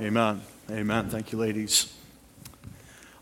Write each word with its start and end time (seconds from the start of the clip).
Amen. 0.00 0.40
Amen. 0.68 1.08
Thank 1.08 1.30
you, 1.30 1.38
ladies. 1.38 1.94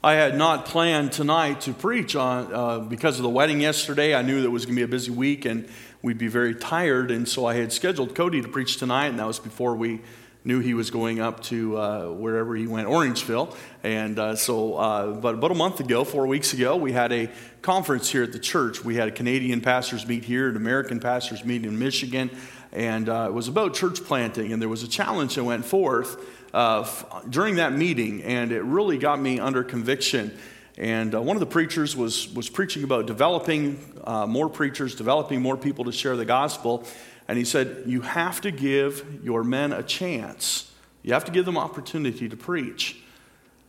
I 0.02 0.14
had 0.14 0.38
not 0.38 0.64
planned 0.64 1.12
tonight 1.12 1.60
to 1.62 1.74
preach 1.74 2.16
on 2.16 2.50
uh, 2.50 2.78
because 2.78 3.18
of 3.18 3.24
the 3.24 3.28
wedding 3.28 3.60
yesterday. 3.60 4.14
I 4.14 4.22
knew 4.22 4.40
that 4.40 4.46
it 4.46 4.50
was 4.50 4.64
going 4.64 4.76
to 4.76 4.80
be 4.80 4.84
a 4.84 4.88
busy 4.88 5.10
week 5.10 5.44
and 5.44 5.68
we'd 6.00 6.16
be 6.16 6.28
very 6.28 6.54
tired, 6.54 7.10
and 7.10 7.28
so 7.28 7.44
I 7.44 7.56
had 7.56 7.74
scheduled 7.74 8.14
Cody 8.14 8.40
to 8.40 8.48
preach 8.48 8.78
tonight, 8.78 9.08
and 9.08 9.18
that 9.18 9.26
was 9.26 9.38
before 9.38 9.76
we 9.76 10.00
knew 10.44 10.60
he 10.60 10.72
was 10.72 10.90
going 10.90 11.20
up 11.20 11.42
to 11.44 11.76
uh, 11.76 12.06
wherever 12.06 12.56
he 12.56 12.66
went, 12.66 12.88
Orangeville. 12.88 13.54
And 13.82 14.18
uh, 14.18 14.34
so, 14.34 14.76
uh, 14.76 15.12
but 15.12 15.34
about 15.34 15.50
a 15.50 15.54
month 15.54 15.78
ago, 15.78 16.04
four 16.04 16.26
weeks 16.26 16.54
ago, 16.54 16.76
we 16.76 16.92
had 16.92 17.12
a 17.12 17.28
conference 17.60 18.08
here 18.08 18.22
at 18.22 18.32
the 18.32 18.38
church. 18.38 18.82
We 18.82 18.96
had 18.96 19.08
a 19.08 19.12
Canadian 19.12 19.60
pastors 19.60 20.06
meet 20.06 20.24
here, 20.24 20.48
an 20.48 20.56
American 20.56 21.00
pastors 21.00 21.44
meet 21.44 21.66
in 21.66 21.78
Michigan, 21.78 22.30
and 22.72 23.10
uh, 23.10 23.26
it 23.28 23.34
was 23.34 23.46
about 23.46 23.74
church 23.74 24.02
planting. 24.02 24.54
And 24.54 24.62
there 24.62 24.70
was 24.70 24.82
a 24.82 24.88
challenge 24.88 25.34
that 25.34 25.44
went 25.44 25.66
forth 25.66 26.16
uh, 26.52 26.88
during 27.28 27.56
that 27.56 27.72
meeting, 27.72 28.22
and 28.22 28.52
it 28.52 28.62
really 28.62 28.98
got 28.98 29.20
me 29.20 29.40
under 29.40 29.64
conviction. 29.64 30.36
And 30.78 31.14
uh, 31.14 31.20
one 31.20 31.36
of 31.36 31.40
the 31.40 31.46
preachers 31.46 31.96
was, 31.96 32.32
was 32.32 32.48
preaching 32.48 32.84
about 32.84 33.06
developing 33.06 34.00
uh, 34.04 34.26
more 34.26 34.48
preachers, 34.48 34.94
developing 34.94 35.42
more 35.42 35.56
people 35.56 35.84
to 35.84 35.92
share 35.92 36.16
the 36.16 36.24
gospel. 36.24 36.84
And 37.28 37.38
he 37.38 37.44
said, 37.44 37.84
You 37.86 38.00
have 38.00 38.40
to 38.42 38.50
give 38.50 39.20
your 39.22 39.44
men 39.44 39.72
a 39.72 39.82
chance. 39.82 40.72
You 41.02 41.12
have 41.12 41.24
to 41.26 41.32
give 41.32 41.44
them 41.44 41.58
opportunity 41.58 42.28
to 42.28 42.36
preach. 42.36 43.02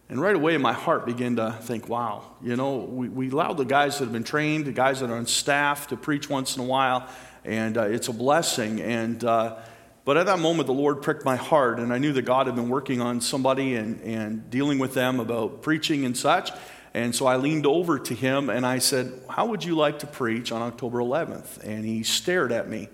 And 0.09 0.21
right 0.21 0.35
away, 0.35 0.57
my 0.57 0.73
heart 0.73 1.05
began 1.05 1.37
to 1.37 1.57
think, 1.61 1.87
wow, 1.87 2.23
you 2.41 2.55
know, 2.55 2.77
we, 2.77 3.09
we 3.09 3.31
allow 3.31 3.53
the 3.53 3.63
guys 3.63 3.97
that 3.97 4.05
have 4.05 4.13
been 4.13 4.23
trained, 4.23 4.65
the 4.65 4.71
guys 4.71 4.99
that 4.99 5.09
are 5.09 5.15
on 5.15 5.25
staff 5.25 5.87
to 5.87 5.97
preach 5.97 6.29
once 6.29 6.55
in 6.55 6.61
a 6.61 6.65
while, 6.65 7.07
and 7.45 7.77
uh, 7.77 7.83
it's 7.83 8.09
a 8.09 8.13
blessing. 8.13 8.81
And 8.81 9.23
uh, 9.23 9.55
but 10.05 10.17
at 10.17 10.25
that 10.25 10.39
moment, 10.39 10.67
the 10.67 10.73
Lord 10.73 11.01
pricked 11.01 11.23
my 11.23 11.37
heart, 11.37 11.79
and 11.79 11.93
I 11.93 11.97
knew 11.97 12.11
that 12.13 12.23
God 12.23 12.47
had 12.47 12.55
been 12.55 12.69
working 12.69 12.99
on 12.99 13.21
somebody 13.21 13.75
and, 13.75 14.01
and 14.01 14.49
dealing 14.49 14.77
with 14.79 14.93
them 14.93 15.19
about 15.19 15.61
preaching 15.61 16.03
and 16.05 16.17
such. 16.17 16.51
And 16.93 17.15
so 17.15 17.25
I 17.25 17.37
leaned 17.37 17.65
over 17.65 17.97
to 17.97 18.13
him 18.13 18.49
and 18.49 18.65
I 18.65 18.77
said, 18.77 19.11
How 19.29 19.47
would 19.47 19.63
you 19.63 19.75
like 19.75 19.99
to 19.99 20.07
preach 20.07 20.51
on 20.51 20.61
October 20.61 20.99
11th? 20.99 21.63
And 21.63 21.85
he 21.85 22.03
stared 22.03 22.51
at 22.51 22.69
me 22.69 22.89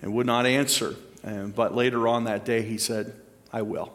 and 0.00 0.14
would 0.14 0.26
not 0.26 0.46
answer. 0.46 0.94
And, 1.22 1.54
but 1.54 1.74
later 1.74 2.08
on 2.08 2.24
that 2.24 2.44
day, 2.44 2.62
he 2.62 2.78
said, 2.78 3.12
I 3.52 3.62
will. 3.62 3.92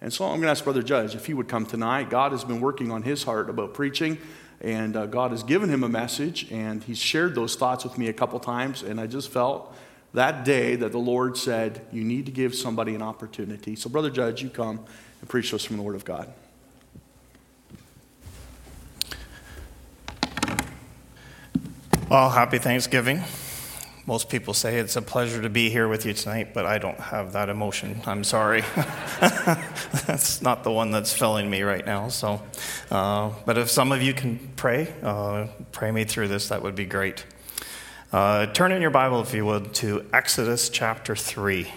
And 0.00 0.12
so 0.12 0.24
I'm 0.24 0.36
going 0.36 0.42
to 0.42 0.50
ask 0.50 0.64
Brother 0.64 0.82
Judge 0.82 1.14
if 1.14 1.26
he 1.26 1.34
would 1.34 1.48
come 1.48 1.66
tonight. 1.66 2.08
God 2.08 2.32
has 2.32 2.44
been 2.44 2.60
working 2.60 2.90
on 2.90 3.02
his 3.02 3.24
heart 3.24 3.50
about 3.50 3.74
preaching, 3.74 4.16
and 4.62 4.96
uh, 4.96 5.04
God 5.06 5.30
has 5.30 5.42
given 5.42 5.68
him 5.68 5.84
a 5.84 5.88
message, 5.90 6.50
and 6.50 6.82
he's 6.82 6.98
shared 6.98 7.34
those 7.34 7.54
thoughts 7.54 7.84
with 7.84 7.98
me 7.98 8.08
a 8.08 8.12
couple 8.14 8.40
times, 8.40 8.82
and 8.82 8.98
I 8.98 9.06
just 9.06 9.28
felt 9.28 9.74
that 10.14 10.44
day 10.44 10.76
that 10.76 10.92
the 10.92 10.98
Lord 10.98 11.36
said, 11.36 11.86
You 11.92 12.04
need 12.04 12.26
to 12.26 12.32
give 12.32 12.54
somebody 12.54 12.94
an 12.94 13.02
opportunity. 13.02 13.76
So, 13.76 13.88
Brother 13.88 14.10
Judge, 14.10 14.42
you 14.42 14.50
come 14.50 14.84
and 15.20 15.28
preach 15.28 15.50
to 15.50 15.56
us 15.56 15.64
from 15.64 15.76
the 15.76 15.82
Word 15.82 15.96
of 15.96 16.04
God. 16.04 16.32
Well, 22.08 22.30
happy 22.30 22.58
Thanksgiving. 22.58 23.22
Most 24.04 24.28
people 24.28 24.54
say 24.54 24.78
it's 24.78 24.96
a 24.96 25.02
pleasure 25.02 25.40
to 25.40 25.48
be 25.48 25.70
here 25.70 25.86
with 25.86 26.04
you 26.04 26.12
tonight, 26.12 26.52
but 26.52 26.66
I 26.66 26.78
don't 26.78 26.98
have 26.98 27.34
that 27.34 27.48
emotion. 27.48 28.00
I'm 28.04 28.24
sorry. 28.24 28.64
that's 29.20 30.42
not 30.42 30.64
the 30.64 30.72
one 30.72 30.90
that's 30.90 31.12
filling 31.12 31.48
me 31.48 31.62
right 31.62 31.86
now. 31.86 32.08
So, 32.08 32.42
uh, 32.90 33.30
but 33.46 33.56
if 33.56 33.70
some 33.70 33.92
of 33.92 34.02
you 34.02 34.12
can 34.12 34.40
pray, 34.56 34.92
uh, 35.04 35.46
pray 35.70 35.92
me 35.92 36.02
through 36.02 36.26
this, 36.26 36.48
that 36.48 36.60
would 36.62 36.74
be 36.74 36.86
great. 36.86 37.24
Uh, 38.12 38.46
turn 38.46 38.72
in 38.72 38.82
your 38.82 38.90
Bible, 38.90 39.20
if 39.20 39.32
you 39.32 39.46
would, 39.46 39.72
to 39.72 40.04
Exodus 40.12 40.68
chapter 40.68 41.14
3. 41.14 41.60
It 41.60 41.68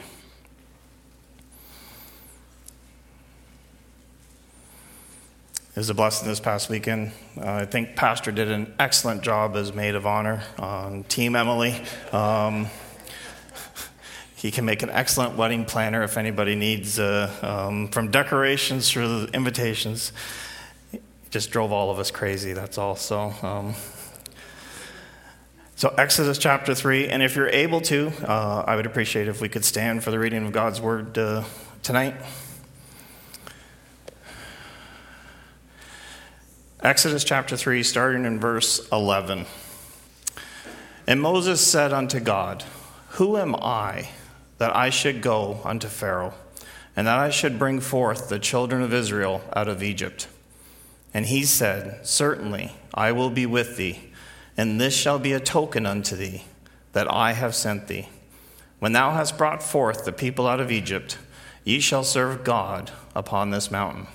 was 5.76 5.92
a 5.92 5.94
blessing 5.94 6.28
this 6.28 6.40
past 6.40 6.70
weekend. 6.70 7.12
Uh, 7.38 7.52
I 7.52 7.66
think 7.66 7.96
Pastor 7.96 8.32
did 8.32 8.50
an 8.50 8.74
excellent 8.80 9.22
job 9.22 9.56
as 9.56 9.76
maid 9.76 9.94
of 9.94 10.08
honor 10.08 10.42
on 10.58 11.04
Team 11.04 11.36
Emily. 11.36 11.80
Um, 12.12 12.66
he 14.36 14.50
can 14.50 14.66
make 14.66 14.82
an 14.82 14.90
excellent 14.90 15.38
wedding 15.38 15.66
planner 15.66 16.02
if 16.02 16.18
anybody 16.18 16.56
needs, 16.56 16.98
uh, 16.98 17.32
um, 17.44 17.90
from 17.90 18.10
decorations 18.10 18.90
through 18.90 19.26
invitations. 19.36 20.12
Just 21.30 21.52
drove 21.52 21.72
all 21.72 21.92
of 21.92 22.00
us 22.00 22.10
crazy, 22.10 22.54
that's 22.54 22.80
all. 22.80 22.96
So, 22.96 23.36
um, 23.44 23.76
so, 25.84 25.94
Exodus 25.98 26.38
chapter 26.38 26.74
3, 26.74 27.10
and 27.10 27.22
if 27.22 27.36
you're 27.36 27.50
able 27.50 27.82
to, 27.82 28.08
uh, 28.26 28.64
I 28.66 28.78
would 28.78 28.86
appreciate 28.86 29.28
if 29.28 29.42
we 29.42 29.50
could 29.50 29.66
stand 29.66 30.02
for 30.02 30.12
the 30.12 30.18
reading 30.18 30.46
of 30.46 30.54
God's 30.54 30.80
word 30.80 31.18
uh, 31.18 31.44
tonight. 31.82 32.16
Exodus 36.82 37.26
chapter 37.26 37.58
3, 37.58 37.84
starting 37.84 38.24
in 38.24 38.40
verse 38.40 38.88
11. 38.94 39.46
And 41.06 41.22
Moses 41.22 41.60
said 41.60 41.92
unto 41.92 42.22
God, 42.22 42.64
Who 43.20 43.36
am 43.36 43.54
I 43.54 44.08
that 44.60 44.74
I 44.74 44.90
should 44.90 45.22
go 45.22 45.60
unto 45.66 45.90
Pharaoh, 45.90 46.34
and 46.96 47.08
that 47.08 47.20
I 47.20 47.30
should 47.30 47.60
bring 47.60 47.82
forth 47.82 48.30
the 48.30 48.40
children 48.40 48.82
of 48.82 48.94
Israel 48.94 49.42
out 49.54 49.68
of 49.68 49.84
Egypt? 49.84 50.30
And 51.14 51.26
he 51.26 51.44
said, 51.44 52.08
Certainly 52.08 52.72
I 52.94 53.12
will 53.12 53.30
be 53.30 53.46
with 53.46 53.76
thee 53.76 54.13
and 54.58 54.80
this 54.80 54.96
shall 54.96 55.20
be 55.20 55.34
a 55.34 55.40
token 55.40 55.86
unto 55.86 56.16
thee 56.16 56.44
that 56.94 57.12
I 57.12 57.34
have 57.34 57.56
sent 57.56 57.88
thee. 57.88 58.10
When 58.80 58.94
thou 58.94 59.12
hast 59.12 59.38
brought 59.38 59.64
forth 59.64 60.06
the 60.06 60.12
people 60.12 60.48
out 60.48 60.60
of 60.60 60.72
Egypt, 60.72 61.18
ye 61.64 61.80
shall 61.80 62.04
serve 62.04 62.44
God 62.44 62.92
upon 63.16 63.50
this 63.50 63.72
mountain. 63.72 64.08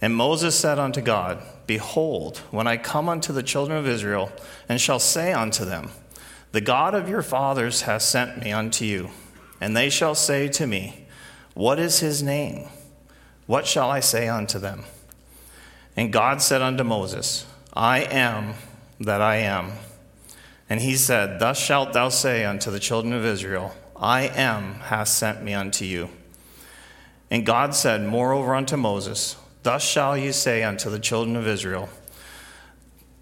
And 0.00 0.16
Moses 0.16 0.58
said 0.58 0.78
unto 0.78 1.00
God, 1.00 1.42
Behold, 1.66 2.38
when 2.50 2.66
I 2.66 2.76
come 2.76 3.08
unto 3.08 3.32
the 3.32 3.42
children 3.42 3.78
of 3.78 3.86
Israel, 3.86 4.32
and 4.68 4.80
shall 4.80 4.98
say 4.98 5.32
unto 5.32 5.64
them, 5.64 5.90
The 6.52 6.60
God 6.60 6.94
of 6.94 7.08
your 7.08 7.22
fathers 7.22 7.82
hath 7.82 8.02
sent 8.02 8.42
me 8.42 8.50
unto 8.50 8.84
you, 8.84 9.10
and 9.60 9.76
they 9.76 9.90
shall 9.90 10.14
say 10.14 10.48
to 10.48 10.66
me, 10.66 11.06
What 11.54 11.78
is 11.78 12.00
his 12.00 12.22
name? 12.22 12.68
What 13.46 13.66
shall 13.66 13.90
I 13.90 14.00
say 14.00 14.28
unto 14.28 14.58
them? 14.58 14.84
And 15.96 16.12
God 16.12 16.40
said 16.40 16.62
unto 16.62 16.82
Moses, 16.82 17.46
I 17.74 18.00
am 18.00 18.54
that 19.00 19.22
I 19.22 19.36
am. 19.36 19.72
And 20.68 20.80
he 20.80 20.94
said, 20.94 21.40
Thus 21.40 21.58
shalt 21.58 21.92
thou 21.92 22.10
say 22.10 22.44
unto 22.44 22.70
the 22.70 22.78
children 22.78 23.12
of 23.12 23.24
Israel, 23.24 23.74
I 23.96 24.28
am 24.28 24.74
hath 24.74 25.08
sent 25.08 25.42
me 25.42 25.54
unto 25.54 25.84
you. 25.84 26.10
And 27.30 27.46
God 27.46 27.74
said, 27.74 28.02
Moreover 28.02 28.54
unto 28.54 28.76
Moses, 28.76 29.36
Thus 29.62 29.82
shall 29.82 30.16
ye 30.16 30.32
say 30.32 30.62
unto 30.62 30.88
the 30.90 30.98
children 30.98 31.36
of 31.36 31.46
Israel, 31.46 31.88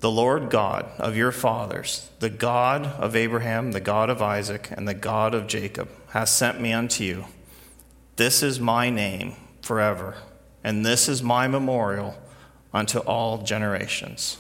The 0.01 0.11
Lord 0.11 0.51
God 0.51 0.91
of 0.99 1.17
your 1.17 1.33
fathers, 1.33 2.11
the 2.21 2.31
God 2.31 2.87
of 2.87 3.17
Abraham, 3.17 3.73
the 3.73 3.81
God 3.81 4.11
of 4.11 4.23
Isaac, 4.23 4.69
and 4.73 4.87
the 4.87 4.95
God 4.95 5.35
of 5.35 5.47
Jacob, 5.47 5.89
hath 6.11 6.29
sent 6.29 6.61
me 6.61 6.73
unto 6.73 7.05
you. 7.05 7.25
This 8.17 8.43
is 8.43 8.61
my 8.61 8.91
name 8.91 9.35
forever, 9.63 10.17
and 10.63 10.85
this 10.85 11.09
is 11.09 11.23
my 11.23 11.49
memorial 11.49 12.17
unto 12.73 12.99
all 13.01 13.39
generations. 13.39 14.39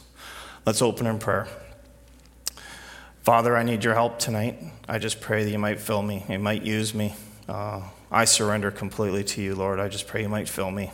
Let's 0.69 0.83
open 0.83 1.07
in 1.07 1.19
prayer. 1.19 1.49
Father, 3.23 3.57
I 3.57 3.63
need 3.63 3.85
your 3.85 3.95
help 3.95 4.19
tonight. 4.19 4.63
I 4.87 4.99
just 4.99 5.19
pray 5.19 5.43
that 5.45 5.51
you 5.51 5.59
might 5.59 5.81
fill 5.81 6.03
me, 6.03 6.27
you 6.29 6.39
might 6.39 6.63
use 6.63 6.93
me. 6.93 7.15
Uh, 7.49 7.85
I 8.11 8.27
surrender 8.27 8.71
completely 8.71 9.25
to 9.25 9.41
you, 9.41 9.55
Lord. 9.55 9.81
I 9.81 9.89
just 9.89 10.07
pray 10.07 10.21
you 10.21 10.29
might 10.29 10.47
fill 10.47 10.71
me. 10.71 10.93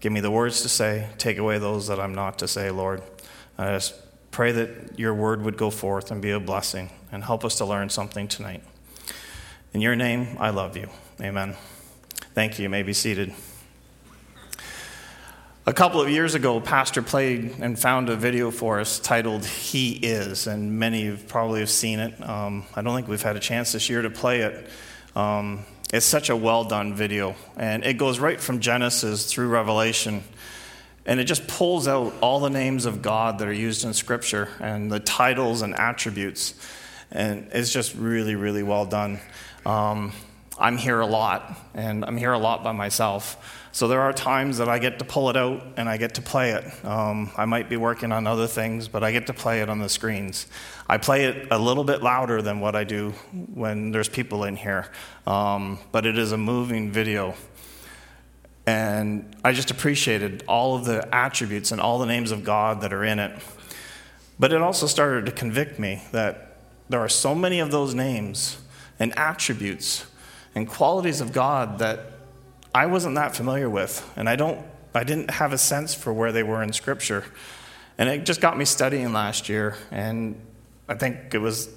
Give 0.00 0.12
me 0.12 0.20
the 0.20 0.30
words 0.30 0.60
to 0.60 0.68
say, 0.68 1.08
take 1.16 1.38
away 1.38 1.56
those 1.56 1.86
that 1.86 1.98
I'm 1.98 2.14
not 2.14 2.38
to 2.40 2.46
say, 2.46 2.70
Lord. 2.70 3.02
I 3.56 3.72
just 3.72 3.94
pray 4.30 4.52
that 4.52 4.98
your 4.98 5.14
word 5.14 5.40
would 5.40 5.56
go 5.56 5.70
forth 5.70 6.10
and 6.10 6.20
be 6.20 6.30
a 6.30 6.38
blessing 6.38 6.90
and 7.10 7.24
help 7.24 7.46
us 7.46 7.56
to 7.56 7.64
learn 7.64 7.88
something 7.88 8.28
tonight. 8.28 8.62
In 9.72 9.80
your 9.80 9.96
name, 9.96 10.36
I 10.38 10.50
love 10.50 10.76
you. 10.76 10.90
Amen. 11.18 11.56
Thank 12.34 12.58
you. 12.58 12.64
You 12.64 12.68
may 12.68 12.82
be 12.82 12.92
seated. 12.92 13.32
A 15.66 15.72
couple 15.72 15.98
of 15.98 16.10
years 16.10 16.34
ago, 16.34 16.60
Pastor 16.60 17.00
played 17.00 17.54
and 17.58 17.78
found 17.78 18.10
a 18.10 18.16
video 18.16 18.50
for 18.50 18.80
us 18.80 18.98
titled 18.98 19.46
He 19.46 19.92
Is, 19.92 20.46
and 20.46 20.78
many 20.78 21.16
probably 21.16 21.60
have 21.60 21.70
seen 21.70 22.00
it. 22.00 22.22
Um, 22.22 22.64
I 22.74 22.82
don't 22.82 22.94
think 22.94 23.08
we've 23.08 23.22
had 23.22 23.36
a 23.36 23.40
chance 23.40 23.72
this 23.72 23.88
year 23.88 24.02
to 24.02 24.10
play 24.10 24.42
it. 24.42 24.68
Um, 25.16 25.64
it's 25.90 26.04
such 26.04 26.28
a 26.28 26.36
well 26.36 26.64
done 26.64 26.92
video, 26.92 27.34
and 27.56 27.82
it 27.82 27.94
goes 27.94 28.18
right 28.18 28.38
from 28.38 28.60
Genesis 28.60 29.32
through 29.32 29.48
Revelation, 29.48 30.22
and 31.06 31.18
it 31.18 31.24
just 31.24 31.46
pulls 31.46 31.88
out 31.88 32.12
all 32.20 32.40
the 32.40 32.50
names 32.50 32.84
of 32.84 33.00
God 33.00 33.38
that 33.38 33.48
are 33.48 33.52
used 33.52 33.86
in 33.86 33.94
Scripture 33.94 34.50
and 34.60 34.92
the 34.92 35.00
titles 35.00 35.62
and 35.62 35.74
attributes, 35.74 36.52
and 37.10 37.48
it's 37.52 37.72
just 37.72 37.94
really, 37.94 38.34
really 38.34 38.62
well 38.62 38.84
done. 38.84 39.18
Um, 39.64 40.12
I'm 40.58 40.76
here 40.76 41.00
a 41.00 41.06
lot, 41.06 41.58
and 41.72 42.04
I'm 42.04 42.18
here 42.18 42.32
a 42.32 42.38
lot 42.38 42.62
by 42.62 42.72
myself. 42.72 43.62
So 43.74 43.88
there 43.88 44.02
are 44.02 44.12
times 44.12 44.58
that 44.58 44.68
I 44.68 44.78
get 44.78 45.00
to 45.00 45.04
pull 45.04 45.30
it 45.30 45.36
out 45.36 45.66
and 45.76 45.88
I 45.88 45.96
get 45.96 46.14
to 46.14 46.22
play 46.22 46.52
it. 46.52 46.84
Um, 46.84 47.32
I 47.36 47.44
might 47.44 47.68
be 47.68 47.76
working 47.76 48.12
on 48.12 48.24
other 48.24 48.46
things, 48.46 48.86
but 48.86 49.02
I 49.02 49.10
get 49.10 49.26
to 49.26 49.34
play 49.34 49.62
it 49.62 49.68
on 49.68 49.80
the 49.80 49.88
screens. 49.88 50.46
I 50.88 50.96
play 50.96 51.24
it 51.24 51.48
a 51.50 51.58
little 51.58 51.82
bit 51.82 52.00
louder 52.00 52.40
than 52.40 52.60
what 52.60 52.76
I 52.76 52.84
do 52.84 53.10
when 53.52 53.90
there's 53.90 54.08
people 54.08 54.44
in 54.44 54.54
here, 54.54 54.92
um, 55.26 55.80
but 55.90 56.06
it 56.06 56.16
is 56.16 56.30
a 56.30 56.36
moving 56.36 56.92
video. 56.92 57.34
And 58.64 59.34
I 59.42 59.50
just 59.50 59.72
appreciated 59.72 60.44
all 60.46 60.76
of 60.76 60.84
the 60.84 61.12
attributes 61.12 61.72
and 61.72 61.80
all 61.80 61.98
the 61.98 62.06
names 62.06 62.30
of 62.30 62.44
God 62.44 62.80
that 62.82 62.92
are 62.92 63.02
in 63.02 63.18
it. 63.18 63.42
But 64.38 64.52
it 64.52 64.62
also 64.62 64.86
started 64.86 65.26
to 65.26 65.32
convict 65.32 65.80
me 65.80 66.04
that 66.12 66.58
there 66.88 67.00
are 67.00 67.08
so 67.08 67.34
many 67.34 67.58
of 67.58 67.72
those 67.72 67.92
names 67.92 68.56
and 69.00 69.12
attributes 69.18 70.06
and 70.54 70.68
qualities 70.68 71.20
of 71.20 71.32
God 71.32 71.80
that 71.80 72.13
I 72.74 72.86
wasn't 72.86 73.14
that 73.14 73.36
familiar 73.36 73.70
with. 73.70 74.06
And 74.16 74.28
I 74.28 74.36
don't 74.36 74.66
I 74.94 75.04
didn't 75.04 75.30
have 75.30 75.52
a 75.52 75.58
sense 75.58 75.94
for 75.94 76.12
where 76.12 76.32
they 76.32 76.42
were 76.42 76.62
in 76.62 76.72
scripture. 76.72 77.24
And 77.98 78.08
it 78.08 78.26
just 78.26 78.40
got 78.40 78.58
me 78.58 78.64
studying 78.64 79.12
last 79.12 79.48
year 79.48 79.76
and 79.90 80.40
I 80.88 80.94
think 80.94 81.34
it 81.34 81.38
was 81.38 81.68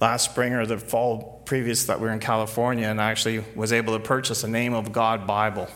last 0.00 0.30
spring 0.30 0.52
or 0.52 0.66
the 0.66 0.78
fall 0.78 1.42
previous 1.44 1.86
that 1.86 2.00
we 2.00 2.06
were 2.06 2.12
in 2.12 2.18
California 2.18 2.86
and 2.86 3.00
I 3.00 3.10
actually 3.10 3.44
was 3.54 3.72
able 3.72 3.96
to 3.96 4.04
purchase 4.04 4.42
a 4.42 4.48
name 4.48 4.74
of 4.74 4.92
God 4.92 5.26
Bible. 5.26 5.68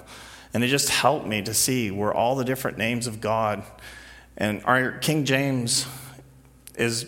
And 0.52 0.64
it 0.64 0.68
just 0.68 0.88
helped 0.88 1.26
me 1.26 1.42
to 1.42 1.54
see 1.54 1.90
where 1.90 2.12
all 2.12 2.34
the 2.34 2.44
different 2.44 2.78
names 2.78 3.06
of 3.06 3.20
God 3.20 3.62
and 4.36 4.62
our 4.64 4.92
King 4.98 5.24
James 5.24 5.86
is 6.76 7.06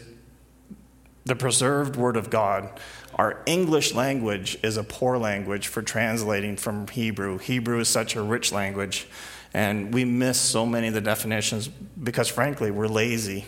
the 1.25 1.37
preserved 1.37 1.96
word 1.96 2.16
of 2.16 2.31
God. 2.31 2.81
Our 3.18 3.42
English 3.46 3.94
language 3.94 4.56
is 4.62 4.76
a 4.76 4.84
poor 4.84 5.18
language 5.18 5.66
for 5.66 5.82
translating 5.82 6.56
from 6.56 6.86
Hebrew. 6.86 7.38
Hebrew 7.38 7.80
is 7.80 7.88
such 7.88 8.14
a 8.14 8.22
rich 8.22 8.52
language, 8.52 9.08
and 9.52 9.92
we 9.92 10.04
miss 10.04 10.40
so 10.40 10.64
many 10.64 10.86
of 10.86 10.94
the 10.94 11.00
definitions 11.00 11.66
because, 11.66 12.28
frankly, 12.28 12.70
we're 12.70 12.86
lazy 12.86 13.46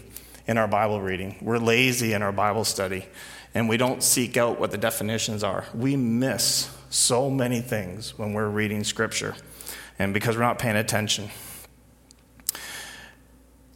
in 0.48 0.58
our 0.58 0.66
Bible 0.66 1.00
reading. 1.00 1.36
We're 1.40 1.58
lazy 1.58 2.14
in 2.14 2.22
our 2.22 2.32
Bible 2.32 2.64
study, 2.64 3.06
and 3.54 3.68
we 3.68 3.76
don't 3.76 4.02
seek 4.02 4.36
out 4.36 4.58
what 4.58 4.72
the 4.72 4.78
definitions 4.78 5.44
are. 5.44 5.64
We 5.72 5.94
miss 5.94 6.68
so 6.90 7.30
many 7.30 7.60
things 7.60 8.18
when 8.18 8.32
we're 8.32 8.48
reading 8.48 8.82
Scripture, 8.82 9.36
and 10.00 10.12
because 10.12 10.36
we're 10.36 10.42
not 10.42 10.58
paying 10.58 10.76
attention. 10.76 11.30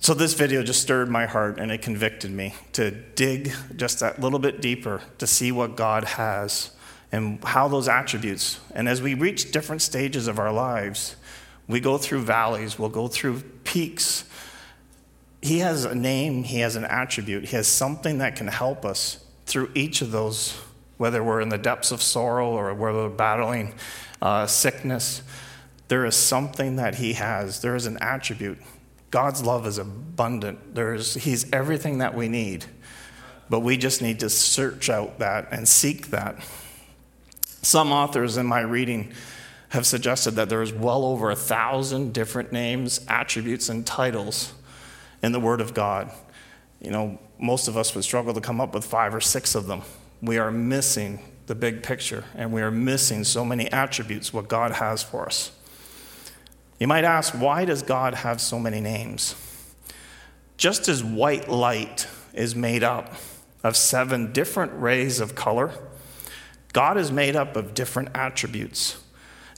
So, 0.04 0.12
this 0.12 0.34
video 0.34 0.62
just 0.62 0.82
stirred 0.82 1.08
my 1.08 1.24
heart 1.24 1.58
and 1.58 1.72
it 1.72 1.80
convicted 1.80 2.30
me 2.30 2.52
to 2.74 2.90
dig 2.90 3.54
just 3.74 4.00
that 4.00 4.20
little 4.20 4.38
bit 4.38 4.60
deeper 4.60 5.00
to 5.16 5.26
see 5.26 5.50
what 5.50 5.76
God 5.76 6.04
has 6.04 6.72
and 7.10 7.42
how 7.42 7.68
those 7.68 7.88
attributes. 7.88 8.60
And 8.74 8.86
as 8.86 9.00
we 9.00 9.14
reach 9.14 9.50
different 9.50 9.80
stages 9.80 10.28
of 10.28 10.38
our 10.38 10.52
lives, 10.52 11.16
we 11.66 11.80
go 11.80 11.96
through 11.96 12.20
valleys, 12.20 12.78
we'll 12.78 12.90
go 12.90 13.08
through 13.08 13.40
peaks. 13.64 14.26
He 15.40 15.60
has 15.60 15.86
a 15.86 15.94
name, 15.94 16.44
He 16.44 16.58
has 16.58 16.76
an 16.76 16.84
attribute, 16.84 17.46
He 17.46 17.56
has 17.56 17.66
something 17.66 18.18
that 18.18 18.36
can 18.36 18.48
help 18.48 18.84
us 18.84 19.24
through 19.46 19.70
each 19.74 20.02
of 20.02 20.10
those, 20.10 20.54
whether 20.98 21.24
we're 21.24 21.40
in 21.40 21.48
the 21.48 21.56
depths 21.56 21.90
of 21.90 22.02
sorrow 22.02 22.50
or 22.50 22.74
whether 22.74 23.04
we're 23.04 23.08
battling 23.08 23.72
uh, 24.20 24.46
sickness. 24.46 25.22
There 25.88 26.04
is 26.04 26.14
something 26.14 26.76
that 26.76 26.96
He 26.96 27.14
has, 27.14 27.62
there 27.62 27.74
is 27.74 27.86
an 27.86 27.96
attribute 28.02 28.58
God's 29.14 29.44
love 29.44 29.64
is 29.68 29.78
abundant. 29.78 30.74
There's, 30.74 31.14
he's 31.14 31.48
everything 31.52 31.98
that 31.98 32.16
we 32.16 32.26
need. 32.26 32.64
But 33.48 33.60
we 33.60 33.76
just 33.76 34.02
need 34.02 34.18
to 34.18 34.28
search 34.28 34.90
out 34.90 35.20
that 35.20 35.52
and 35.52 35.68
seek 35.68 36.08
that. 36.08 36.44
Some 37.62 37.92
authors 37.92 38.36
in 38.36 38.46
my 38.46 38.62
reading 38.62 39.12
have 39.68 39.86
suggested 39.86 40.32
that 40.32 40.48
there 40.48 40.62
is 40.62 40.72
well 40.72 41.04
over 41.04 41.30
a 41.30 41.36
thousand 41.36 42.12
different 42.12 42.50
names, 42.50 43.06
attributes, 43.06 43.68
and 43.68 43.86
titles 43.86 44.52
in 45.22 45.30
the 45.30 45.38
Word 45.38 45.60
of 45.60 45.74
God. 45.74 46.10
You 46.80 46.90
know, 46.90 47.20
most 47.38 47.68
of 47.68 47.76
us 47.76 47.94
would 47.94 48.02
struggle 48.02 48.34
to 48.34 48.40
come 48.40 48.60
up 48.60 48.74
with 48.74 48.84
five 48.84 49.14
or 49.14 49.20
six 49.20 49.54
of 49.54 49.68
them. 49.68 49.82
We 50.22 50.38
are 50.38 50.50
missing 50.50 51.20
the 51.46 51.54
big 51.54 51.84
picture, 51.84 52.24
and 52.34 52.52
we 52.52 52.62
are 52.62 52.72
missing 52.72 53.22
so 53.22 53.44
many 53.44 53.70
attributes, 53.70 54.32
what 54.32 54.48
God 54.48 54.72
has 54.72 55.04
for 55.04 55.26
us. 55.26 55.52
You 56.78 56.86
might 56.86 57.04
ask, 57.04 57.34
why 57.34 57.64
does 57.64 57.82
God 57.82 58.14
have 58.14 58.40
so 58.40 58.58
many 58.58 58.80
names? 58.80 59.34
Just 60.56 60.88
as 60.88 61.02
white 61.02 61.48
light 61.48 62.08
is 62.32 62.54
made 62.54 62.82
up 62.82 63.14
of 63.62 63.76
seven 63.76 64.32
different 64.32 64.72
rays 64.74 65.20
of 65.20 65.34
color, 65.34 65.72
God 66.72 66.98
is 66.98 67.12
made 67.12 67.36
up 67.36 67.56
of 67.56 67.74
different 67.74 68.10
attributes, 68.14 69.02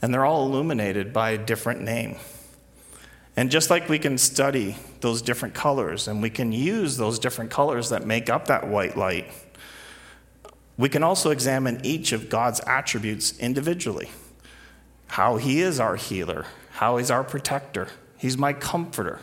and 0.03 0.13
they're 0.13 0.25
all 0.25 0.47
illuminated 0.47 1.13
by 1.13 1.31
a 1.31 1.39
different 1.39 1.81
name. 1.81 2.17
And 3.37 3.51
just 3.51 3.71
like 3.71 3.89
we 3.89 3.99
can 3.99 4.17
study 4.17 4.77
those 5.01 5.21
different 5.21 5.55
colors 5.55 6.09
and 6.09 6.23
we 6.23 6.31
can 6.31 6.53
use 6.53 6.97
those 6.97 7.19
different 7.19 7.51
colors 7.51 7.91
that 7.91 8.07
make 8.07 8.31
up 8.31 8.47
that 8.47 8.69
white 8.69 8.97
light, 8.97 9.31
we 10.79 10.89
can 10.89 11.03
also 11.03 11.31
examine 11.31 11.81
each 11.85 12.13
of 12.13 12.29
God's 12.29 12.61
attributes 12.67 13.39
individually. 13.39 14.11
How 15.07 15.37
He 15.37 15.61
is 15.61 15.81
our 15.81 15.97
healer, 15.97 16.47
how 16.77 16.99
he's 16.99 17.11
our 17.11 17.25
protector, 17.25 17.89
he's 18.19 18.37
my 18.37 18.53
comforter. 18.53 19.21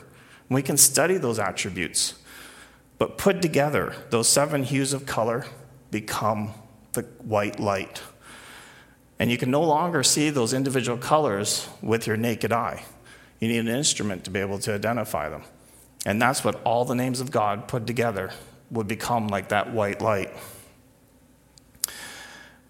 We 0.49 0.63
can 0.63 0.75
study 0.75 1.17
those 1.17 1.37
attributes, 1.37 2.15
but 2.97 3.19
put 3.19 3.43
together, 3.43 3.95
those 4.09 4.27
seven 4.27 4.63
hues 4.63 4.91
of 4.91 5.05
color 5.05 5.45
become 5.91 6.51
the 6.93 7.03
white 7.21 7.59
light. 7.59 8.01
And 9.19 9.29
you 9.29 9.37
can 9.37 9.51
no 9.51 9.61
longer 9.61 10.01
see 10.01 10.31
those 10.31 10.51
individual 10.51 10.97
colors 10.97 11.67
with 11.79 12.07
your 12.07 12.17
naked 12.17 12.51
eye. 12.51 12.83
You 13.39 13.49
need 13.49 13.59
an 13.59 13.67
instrument 13.67 14.23
to 14.23 14.31
be 14.31 14.39
able 14.39 14.57
to 14.57 14.73
identify 14.73 15.29
them. 15.29 15.43
And 16.07 16.19
that's 16.19 16.43
what 16.43 16.59
all 16.63 16.85
the 16.85 16.95
names 16.95 17.21
of 17.21 17.29
God 17.29 17.67
put 17.67 17.85
together 17.85 18.31
would 18.71 18.87
become 18.87 19.27
like 19.27 19.49
that 19.49 19.71
white 19.71 20.01
light. 20.01 20.31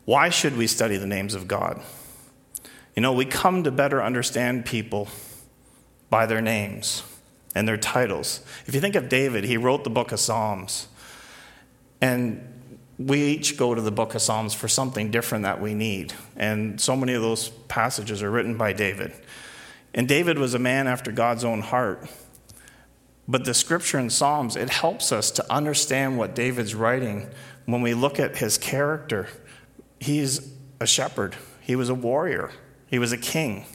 Why 0.04 0.28
should 0.28 0.58
we 0.58 0.68
study 0.68 0.98
the 0.98 1.08
names 1.08 1.36
of 1.36 1.48
God? 1.48 1.82
You 2.96 3.02
know, 3.02 3.14
we 3.14 3.26
come 3.26 3.64
to 3.64 3.72
better 3.72 4.04
understand 4.04 4.66
people 4.66 5.08
by 6.10 6.26
their 6.26 6.42
names 6.42 7.04
and 7.56 7.68
their 7.68 7.78
titles. 7.78 8.42
If 8.66 8.76
you 8.76 8.82
think 8.82 8.96
of 8.96 9.10
David, 9.10 9.44
he 9.44 9.58
wrote 9.58 9.84
the 9.84 9.90
book 9.90 10.12
of 10.12 10.20
Psalms. 10.20 10.88
And 12.02 12.48
we 13.00 13.24
each 13.24 13.58
go 13.58 13.74
to 13.74 13.82
the 13.82 13.92
book 13.92 14.14
of 14.14 14.22
Psalms 14.22 14.54
for 14.54 14.68
something 14.68 15.10
different 15.10 15.44
that 15.44 15.60
we 15.60 15.74
need. 15.74 16.14
And 16.36 16.80
so 16.80 16.96
many 16.96 17.14
of 17.14 17.22
those 17.22 17.50
passages 17.50 18.22
are 18.22 18.30
written 18.30 18.58
by 18.58 18.74
David. 18.74 19.14
And 19.94 20.08
David 20.08 20.38
was 20.38 20.54
a 20.54 20.60
man 20.60 20.88
after 20.88 21.12
God's 21.12 21.44
own 21.44 21.62
heart. 21.62 22.08
But 23.28 23.46
the 23.46 23.54
scripture 23.54 24.00
in 24.00 24.10
Psalms, 24.10 24.56
it 24.56 24.70
helps 24.70 25.12
us 25.12 25.32
to 25.32 25.52
understand 25.52 26.18
what 26.18 26.36
David's 26.36 26.76
writing 26.76 27.30
when 27.66 27.82
we 27.82 27.94
look 27.94 28.20
at 28.20 28.38
his 28.38 28.58
character. 28.58 29.30
He's 30.00 30.54
a 30.80 30.86
shepherd, 30.86 31.36
he 31.62 31.76
was 31.76 31.90
a 31.90 31.96
warrior, 31.96 32.52
he 32.94 33.00
was 33.00 33.12
a 33.12 33.18
king. 33.18 33.66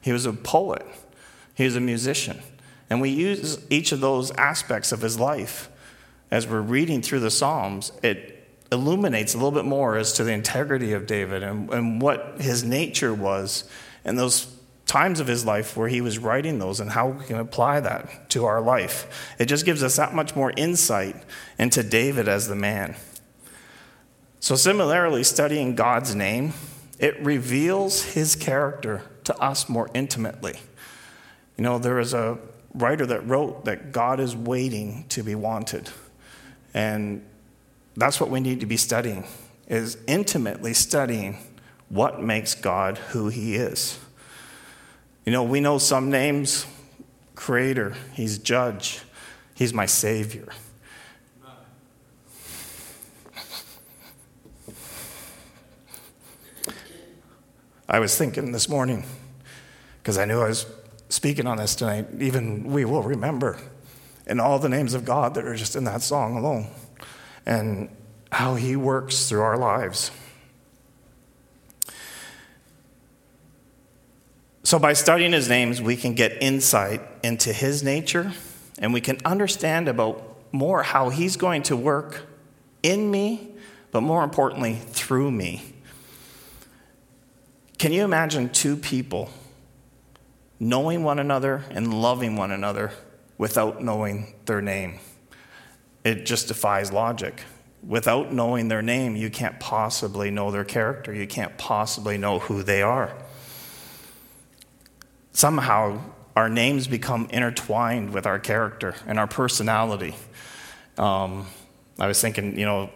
He 0.00 0.10
was 0.10 0.26
a 0.26 0.32
poet. 0.32 0.84
He 1.54 1.64
was 1.64 1.76
a 1.76 1.80
musician. 1.80 2.42
And 2.90 3.00
we 3.00 3.08
use 3.08 3.64
each 3.70 3.92
of 3.92 4.00
those 4.00 4.32
aspects 4.32 4.90
of 4.90 5.00
his 5.00 5.16
life 5.16 5.70
as 6.28 6.48
we're 6.48 6.60
reading 6.60 7.00
through 7.00 7.20
the 7.20 7.30
Psalms. 7.30 7.92
It 8.02 8.48
illuminates 8.72 9.32
a 9.32 9.36
little 9.36 9.52
bit 9.52 9.64
more 9.64 9.96
as 9.96 10.12
to 10.14 10.24
the 10.24 10.32
integrity 10.32 10.92
of 10.92 11.06
David 11.06 11.44
and, 11.44 11.72
and 11.72 12.02
what 12.02 12.40
his 12.40 12.64
nature 12.64 13.14
was 13.14 13.62
and 14.04 14.18
those 14.18 14.52
times 14.86 15.20
of 15.20 15.28
his 15.28 15.44
life 15.46 15.76
where 15.76 15.86
he 15.86 16.00
was 16.00 16.18
writing 16.18 16.58
those 16.58 16.80
and 16.80 16.90
how 16.90 17.10
we 17.10 17.24
can 17.26 17.38
apply 17.38 17.78
that 17.78 18.28
to 18.30 18.44
our 18.44 18.60
life. 18.60 19.34
It 19.38 19.46
just 19.46 19.64
gives 19.64 19.84
us 19.84 19.94
that 19.94 20.14
much 20.14 20.34
more 20.34 20.52
insight 20.56 21.22
into 21.60 21.84
David 21.84 22.26
as 22.26 22.48
the 22.48 22.56
man. 22.56 22.96
So, 24.40 24.56
similarly, 24.56 25.22
studying 25.22 25.76
God's 25.76 26.16
name 26.16 26.54
it 26.98 27.20
reveals 27.20 28.02
his 28.02 28.36
character 28.36 29.02
to 29.24 29.36
us 29.38 29.68
more 29.68 29.90
intimately. 29.94 30.58
You 31.56 31.64
know, 31.64 31.78
there 31.78 31.98
is 31.98 32.14
a 32.14 32.38
writer 32.74 33.06
that 33.06 33.26
wrote 33.26 33.64
that 33.64 33.92
God 33.92 34.20
is 34.20 34.34
waiting 34.34 35.06
to 35.08 35.22
be 35.22 35.34
wanted. 35.34 35.90
And 36.72 37.24
that's 37.96 38.20
what 38.20 38.30
we 38.30 38.40
need 38.40 38.60
to 38.60 38.66
be 38.66 38.76
studying 38.76 39.24
is 39.66 39.96
intimately 40.06 40.74
studying 40.74 41.38
what 41.88 42.22
makes 42.22 42.54
God 42.54 42.98
who 42.98 43.28
he 43.28 43.54
is. 43.54 43.98
You 45.24 45.32
know, 45.32 45.42
we 45.42 45.60
know 45.60 45.78
some 45.78 46.10
names 46.10 46.66
creator, 47.34 47.94
he's 48.12 48.38
judge, 48.38 49.00
he's 49.54 49.72
my 49.72 49.86
savior. 49.86 50.48
I 57.88 57.98
was 57.98 58.16
thinking 58.16 58.52
this 58.52 58.68
morning, 58.68 59.04
because 60.02 60.16
I 60.16 60.24
knew 60.24 60.40
I 60.40 60.48
was 60.48 60.64
speaking 61.10 61.46
on 61.46 61.58
this 61.58 61.74
tonight, 61.74 62.06
even 62.18 62.64
we 62.64 62.86
will 62.86 63.02
remember, 63.02 63.58
and 64.26 64.40
all 64.40 64.58
the 64.58 64.70
names 64.70 64.94
of 64.94 65.04
God 65.04 65.34
that 65.34 65.44
are 65.44 65.54
just 65.54 65.76
in 65.76 65.84
that 65.84 66.00
song 66.00 66.38
alone, 66.38 66.68
and 67.44 67.90
how 68.32 68.54
He 68.54 68.74
works 68.74 69.28
through 69.28 69.42
our 69.42 69.58
lives. 69.58 70.10
So, 74.62 74.78
by 74.78 74.94
studying 74.94 75.32
His 75.32 75.50
names, 75.50 75.82
we 75.82 75.94
can 75.94 76.14
get 76.14 76.42
insight 76.42 77.02
into 77.22 77.52
His 77.52 77.82
nature, 77.82 78.32
and 78.78 78.94
we 78.94 79.02
can 79.02 79.18
understand 79.26 79.88
about 79.88 80.38
more 80.52 80.82
how 80.82 81.10
He's 81.10 81.36
going 81.36 81.62
to 81.64 81.76
work 81.76 82.22
in 82.82 83.10
me, 83.10 83.50
but 83.90 84.00
more 84.00 84.24
importantly, 84.24 84.76
through 84.76 85.30
me. 85.30 85.73
Can 87.84 87.92
you 87.92 88.02
imagine 88.02 88.48
two 88.48 88.78
people 88.78 89.28
knowing 90.58 91.04
one 91.04 91.18
another 91.18 91.64
and 91.68 91.92
loving 91.92 92.34
one 92.34 92.50
another 92.50 92.92
without 93.36 93.84
knowing 93.84 94.32
their 94.46 94.62
name. 94.62 95.00
It 96.02 96.24
just 96.24 96.48
defies 96.48 96.92
logic. 96.92 97.42
Without 97.86 98.32
knowing 98.32 98.68
their 98.68 98.80
name, 98.80 99.16
you 99.16 99.28
can't 99.28 99.60
possibly 99.60 100.30
know 100.30 100.50
their 100.50 100.64
character. 100.64 101.12
You 101.12 101.26
can't 101.26 101.58
possibly 101.58 102.16
know 102.16 102.38
who 102.38 102.62
they 102.62 102.80
are. 102.80 103.14
Somehow, 105.32 106.00
our 106.34 106.48
names 106.48 106.86
become 106.86 107.26
intertwined 107.28 108.14
with 108.14 108.26
our 108.26 108.38
character 108.38 108.94
and 109.06 109.18
our 109.18 109.26
personality. 109.26 110.14
Um, 110.96 111.48
I 111.98 112.06
was 112.06 112.18
thinking, 112.18 112.58
you 112.58 112.64
know, 112.64 112.88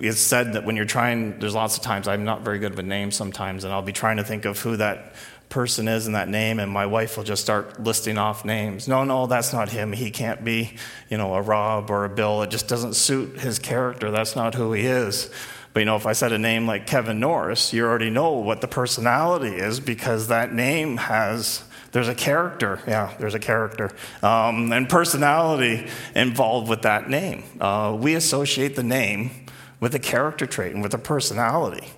it's 0.00 0.20
said 0.20 0.54
that 0.54 0.64
when 0.64 0.76
you're 0.76 0.84
trying, 0.84 1.38
there's 1.38 1.54
lots 1.54 1.76
of 1.76 1.82
times 1.82 2.08
I'm 2.08 2.24
not 2.24 2.42
very 2.42 2.58
good 2.58 2.76
with 2.76 2.86
names 2.86 3.16
sometimes, 3.16 3.64
and 3.64 3.72
I'll 3.72 3.82
be 3.82 3.92
trying 3.92 4.18
to 4.18 4.24
think 4.24 4.44
of 4.44 4.58
who 4.60 4.76
that 4.76 5.14
person 5.48 5.88
is 5.88 6.06
in 6.06 6.12
that 6.12 6.28
name, 6.28 6.58
and 6.58 6.70
my 6.70 6.86
wife 6.86 7.16
will 7.16 7.24
just 7.24 7.42
start 7.42 7.82
listing 7.82 8.18
off 8.18 8.44
names. 8.44 8.86
No, 8.86 9.04
no, 9.04 9.26
that's 9.26 9.52
not 9.52 9.70
him. 9.70 9.92
He 9.92 10.10
can't 10.10 10.44
be, 10.44 10.74
you 11.08 11.16
know, 11.16 11.34
a 11.34 11.42
Rob 11.42 11.90
or 11.90 12.04
a 12.04 12.08
Bill. 12.08 12.42
It 12.42 12.50
just 12.50 12.68
doesn't 12.68 12.94
suit 12.94 13.40
his 13.40 13.58
character. 13.58 14.10
That's 14.10 14.36
not 14.36 14.54
who 14.54 14.72
he 14.72 14.86
is. 14.86 15.30
But 15.72 15.80
you 15.80 15.86
know, 15.86 15.96
if 15.96 16.06
I 16.06 16.12
said 16.12 16.32
a 16.32 16.38
name 16.38 16.66
like 16.66 16.86
Kevin 16.86 17.20
Norris, 17.20 17.72
you 17.72 17.84
already 17.84 18.10
know 18.10 18.32
what 18.32 18.60
the 18.60 18.68
personality 18.68 19.54
is 19.54 19.80
because 19.80 20.28
that 20.28 20.52
name 20.52 20.96
has 20.96 21.62
there's 21.92 22.08
a 22.08 22.14
character, 22.14 22.80
yeah, 22.86 23.14
there's 23.18 23.34
a 23.34 23.38
character, 23.38 23.90
um, 24.22 24.72
and 24.72 24.88
personality 24.88 25.86
involved 26.14 26.68
with 26.68 26.82
that 26.82 27.08
name. 27.08 27.44
Uh, 27.60 27.96
we 27.98 28.14
associate 28.14 28.76
the 28.76 28.82
name 28.82 29.46
with 29.80 29.94
a 29.94 29.98
character 29.98 30.46
trait 30.46 30.74
and 30.74 30.82
with 30.82 30.94
a 30.94 30.98
personality. 30.98 31.88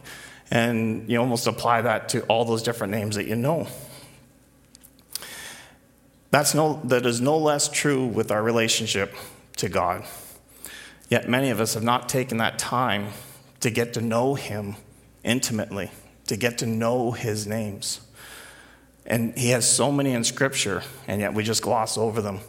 And 0.50 1.08
you 1.08 1.18
almost 1.18 1.46
apply 1.46 1.82
that 1.82 2.08
to 2.10 2.22
all 2.22 2.44
those 2.44 2.62
different 2.62 2.92
names 2.92 3.16
that 3.16 3.26
you 3.26 3.36
know. 3.36 3.68
That's 6.30 6.54
no, 6.54 6.80
that 6.84 7.06
is 7.06 7.20
no 7.20 7.38
less 7.38 7.68
true 7.68 8.06
with 8.06 8.30
our 8.30 8.42
relationship 8.42 9.14
to 9.56 9.68
God. 9.68 10.04
Yet 11.08 11.28
many 11.28 11.50
of 11.50 11.60
us 11.60 11.74
have 11.74 11.82
not 11.82 12.08
taken 12.08 12.38
that 12.38 12.58
time 12.58 13.08
to 13.60 13.70
get 13.70 13.94
to 13.94 14.00
know 14.00 14.34
Him 14.34 14.76
intimately, 15.24 15.90
to 16.26 16.36
get 16.36 16.58
to 16.58 16.66
know 16.66 17.10
His 17.10 17.46
names. 17.46 18.00
And 19.04 19.36
He 19.36 19.50
has 19.50 19.68
so 19.68 19.90
many 19.90 20.12
in 20.12 20.22
Scripture, 20.22 20.82
and 21.08 21.20
yet 21.20 21.34
we 21.34 21.42
just 21.42 21.62
gloss 21.62 21.98
over 21.98 22.22
them. 22.22 22.40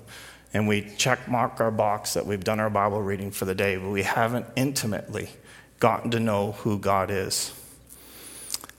And 0.54 0.68
we 0.68 0.82
check 0.98 1.28
mark 1.28 1.60
our 1.60 1.72
box 1.72 2.14
that 2.14 2.26
we've 2.26 2.44
done 2.44 2.60
our 2.60 2.70
Bible 2.70 3.02
reading 3.02 3.32
for 3.32 3.46
the 3.46 3.56
day, 3.56 3.78
but 3.78 3.90
we 3.90 4.04
haven't 4.04 4.46
intimately 4.56 5.30
gotten 5.80 6.12
to 6.12 6.20
know 6.20 6.54
who 6.54 6.78
God 6.78 7.10
is. 7.10 7.54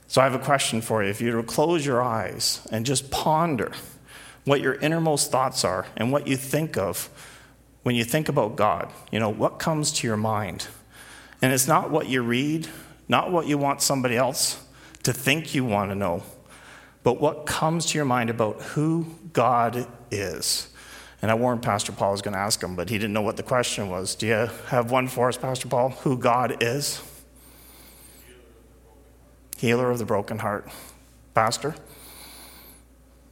So 0.07 0.21
I 0.21 0.25
have 0.25 0.35
a 0.35 0.38
question 0.38 0.83
for 0.83 1.02
you. 1.02 1.09
If 1.09 1.21
you 1.23 1.43
close 1.43 1.87
your 1.87 2.02
eyes 2.02 2.67
and 2.71 2.85
just 2.85 3.11
ponder 3.11 3.73
what 4.45 4.61
your 4.61 4.75
innermost 4.75 5.31
thoughts 5.31 5.64
are 5.64 5.87
and 5.97 6.12
what 6.12 6.26
you 6.26 6.37
think 6.37 6.76
of 6.76 7.09
when 7.83 7.95
you 7.95 8.05
think 8.05 8.29
about 8.29 8.57
God, 8.57 8.93
you 9.11 9.19
know, 9.19 9.31
what 9.31 9.59
comes 9.59 9.91
to 9.93 10.07
your 10.07 10.17
mind? 10.17 10.67
And 11.41 11.52
it's 11.52 11.67
not 11.67 11.91
what 11.91 12.09
you 12.09 12.23
read, 12.23 12.69
not 13.09 13.33
what 13.33 13.47
you 13.47 13.59
want 13.59 13.81
somebody 13.83 14.17
else 14.17 14.62
to 15.02 15.12
think 15.12 15.55
you 15.55 15.64
want 15.64 15.91
to 15.91 15.95
know, 15.95 16.23
but 17.02 17.21
what 17.21 17.47
comes 17.47 17.87
to 17.87 17.99
your 17.99 18.05
mind 18.05 18.31
about 18.31 18.61
who 18.62 19.07
God 19.33 19.87
is. 20.11 20.72
And 21.23 21.31
I 21.31 21.35
warned 21.35 21.62
Pastor 21.62 21.93
Paul 21.93 22.09
I 22.09 22.12
was 22.12 22.23
going 22.23 22.35
to 22.35 22.41
ask 22.41 22.61
him, 22.61 22.75
but 22.75 22.91
he 22.91 22.99
didn't 22.99 23.12
know 23.12 23.23
what 23.23 23.37
the 23.37 23.45
question 23.45 23.88
was. 23.88 24.17
Do 24.17 24.26
you 24.26 24.50
have 24.67 24.91
one 24.91 25.07
for 25.07 25.29
us, 25.29 25.37
Pastor 25.38 25.69
Paul? 25.69 25.91
Who 25.91 26.19
God 26.19 26.62
is? 26.62 27.00
healer 29.62 29.93
of 29.93 29.99
the 29.99 30.05
broken 30.05 30.41
heart. 30.41 30.69
Pastor? 31.35 31.76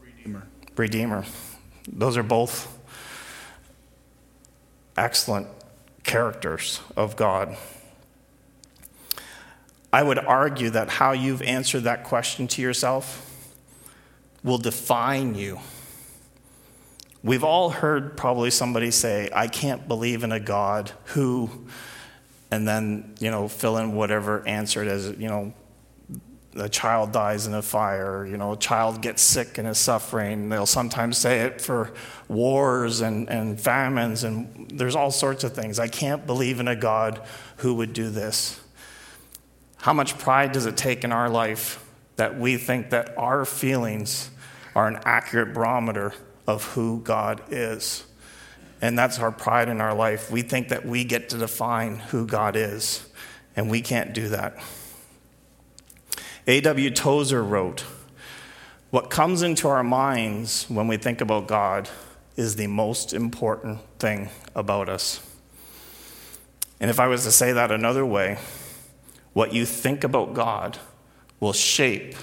Redeemer. 0.01 0.47
Redeemer. 0.77 1.25
Those 1.93 2.17
are 2.17 2.23
both 2.23 2.79
excellent 4.97 5.49
characters 6.05 6.81
of 6.97 7.17
God. 7.17 7.57
I 9.93 10.05
would 10.05 10.21
argue 10.21 10.71
that 10.71 10.89
how 10.89 11.11
you've 11.11 11.43
answered 11.43 11.81
that 11.81 12.05
question 12.05 12.47
to 12.47 12.63
yourself 12.63 13.53
will 14.45 14.59
define 14.59 15.35
you. 15.35 15.59
We've 17.23 17.45
all 17.45 17.69
heard 17.69 18.17
probably 18.17 18.51
somebody 18.51 18.91
say, 18.91 19.29
I 19.35 19.47
can't 19.47 19.87
believe 19.87 20.25
in 20.25 20.33
a 20.33 20.41
God 20.41 20.93
who, 21.07 21.51
and 22.51 22.67
then, 22.67 23.15
you 23.21 23.31
know, 23.31 23.47
fill 23.47 23.77
in 23.77 23.95
whatever 23.95 24.47
answered 24.47 24.89
as, 24.89 25.11
you 25.19 25.29
know, 25.29 25.53
a 26.57 26.69
child 26.69 27.13
dies 27.13 27.47
in 27.47 27.55
a 27.55 27.63
fire, 27.63 28.27
you 28.27 28.37
know, 28.37 28.53
a 28.53 28.57
child 28.57 29.03
gets 29.03 29.23
sick 29.23 29.59
and 29.59 29.69
is 29.69 29.79
suffering. 29.79 30.49
They'll 30.49 30.67
sometimes 30.67 31.19
say 31.19 31.41
it 31.41 31.61
for 31.61 31.93
wars 32.27 33.03
and, 33.03 33.29
and 33.29 33.61
famines, 33.61 34.25
and 34.25 34.71
there's 34.75 34.97
all 34.97 35.11
sorts 35.11 35.45
of 35.45 35.53
things. 35.53 35.79
I 35.79 35.89
can't 35.89 36.27
believe 36.27 36.59
in 36.59 36.69
a 36.69 36.75
God 36.75 37.21
who 37.59 37.75
would 37.75 37.93
do 37.93 38.11
this. 38.11 38.59
How 39.77 39.93
much 39.93 40.19
pride 40.19 40.53
does 40.53 40.67
it 40.67 40.77
take 40.77 41.05
in 41.05 41.13
our 41.13 41.29
life 41.31 41.85
that 42.17 42.39
we 42.39 42.57
think 42.57 42.91
that 42.91 43.17
our 43.17 43.45
feelings 43.45 44.31
are 44.75 44.89
an 44.89 44.99
accurate 45.05 45.55
barometer 45.55 46.15
of 46.51 46.65
who 46.65 47.01
God 47.01 47.41
is? 47.51 48.05
And 48.83 48.99
that's 48.99 49.19
our 49.19 49.31
pride 49.31 49.69
in 49.69 49.81
our 49.81 49.95
life. 49.95 50.31
We 50.31 50.43
think 50.43 50.69
that 50.69 50.85
we 50.85 51.05
get 51.05 51.29
to 51.31 51.39
define 51.39 51.97
who 51.97 52.27
God 52.27 52.57
is, 52.57 53.09
and 53.55 53.71
we 53.71 53.81
can't 53.83 54.13
do 54.13 54.29
that. 54.31 54.57
A.W. 56.47 56.91
Tozer 56.91 57.43
wrote, 57.45 57.85
What 58.91 59.11
comes 59.11 59.43
into 59.43 59.69
our 59.69 59.85
minds 59.85 60.65
when 60.69 60.89
we 60.89 60.97
think 60.97 61.21
about 61.21 61.47
God 61.47 61.89
is 62.37 62.57
the 62.57 62.67
most 62.67 63.13
important 63.13 63.79
thing 63.99 64.31
about 64.55 64.89
us. 64.89 65.21
And 66.81 66.91
if 66.91 66.99
I 66.99 67.07
was 67.07 67.25
to 67.25 67.33
say 67.33 67.53
that 67.53 67.71
another 67.71 68.07
way, 68.07 68.39
what 69.35 69.53
you 69.53 69.67
think 69.67 70.03
about 70.03 70.33
God 70.33 70.79
will 71.39 71.53
shape 71.53 72.17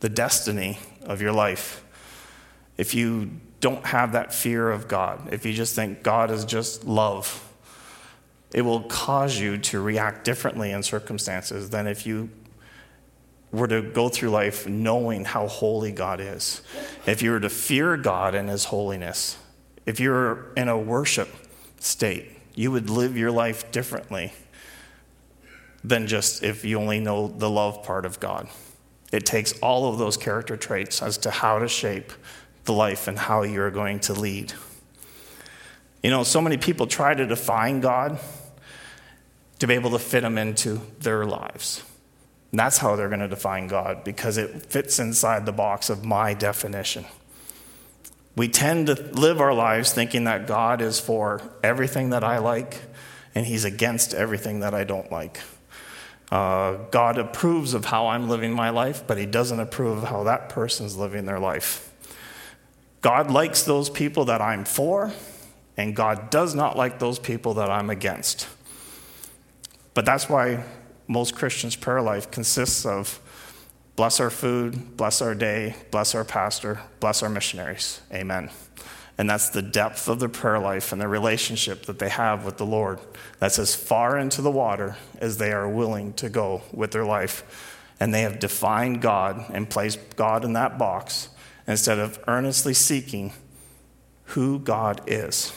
the 0.00 0.10
destiny 0.10 0.78
of 1.02 1.22
your 1.22 1.32
life. 1.32 1.82
If 2.76 2.94
you 2.94 3.30
don't 3.64 3.86
have 3.86 4.12
that 4.12 4.34
fear 4.34 4.70
of 4.70 4.88
God, 4.88 5.32
if 5.32 5.46
you 5.46 5.54
just 5.54 5.74
think 5.74 6.02
God 6.02 6.30
is 6.30 6.44
just 6.44 6.84
love, 6.84 7.50
it 8.52 8.60
will 8.60 8.82
cause 8.82 9.40
you 9.40 9.56
to 9.56 9.80
react 9.80 10.22
differently 10.22 10.70
in 10.70 10.82
circumstances 10.82 11.70
than 11.70 11.86
if 11.86 12.06
you 12.06 12.28
were 13.52 13.66
to 13.66 13.80
go 13.80 14.10
through 14.10 14.28
life 14.28 14.68
knowing 14.68 15.24
how 15.24 15.48
holy 15.48 15.92
God 15.92 16.20
is, 16.20 16.60
if 17.06 17.22
you 17.22 17.30
were 17.30 17.40
to 17.40 17.48
fear 17.48 17.96
God 17.96 18.34
and 18.34 18.50
His 18.50 18.66
holiness, 18.66 19.38
if 19.86 19.98
you 19.98 20.10
were 20.10 20.52
in 20.58 20.68
a 20.68 20.76
worship 20.76 21.30
state, 21.80 22.32
you 22.54 22.70
would 22.70 22.90
live 22.90 23.16
your 23.16 23.30
life 23.30 23.72
differently 23.72 24.34
than 25.82 26.06
just 26.06 26.42
if 26.42 26.66
you 26.66 26.78
only 26.78 27.00
know 27.00 27.28
the 27.28 27.48
love 27.48 27.82
part 27.82 28.04
of 28.04 28.20
God. 28.20 28.46
It 29.10 29.24
takes 29.24 29.58
all 29.60 29.88
of 29.88 29.96
those 29.96 30.18
character 30.18 30.58
traits 30.58 31.00
as 31.00 31.16
to 31.18 31.30
how 31.30 31.60
to 31.60 31.66
shape 31.66 32.12
the 32.64 32.72
life 32.72 33.08
and 33.08 33.18
how 33.18 33.42
you're 33.42 33.70
going 33.70 34.00
to 34.00 34.12
lead. 34.12 34.52
You 36.02 36.10
know, 36.10 36.22
so 36.22 36.40
many 36.40 36.56
people 36.56 36.86
try 36.86 37.14
to 37.14 37.26
define 37.26 37.80
God 37.80 38.18
to 39.58 39.66
be 39.66 39.74
able 39.74 39.90
to 39.90 39.98
fit 39.98 40.24
him 40.24 40.36
into 40.36 40.80
their 41.00 41.24
lives. 41.24 41.82
And 42.50 42.58
that's 42.58 42.78
how 42.78 42.96
they're 42.96 43.08
going 43.08 43.20
to 43.20 43.28
define 43.28 43.68
God 43.68 44.04
because 44.04 44.36
it 44.36 44.66
fits 44.66 44.98
inside 44.98 45.46
the 45.46 45.52
box 45.52 45.90
of 45.90 46.04
my 46.04 46.34
definition. 46.34 47.04
We 48.36 48.48
tend 48.48 48.88
to 48.88 48.94
live 48.94 49.40
our 49.40 49.54
lives 49.54 49.92
thinking 49.92 50.24
that 50.24 50.46
God 50.46 50.80
is 50.80 51.00
for 51.00 51.40
everything 51.62 52.10
that 52.10 52.24
I 52.24 52.38
like 52.38 52.80
and 53.34 53.46
He's 53.46 53.64
against 53.64 54.12
everything 54.14 54.60
that 54.60 54.74
I 54.74 54.84
don't 54.84 55.10
like. 55.10 55.40
Uh, 56.30 56.74
God 56.90 57.18
approves 57.18 57.74
of 57.74 57.84
how 57.86 58.08
I'm 58.08 58.28
living 58.28 58.52
my 58.52 58.70
life, 58.70 59.04
but 59.06 59.18
He 59.18 59.26
doesn't 59.26 59.60
approve 59.60 59.98
of 59.98 60.08
how 60.08 60.24
that 60.24 60.48
person's 60.48 60.96
living 60.96 61.26
their 61.26 61.38
life. 61.38 61.92
God 63.04 63.30
likes 63.30 63.64
those 63.64 63.90
people 63.90 64.24
that 64.24 64.40
I'm 64.40 64.64
for, 64.64 65.12
and 65.76 65.94
God 65.94 66.30
does 66.30 66.54
not 66.54 66.74
like 66.74 66.98
those 66.98 67.18
people 67.18 67.52
that 67.54 67.70
I'm 67.70 67.90
against. 67.90 68.48
But 69.92 70.06
that's 70.06 70.30
why 70.30 70.64
most 71.06 71.34
Christians' 71.34 71.76
prayer 71.76 72.00
life 72.00 72.30
consists 72.30 72.86
of 72.86 73.20
bless 73.94 74.20
our 74.20 74.30
food, 74.30 74.96
bless 74.96 75.20
our 75.20 75.34
day, 75.34 75.76
bless 75.90 76.14
our 76.14 76.24
pastor, 76.24 76.80
bless 76.98 77.22
our 77.22 77.28
missionaries. 77.28 78.00
Amen. 78.10 78.48
And 79.18 79.28
that's 79.28 79.50
the 79.50 79.60
depth 79.60 80.08
of 80.08 80.18
their 80.18 80.30
prayer 80.30 80.58
life 80.58 80.90
and 80.90 80.98
the 80.98 81.06
relationship 81.06 81.84
that 81.84 81.98
they 81.98 82.08
have 82.08 82.46
with 82.46 82.56
the 82.56 82.64
Lord. 82.64 83.00
That's 83.38 83.58
as 83.58 83.74
far 83.74 84.16
into 84.16 84.40
the 84.40 84.50
water 84.50 84.96
as 85.18 85.36
they 85.36 85.52
are 85.52 85.68
willing 85.68 86.14
to 86.14 86.30
go 86.30 86.62
with 86.72 86.92
their 86.92 87.04
life. 87.04 87.84
And 88.00 88.14
they 88.14 88.22
have 88.22 88.38
defined 88.38 89.02
God 89.02 89.44
and 89.50 89.68
placed 89.68 90.16
God 90.16 90.42
in 90.42 90.54
that 90.54 90.78
box 90.78 91.28
instead 91.66 91.98
of 91.98 92.18
earnestly 92.26 92.74
seeking 92.74 93.32
who 94.26 94.58
God 94.58 95.00
is. 95.06 95.52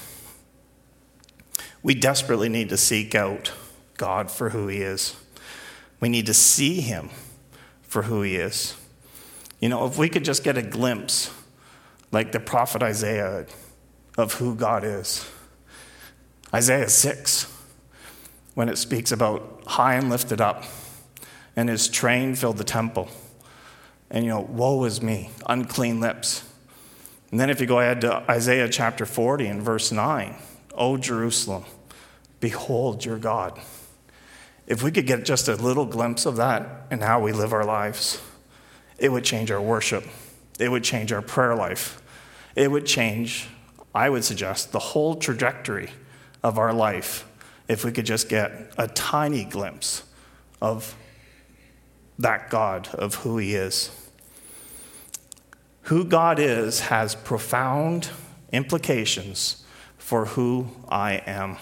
We 1.84 1.96
desperately 1.96 2.50
need 2.50 2.70
to 2.70 2.78
seek 2.78 3.16
out 3.16 3.54
God 3.98 4.30
for 4.30 4.50
who 4.50 4.68
He 4.68 4.82
is. 4.82 5.16
We 6.00 6.10
need 6.10 6.26
to 6.28 6.34
see 6.34 6.82
him 6.82 7.10
for 7.82 8.04
who 8.04 8.22
he 8.22 8.36
is. 8.36 8.76
You 9.60 9.70
know, 9.70 9.86
if 9.86 9.98
we 9.98 10.10
could 10.10 10.24
just 10.24 10.44
get 10.44 10.58
a 10.58 10.62
glimpse, 10.62 11.32
like 12.12 12.32
the 12.32 12.40
prophet 12.40 12.84
Isaiah, 12.84 13.48
of 14.18 14.34
who 14.36 14.56
God 14.56 14.84
is. 14.84 15.30
Isaiah 16.54 16.90
6, 16.90 17.54
when 18.54 18.70
it 18.70 18.78
speaks 18.78 19.12
about 19.12 19.64
high 19.68 19.96
and 19.96 20.10
lifted 20.10 20.42
up, 20.42 20.64
and 21.56 21.70
his 21.70 21.88
train 21.88 22.36
filled 22.36 22.58
the 22.58 22.64
temple. 22.64 23.10
And 24.10 24.24
you 24.24 24.32
know, 24.32 24.42
woe 24.42 24.84
is 24.86 25.02
me, 25.02 25.32
unclean 25.48 26.00
lips. 26.00 26.44
And 27.32 27.40
then 27.40 27.50
if 27.50 27.60
you 27.60 27.68
go 27.68 27.80
ahead 27.80 28.02
to 28.02 28.30
Isaiah 28.32 28.70
chapter 28.70 29.06
40 29.06 29.48
and 29.48 29.62
verse 29.62 29.92
9, 29.92 30.36
O 30.76 30.98
Jerusalem, 30.98 31.66
behold 32.40 33.04
your 33.04 33.18
God. 33.18 33.60
If 34.66 34.84
we 34.84 34.92
could 34.92 35.08
get 35.08 35.26
just 35.26 35.48
a 35.48 35.56
little 35.56 35.86
glimpse 35.86 36.26
of 36.26 36.38
that 36.38 36.88
and 36.92 37.04
how 37.04 37.20
we 37.20 37.32
live 37.32 37.54
our 37.54 37.66
lives, 37.66 38.22
it 38.98 39.12
would 39.12 39.24
change 39.24 39.52
our 39.52 39.62
worship. 39.62 40.06
It 40.60 40.70
would 40.70 40.84
change 40.84 41.12
our 41.12 41.22
prayer 41.22 41.56
life. 41.56 42.02
It 42.56 42.72
would 42.72 42.86
change, 42.86 43.48
I 43.94 44.10
would 44.10 44.24
suggest, 44.24 44.72
the 44.72 44.80
whole 44.80 45.16
trajectory 45.16 45.92
of 46.44 46.58
our 46.58 46.74
life 46.74 47.28
if 47.68 47.84
we 47.84 47.92
could 47.92 48.06
just 48.06 48.30
get 48.30 48.74
a 48.78 48.88
tiny 48.88 49.44
glimpse 49.44 50.04
of 50.62 50.96
that 52.20 52.50
God, 52.50 52.88
of 52.94 53.16
who 53.16 53.38
He 53.38 53.56
is. 53.56 53.92
Who 55.84 56.04
God 56.04 56.40
is 56.40 56.82
has 56.82 57.16
profound 57.16 58.10
implications 58.52 59.64
for 59.98 60.26
who 60.26 60.68
I 60.90 61.22
am. 61.26 61.58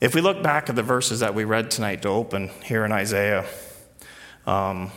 If 0.00 0.14
we 0.14 0.20
look 0.20 0.42
back 0.42 0.68
at 0.68 0.76
the 0.76 0.82
verses 0.82 1.20
that 1.20 1.34
we 1.34 1.44
read 1.44 1.70
tonight 1.70 2.02
to 2.02 2.08
open 2.08 2.50
here 2.64 2.84
in 2.84 2.92
Isaiah, 2.92 3.44
um, 4.46 4.90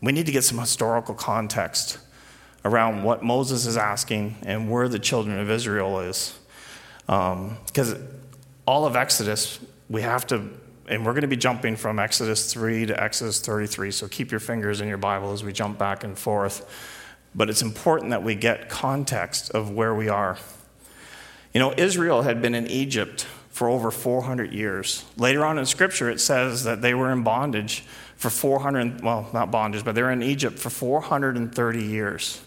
we 0.00 0.12
need 0.12 0.26
to 0.26 0.32
get 0.32 0.44
some 0.44 0.58
historical 0.58 1.14
context 1.14 1.98
around 2.64 3.02
what 3.02 3.22
Moses 3.22 3.66
is 3.66 3.76
asking 3.76 4.36
and 4.44 4.70
where 4.70 4.88
the 4.88 4.98
children 4.98 5.38
of 5.38 5.50
Israel 5.50 6.00
is. 6.00 6.38
Because 7.06 7.92
um, 7.92 8.08
all 8.66 8.86
of 8.86 8.96
Exodus, 8.96 9.60
we 9.88 10.02
have 10.02 10.26
to, 10.28 10.48
and 10.88 11.04
we're 11.04 11.12
going 11.12 11.22
to 11.22 11.28
be 11.28 11.36
jumping 11.36 11.76
from 11.76 11.98
Exodus 11.98 12.52
3 12.52 12.86
to 12.86 13.02
Exodus 13.02 13.40
33, 13.40 13.90
so 13.90 14.08
keep 14.08 14.30
your 14.30 14.40
fingers 14.40 14.80
in 14.80 14.88
your 14.88 14.98
Bible 14.98 15.32
as 15.32 15.42
we 15.42 15.52
jump 15.52 15.78
back 15.78 16.04
and 16.04 16.18
forth. 16.18 16.68
But 17.34 17.50
it's 17.50 17.62
important 17.62 18.10
that 18.10 18.22
we 18.22 18.34
get 18.34 18.68
context 18.68 19.50
of 19.50 19.70
where 19.70 19.94
we 19.94 20.08
are. 20.08 20.38
You 21.52 21.60
know, 21.60 21.72
Israel 21.76 22.22
had 22.22 22.42
been 22.42 22.54
in 22.54 22.66
Egypt 22.66 23.26
for 23.50 23.68
over 23.68 23.90
400 23.90 24.52
years. 24.52 25.04
Later 25.16 25.44
on 25.44 25.58
in 25.58 25.66
Scripture, 25.66 26.10
it 26.10 26.20
says 26.20 26.64
that 26.64 26.82
they 26.82 26.94
were 26.94 27.12
in 27.12 27.22
bondage 27.22 27.84
for 28.16 28.30
400, 28.30 29.02
well, 29.02 29.28
not 29.32 29.50
bondage, 29.50 29.84
but 29.84 29.94
they 29.94 30.02
were 30.02 30.10
in 30.10 30.22
Egypt 30.22 30.58
for 30.58 30.70
430 30.70 31.84
years. 31.84 32.40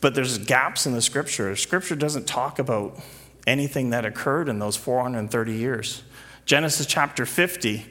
But 0.00 0.14
there's 0.14 0.38
gaps 0.38 0.86
in 0.86 0.92
the 0.92 1.02
Scripture. 1.02 1.54
Scripture 1.56 1.96
doesn't 1.96 2.26
talk 2.26 2.58
about 2.58 2.98
anything 3.46 3.90
that 3.90 4.04
occurred 4.04 4.48
in 4.48 4.58
those 4.58 4.76
430 4.76 5.52
years. 5.52 6.02
Genesis 6.48 6.86
chapter 6.86 7.26
50 7.26 7.84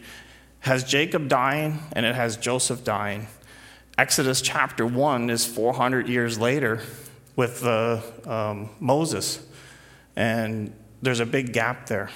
has 0.61 0.83
Jacob 0.83 1.27
dying 1.29 1.79
and 1.93 2.07
it 2.07 2.15
has 2.15 2.37
Joseph 2.37 2.83
dying. 2.83 3.27
Exodus 3.99 4.41
chapter 4.41 4.83
1 4.83 5.29
is 5.29 5.45
400 5.45 6.09
years 6.09 6.39
later 6.39 6.81
with 7.35 7.63
uh, 7.63 8.01
um, 8.25 8.71
Moses. 8.79 9.45
And 10.15 10.73
there's 11.03 11.19
a 11.19 11.25
big 11.27 11.53
gap 11.53 11.85
there. 11.85 12.09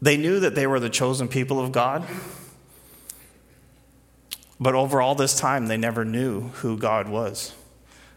They 0.00 0.16
knew 0.16 0.40
that 0.40 0.54
they 0.54 0.66
were 0.66 0.80
the 0.80 0.88
chosen 0.88 1.28
people 1.28 1.60
of 1.60 1.70
God, 1.70 2.08
but 4.58 4.74
over 4.74 5.02
all 5.02 5.14
this 5.14 5.38
time, 5.38 5.66
they 5.66 5.76
never 5.76 6.02
knew 6.02 6.48
who 6.48 6.78
God 6.78 7.10
was. 7.10 7.52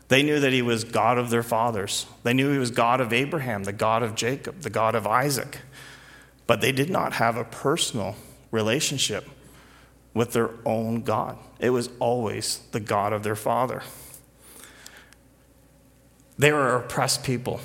They 0.09 0.23
knew 0.23 0.39
that 0.39 0.53
He 0.53 0.61
was 0.61 0.83
God 0.83 1.17
of 1.17 1.29
their 1.29 1.43
fathers. 1.43 2.05
They 2.23 2.33
knew 2.33 2.51
He 2.51 2.59
was 2.59 2.71
God 2.71 3.01
of 3.01 3.11
Abraham, 3.11 3.63
the 3.63 3.73
God 3.73 4.03
of 4.03 4.15
Jacob, 4.15 4.61
the 4.61 4.69
God 4.69 4.95
of 4.95 5.05
Isaac. 5.05 5.59
But 6.45 6.61
they 6.61 6.71
did 6.71 6.89
not 6.89 7.13
have 7.13 7.35
a 7.35 7.43
personal 7.43 8.15
relationship 8.51 9.27
with 10.13 10.33
their 10.33 10.51
own 10.65 11.01
God. 11.01 11.37
It 11.59 11.71
was 11.71 11.89
always 11.99 12.59
the 12.71 12.79
God 12.79 13.13
of 13.13 13.23
their 13.23 13.35
father. 13.35 13.83
They 16.37 16.51
were 16.51 16.75
oppressed 16.75 17.23
people. 17.23 17.59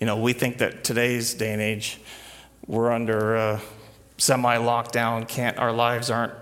You 0.00 0.06
know, 0.06 0.16
we 0.16 0.32
think 0.32 0.58
that 0.58 0.84
today's 0.84 1.34
day 1.34 1.52
and 1.52 1.60
age, 1.60 2.00
we're 2.66 2.90
under 2.90 3.60
semi 4.16 4.56
lockdown, 4.56 5.26
can't, 5.28 5.58
our 5.58 5.72
lives 5.72 6.10
aren't 6.10 6.32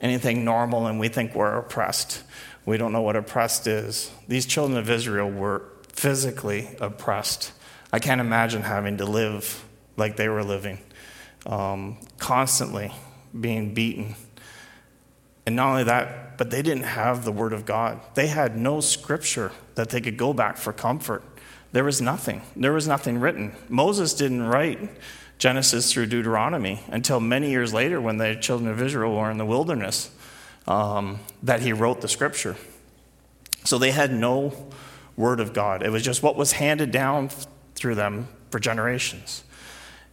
anything 0.00 0.44
normal, 0.44 0.86
and 0.86 0.98
we 0.98 1.08
think 1.08 1.34
we're 1.34 1.58
oppressed. 1.58 2.22
We 2.68 2.76
don't 2.76 2.92
know 2.92 3.00
what 3.00 3.16
oppressed 3.16 3.66
is. 3.66 4.10
These 4.28 4.44
children 4.44 4.76
of 4.76 4.90
Israel 4.90 5.30
were 5.30 5.62
physically 5.88 6.68
oppressed. 6.82 7.52
I 7.94 7.98
can't 7.98 8.20
imagine 8.20 8.60
having 8.60 8.98
to 8.98 9.06
live 9.06 9.64
like 9.96 10.16
they 10.16 10.28
were 10.28 10.44
living, 10.44 10.78
um, 11.46 11.96
constantly 12.18 12.92
being 13.40 13.72
beaten. 13.72 14.16
And 15.46 15.56
not 15.56 15.70
only 15.70 15.84
that, 15.84 16.36
but 16.36 16.50
they 16.50 16.60
didn't 16.60 16.82
have 16.82 17.24
the 17.24 17.32
Word 17.32 17.54
of 17.54 17.64
God. 17.64 18.02
They 18.12 18.26
had 18.26 18.54
no 18.54 18.82
scripture 18.82 19.50
that 19.74 19.88
they 19.88 20.02
could 20.02 20.18
go 20.18 20.34
back 20.34 20.58
for 20.58 20.74
comfort. 20.74 21.24
There 21.72 21.84
was 21.84 22.02
nothing. 22.02 22.42
There 22.54 22.74
was 22.74 22.86
nothing 22.86 23.18
written. 23.18 23.56
Moses 23.70 24.12
didn't 24.12 24.42
write 24.42 24.90
Genesis 25.38 25.90
through 25.90 26.08
Deuteronomy 26.08 26.82
until 26.88 27.18
many 27.18 27.48
years 27.48 27.72
later 27.72 27.98
when 27.98 28.18
the 28.18 28.34
children 28.34 28.70
of 28.70 28.82
Israel 28.82 29.16
were 29.16 29.30
in 29.30 29.38
the 29.38 29.46
wilderness 29.46 30.10
um, 30.68 31.18
that 31.42 31.62
he 31.62 31.72
wrote 31.72 32.00
the 32.02 32.08
scripture. 32.08 32.54
So 33.64 33.78
they 33.78 33.90
had 33.90 34.12
no 34.12 34.52
Word 35.16 35.40
of 35.40 35.52
God. 35.52 35.82
It 35.82 35.90
was 35.90 36.04
just 36.04 36.22
what 36.22 36.36
was 36.36 36.52
handed 36.52 36.92
down 36.92 37.30
through 37.74 37.96
them 37.96 38.28
for 38.50 38.60
generations. 38.60 39.42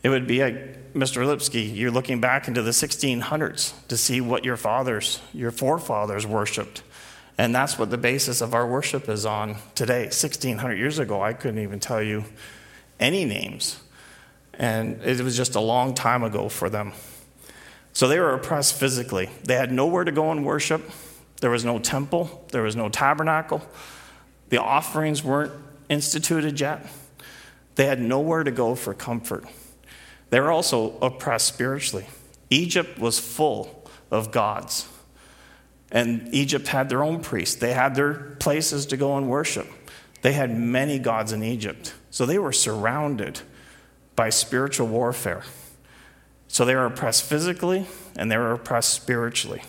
It 0.02 0.10
would 0.10 0.26
be 0.26 0.44
like, 0.44 0.94
Mr. 0.94 1.26
Lipsky, 1.26 1.62
you're 1.62 1.92
looking 1.92 2.22
back 2.22 2.48
into 2.48 2.62
the 2.62 2.72
1600s 2.72 3.74
to 3.88 3.98
see 3.98 4.22
what 4.22 4.46
your 4.46 4.58
fathers, 4.58 5.20
your 5.34 5.52
forefathers 5.52 6.26
worshiped. 6.26 6.82
And 7.38 7.54
that's 7.54 7.78
what 7.78 7.90
the 7.90 7.98
basis 7.98 8.42
of 8.42 8.54
our 8.54 8.66
worship 8.66 9.10
is 9.10 9.26
on 9.26 9.58
today. 9.76 10.04
1600 10.04 10.76
years 10.76 11.00
ago, 11.00 11.22
I 11.22 11.34
couldn't 11.34 11.60
even 11.60 11.80
tell 11.80 12.02
you 12.02 12.24
any 13.00 13.26
names. 13.26 13.80
And 14.54 15.02
it 15.04 15.20
was 15.22 15.36
just 15.36 15.56
a 15.56 15.60
long 15.60 15.94
time 15.94 16.24
ago 16.24 16.50
for 16.50 16.70
them. 16.70 16.94
So 17.96 18.10
they 18.10 18.20
were 18.20 18.34
oppressed 18.34 18.74
physically. 18.74 19.30
They 19.46 19.56
had 19.56 19.72
nowhere 19.72 20.04
to 20.04 20.12
go 20.12 20.30
and 20.30 20.46
worship. 20.46 20.92
There 21.40 21.50
was 21.50 21.64
no 21.64 21.80
temple, 21.80 22.46
there 22.52 22.62
was 22.62 22.76
no 22.76 22.90
tabernacle. 22.90 23.66
The 24.50 24.62
offerings 24.62 25.24
weren't 25.24 25.54
instituted 25.88 26.60
yet. 26.60 26.86
They 27.76 27.86
had 27.86 28.02
nowhere 28.02 28.44
to 28.44 28.52
go 28.52 28.76
for 28.76 28.94
comfort. 28.94 29.46
They 30.30 30.42
were 30.42 30.52
also 30.52 30.98
oppressed 31.00 31.48
spiritually. 31.48 32.06
Egypt 32.50 33.00
was 33.00 33.18
full 33.18 33.90
of 34.12 34.30
gods. 34.30 34.90
And 35.90 36.28
Egypt 36.34 36.68
had 36.68 36.90
their 36.90 37.02
own 37.02 37.22
priests, 37.22 37.56
they 37.56 37.72
had 37.72 37.96
their 37.96 38.14
places 38.14 38.86
to 38.88 38.98
go 38.98 39.16
and 39.16 39.30
worship. 39.30 39.68
They 40.22 40.34
had 40.34 40.54
many 40.54 41.00
gods 41.00 41.32
in 41.32 41.44
Egypt. 41.44 41.94
So 42.12 42.26
they 42.26 42.40
were 42.40 42.52
surrounded 42.52 43.40
by 44.18 44.32
spiritual 44.32 44.88
warfare. 44.88 45.44
So 46.48 46.66
they 46.66 46.76
were 46.76 46.86
oppressed 46.86 47.24
physically 47.24 47.86
and 48.16 48.32
they 48.32 48.38
were 48.38 48.54
oppressed 48.54 48.94
spiritually. 48.94 49.62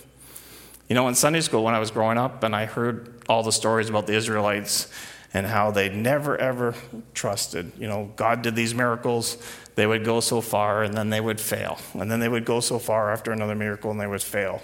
You 0.89 0.95
know, 0.95 1.09
in 1.09 1.15
Sunday 1.15 1.41
school 1.41 1.65
when 1.65 1.75
I 1.75 1.81
was 1.81 1.91
growing 1.91 2.19
up 2.19 2.45
and 2.45 2.55
I 2.55 2.67
heard 2.67 3.23
all 3.29 3.43
the 3.43 3.53
stories 3.53 3.89
about 3.89 4.07
the 4.07 4.15
Israelites 4.15 4.89
and 5.35 5.47
how 5.47 5.71
they 5.71 5.89
never 5.89 6.39
ever 6.39 6.75
trusted. 7.12 7.73
You 7.79 7.89
know, 7.89 8.12
God 8.17 8.43
did 8.43 8.55
these 8.55 8.75
miracles, 8.75 9.37
they 9.75 9.87
would 9.87 10.05
go 10.05 10.21
so 10.21 10.41
far 10.41 10.83
and 10.83 10.95
then 10.95 11.11
they 11.11 11.21
would 11.21 11.41
fail. 11.41 11.79
And 11.95 12.11
then 12.11 12.21
they 12.21 12.29
would 12.29 12.45
go 12.45 12.61
so 12.61 12.79
far 12.79 13.12
after 13.12 13.33
another 13.33 13.55
miracle 13.55 13.91
and 13.91 14.01
they 14.01 14.07
would 14.07 14.23
fail. 14.23 14.62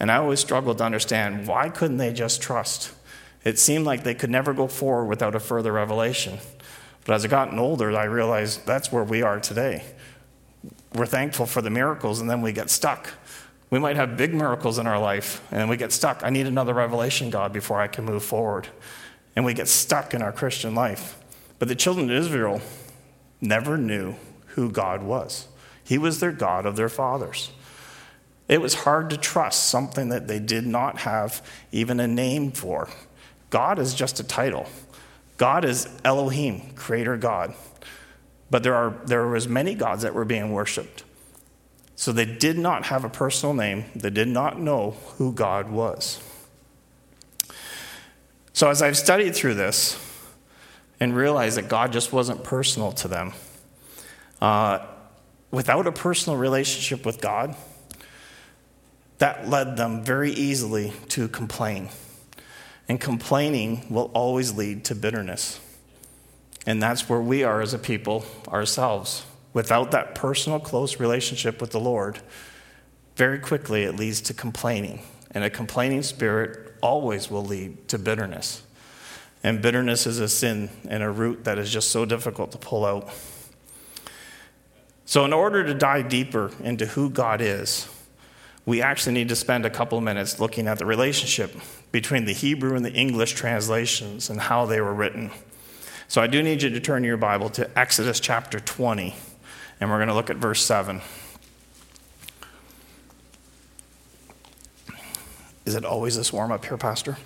And 0.00 0.10
I 0.10 0.16
always 0.16 0.40
struggled 0.40 0.78
to 0.78 0.84
understand 0.84 1.46
why 1.46 1.68
couldn't 1.68 1.98
they 1.98 2.12
just 2.12 2.42
trust? 2.42 2.92
It 3.44 3.58
seemed 3.58 3.86
like 3.86 4.04
they 4.04 4.14
could 4.14 4.30
never 4.30 4.52
go 4.52 4.66
forward 4.66 5.06
without 5.06 5.34
a 5.34 5.40
further 5.40 5.72
revelation. 5.72 6.38
But 7.04 7.14
as 7.14 7.24
I 7.24 7.28
gotten 7.28 7.58
older, 7.58 7.96
I 7.96 8.04
realized 8.04 8.66
that's 8.66 8.92
where 8.92 9.04
we 9.04 9.22
are 9.22 9.40
today. 9.40 9.84
We're 10.94 11.06
thankful 11.06 11.46
for 11.46 11.62
the 11.62 11.70
miracles 11.70 12.20
and 12.20 12.28
then 12.28 12.42
we 12.42 12.52
get 12.52 12.70
stuck. 12.70 13.10
We 13.70 13.78
might 13.78 13.96
have 13.96 14.16
big 14.16 14.34
miracles 14.34 14.78
in 14.78 14.86
our 14.86 14.98
life 14.98 15.42
and 15.50 15.70
we 15.70 15.76
get 15.76 15.92
stuck. 15.92 16.22
I 16.22 16.30
need 16.30 16.46
another 16.46 16.74
revelation, 16.74 17.30
God, 17.30 17.52
before 17.52 17.80
I 17.80 17.88
can 17.88 18.04
move 18.04 18.22
forward 18.22 18.68
and 19.34 19.44
we 19.44 19.54
get 19.54 19.68
stuck 19.68 20.14
in 20.14 20.22
our 20.22 20.32
Christian 20.32 20.74
life. 20.74 21.18
But 21.58 21.68
the 21.68 21.74
children 21.74 22.10
of 22.10 22.16
Israel 22.16 22.60
never 23.40 23.78
knew 23.78 24.16
who 24.48 24.70
God 24.70 25.02
was, 25.02 25.48
He 25.82 25.96
was 25.96 26.20
their 26.20 26.32
God 26.32 26.66
of 26.66 26.76
their 26.76 26.88
fathers. 26.88 27.50
It 28.48 28.60
was 28.60 28.74
hard 28.74 29.08
to 29.10 29.16
trust 29.16 29.68
something 29.68 30.10
that 30.10 30.28
they 30.28 30.38
did 30.38 30.66
not 30.66 30.98
have 30.98 31.46
even 31.70 32.00
a 32.00 32.08
name 32.08 32.50
for. 32.50 32.88
God 33.48 33.78
is 33.78 33.94
just 33.94 34.20
a 34.20 34.24
title. 34.24 34.66
God 35.38 35.64
is 35.64 35.88
Elohim, 36.04 36.74
creator 36.74 37.16
God. 37.16 37.54
But 38.52 38.62
there 38.62 38.74
are 38.74 38.94
there 39.06 39.26
was 39.26 39.48
many 39.48 39.74
gods 39.74 40.02
that 40.02 40.12
were 40.12 40.26
being 40.26 40.52
worshiped. 40.52 41.04
So 41.96 42.12
they 42.12 42.26
did 42.26 42.58
not 42.58 42.84
have 42.86 43.02
a 43.02 43.08
personal 43.08 43.54
name, 43.54 43.86
they 43.96 44.10
did 44.10 44.28
not 44.28 44.60
know 44.60 44.90
who 45.16 45.32
God 45.32 45.70
was. 45.70 46.20
So 48.52 48.68
as 48.68 48.82
I've 48.82 48.98
studied 48.98 49.34
through 49.34 49.54
this 49.54 49.98
and 51.00 51.16
realized 51.16 51.56
that 51.56 51.70
God 51.70 51.94
just 51.94 52.12
wasn't 52.12 52.44
personal 52.44 52.92
to 52.92 53.08
them, 53.08 53.32
uh, 54.42 54.80
without 55.50 55.86
a 55.86 55.92
personal 55.92 56.38
relationship 56.38 57.06
with 57.06 57.22
God, 57.22 57.56
that 59.16 59.48
led 59.48 59.78
them 59.78 60.04
very 60.04 60.30
easily 60.30 60.92
to 61.08 61.26
complain. 61.26 61.88
And 62.86 63.00
complaining 63.00 63.86
will 63.88 64.10
always 64.12 64.52
lead 64.52 64.84
to 64.86 64.94
bitterness. 64.94 65.58
And 66.66 66.82
that's 66.82 67.08
where 67.08 67.20
we 67.20 67.42
are 67.42 67.60
as 67.60 67.74
a 67.74 67.78
people 67.78 68.24
ourselves. 68.48 69.24
Without 69.52 69.90
that 69.90 70.14
personal, 70.14 70.60
close 70.60 71.00
relationship 71.00 71.60
with 71.60 71.70
the 71.70 71.80
Lord, 71.80 72.20
very 73.16 73.38
quickly 73.38 73.82
it 73.82 73.96
leads 73.96 74.20
to 74.22 74.34
complaining. 74.34 75.02
And 75.32 75.44
a 75.44 75.50
complaining 75.50 76.02
spirit 76.02 76.74
always 76.80 77.30
will 77.30 77.44
lead 77.44 77.88
to 77.88 77.98
bitterness. 77.98 78.62
And 79.42 79.60
bitterness 79.60 80.06
is 80.06 80.20
a 80.20 80.28
sin 80.28 80.70
and 80.88 81.02
a 81.02 81.10
root 81.10 81.44
that 81.44 81.58
is 81.58 81.70
just 81.70 81.90
so 81.90 82.04
difficult 82.04 82.52
to 82.52 82.58
pull 82.58 82.84
out. 82.84 83.08
So, 85.04 85.24
in 85.24 85.32
order 85.32 85.64
to 85.64 85.74
dive 85.74 86.08
deeper 86.08 86.52
into 86.62 86.86
who 86.86 87.10
God 87.10 87.40
is, 87.40 87.88
we 88.64 88.80
actually 88.80 89.14
need 89.14 89.28
to 89.30 89.36
spend 89.36 89.66
a 89.66 89.70
couple 89.70 90.00
minutes 90.00 90.38
looking 90.38 90.68
at 90.68 90.78
the 90.78 90.86
relationship 90.86 91.54
between 91.90 92.24
the 92.24 92.32
Hebrew 92.32 92.76
and 92.76 92.84
the 92.84 92.92
English 92.92 93.32
translations 93.32 94.30
and 94.30 94.40
how 94.40 94.64
they 94.64 94.80
were 94.80 94.94
written. 94.94 95.32
So, 96.12 96.20
I 96.20 96.26
do 96.26 96.42
need 96.42 96.60
you 96.60 96.68
to 96.68 96.78
turn 96.78 97.04
your 97.04 97.16
Bible 97.16 97.48
to 97.48 97.70
Exodus 97.78 98.20
chapter 98.20 98.60
20, 98.60 99.14
and 99.80 99.88
we're 99.88 99.96
going 99.96 100.10
to 100.10 100.14
look 100.14 100.28
at 100.28 100.36
verse 100.36 100.62
7. 100.62 101.00
Is 105.64 105.74
it 105.74 105.86
always 105.86 106.14
this 106.14 106.30
warm 106.30 106.52
up 106.52 106.66
here, 106.66 106.76
Pastor? 106.76 107.16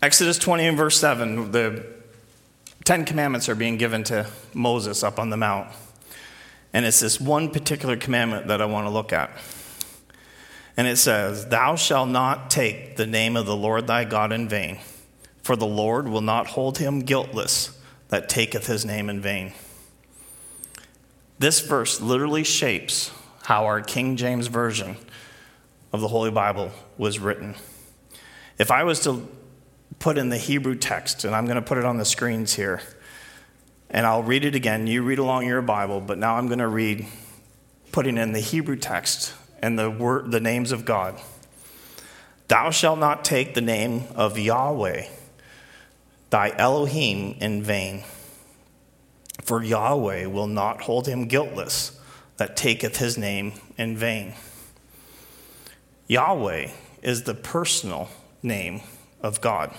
Exodus 0.00 0.38
20 0.38 0.68
and 0.68 0.76
verse 0.78 0.98
7, 0.98 1.52
the 1.52 1.84
Ten 2.84 3.04
Commandments 3.04 3.46
are 3.50 3.54
being 3.54 3.76
given 3.76 4.04
to 4.04 4.26
Moses 4.54 5.02
up 5.02 5.18
on 5.18 5.28
the 5.28 5.36
Mount. 5.36 5.68
And 6.72 6.86
it's 6.86 7.00
this 7.00 7.20
one 7.20 7.50
particular 7.50 7.98
commandment 7.98 8.46
that 8.46 8.62
I 8.62 8.64
want 8.64 8.86
to 8.86 8.90
look 8.90 9.12
at. 9.12 9.30
And 10.78 10.86
it 10.86 10.96
says, 10.96 11.46
Thou 11.46 11.74
shalt 11.74 12.08
not 12.08 12.50
take 12.50 12.94
the 12.94 13.06
name 13.06 13.36
of 13.36 13.46
the 13.46 13.56
Lord 13.56 13.88
thy 13.88 14.04
God 14.04 14.30
in 14.30 14.48
vain, 14.48 14.78
for 15.42 15.56
the 15.56 15.66
Lord 15.66 16.06
will 16.08 16.20
not 16.20 16.46
hold 16.46 16.78
him 16.78 17.00
guiltless 17.00 17.76
that 18.10 18.28
taketh 18.28 18.68
his 18.68 18.84
name 18.84 19.10
in 19.10 19.20
vain. 19.20 19.52
This 21.40 21.58
verse 21.58 22.00
literally 22.00 22.44
shapes 22.44 23.10
how 23.42 23.66
our 23.66 23.80
King 23.80 24.16
James 24.16 24.46
Version 24.46 24.96
of 25.92 26.00
the 26.00 26.08
Holy 26.08 26.30
Bible 26.30 26.70
was 26.96 27.18
written. 27.18 27.56
If 28.56 28.70
I 28.70 28.84
was 28.84 29.00
to 29.00 29.26
put 29.98 30.16
in 30.16 30.28
the 30.28 30.38
Hebrew 30.38 30.76
text, 30.76 31.24
and 31.24 31.34
I'm 31.34 31.46
going 31.46 31.56
to 31.56 31.62
put 31.62 31.78
it 31.78 31.84
on 31.84 31.96
the 31.96 32.04
screens 32.04 32.54
here. 32.54 32.80
And 33.90 34.06
I'll 34.06 34.22
read 34.22 34.44
it 34.44 34.54
again. 34.54 34.86
You 34.86 35.02
read 35.02 35.18
along 35.18 35.46
your 35.46 35.62
Bible, 35.62 36.00
but 36.00 36.18
now 36.18 36.36
I'm 36.36 36.46
going 36.46 36.58
to 36.60 36.68
read, 36.68 37.06
putting 37.90 38.16
in 38.16 38.32
the 38.32 38.40
Hebrew 38.40 38.76
text 38.76 39.34
and 39.60 39.78
the, 39.78 39.90
word, 39.90 40.30
the 40.30 40.40
names 40.40 40.72
of 40.72 40.84
God. 40.84 41.20
Thou 42.48 42.70
shalt 42.70 42.98
not 42.98 43.24
take 43.24 43.54
the 43.54 43.60
name 43.60 44.04
of 44.14 44.38
Yahweh, 44.38 45.06
thy 46.30 46.50
Elohim, 46.56 47.36
in 47.40 47.62
vain. 47.62 48.04
For 49.42 49.62
Yahweh 49.62 50.26
will 50.26 50.46
not 50.46 50.82
hold 50.82 51.06
him 51.06 51.26
guiltless 51.26 51.98
that 52.38 52.56
taketh 52.56 52.96
his 52.96 53.18
name 53.18 53.52
in 53.76 53.96
vain. 53.96 54.34
Yahweh 56.06 56.70
is 57.02 57.24
the 57.24 57.34
personal 57.34 58.08
name 58.42 58.80
of 59.20 59.40
God. 59.40 59.74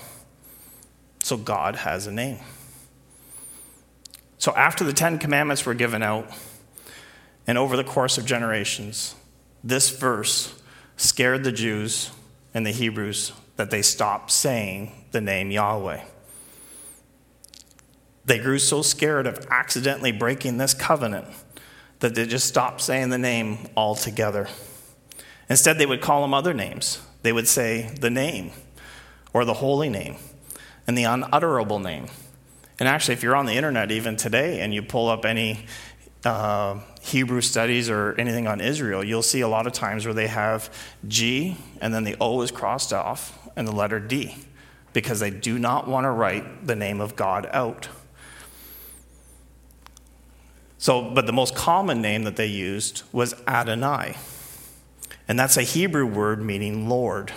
So 1.22 1.36
God 1.36 1.76
has 1.76 2.06
a 2.06 2.12
name. 2.12 2.38
So 4.38 4.54
after 4.54 4.84
the 4.84 4.92
Ten 4.92 5.18
Commandments 5.18 5.66
were 5.66 5.74
given 5.74 6.02
out, 6.02 6.30
and 7.46 7.58
over 7.58 7.76
the 7.76 7.84
course 7.84 8.16
of 8.16 8.24
generations, 8.24 9.14
this 9.62 9.90
verse 9.90 10.60
scared 10.96 11.44
the 11.44 11.52
Jews 11.52 12.10
and 12.54 12.66
the 12.66 12.72
Hebrews 12.72 13.32
that 13.56 13.70
they 13.70 13.82
stopped 13.82 14.30
saying 14.30 15.06
the 15.12 15.20
name 15.20 15.50
Yahweh. 15.50 16.02
They 18.24 18.38
grew 18.38 18.58
so 18.58 18.82
scared 18.82 19.26
of 19.26 19.46
accidentally 19.50 20.12
breaking 20.12 20.58
this 20.58 20.74
covenant 20.74 21.26
that 22.00 22.14
they 22.14 22.26
just 22.26 22.46
stopped 22.46 22.80
saying 22.80 23.10
the 23.10 23.18
name 23.18 23.68
altogether. 23.76 24.48
Instead, 25.48 25.78
they 25.78 25.86
would 25.86 26.00
call 26.00 26.24
him 26.24 26.32
other 26.32 26.54
names. 26.54 27.00
They 27.22 27.32
would 27.32 27.48
say 27.48 27.94
the 28.00 28.10
name 28.10 28.52
or 29.32 29.44
the 29.44 29.54
holy 29.54 29.88
name 29.88 30.16
and 30.86 30.96
the 30.96 31.04
unutterable 31.04 31.78
name. 31.78 32.06
And 32.78 32.88
actually, 32.88 33.14
if 33.14 33.22
you're 33.22 33.36
on 33.36 33.46
the 33.46 33.54
internet 33.54 33.90
even 33.90 34.16
today 34.16 34.60
and 34.60 34.72
you 34.72 34.82
pull 34.82 35.08
up 35.08 35.24
any 35.24 35.66
uh, 36.24 36.78
Hebrew 37.00 37.40
studies 37.40 37.88
or 37.88 38.14
anything 38.18 38.46
on 38.46 38.60
Israel, 38.60 39.02
you'll 39.02 39.22
see 39.22 39.40
a 39.40 39.48
lot 39.48 39.66
of 39.66 39.72
times 39.72 40.04
where 40.04 40.14
they 40.14 40.26
have 40.26 40.72
G 41.08 41.56
and 41.80 41.94
then 41.94 42.04
the 42.04 42.16
O 42.20 42.42
is 42.42 42.50
crossed 42.50 42.92
off 42.92 43.38
and 43.56 43.66
the 43.66 43.72
letter 43.72 43.98
D 43.98 44.36
because 44.92 45.20
they 45.20 45.30
do 45.30 45.58
not 45.58 45.88
want 45.88 46.04
to 46.04 46.10
write 46.10 46.66
the 46.66 46.76
name 46.76 47.00
of 47.00 47.16
God 47.16 47.48
out. 47.52 47.88
So, 50.78 51.10
but 51.10 51.26
the 51.26 51.32
most 51.32 51.54
common 51.54 52.00
name 52.00 52.24
that 52.24 52.36
they 52.36 52.46
used 52.46 53.02
was 53.12 53.34
Adonai. 53.46 54.16
And 55.28 55.38
that's 55.38 55.56
a 55.56 55.62
Hebrew 55.62 56.06
word 56.06 56.42
meaning 56.42 56.88
Lord. 56.88 57.32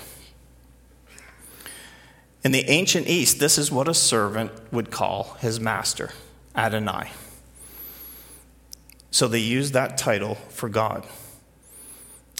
In 2.44 2.52
the 2.52 2.70
ancient 2.70 3.08
East, 3.08 3.40
this 3.40 3.58
is 3.58 3.72
what 3.72 3.88
a 3.88 3.94
servant 3.94 4.52
would 4.72 4.92
call 4.92 5.36
his 5.40 5.60
master, 5.60 6.12
Adonai. 6.56 7.12
So 9.14 9.28
they 9.28 9.38
used 9.38 9.74
that 9.74 9.96
title 9.96 10.36
for 10.50 10.68
God. 10.68 11.06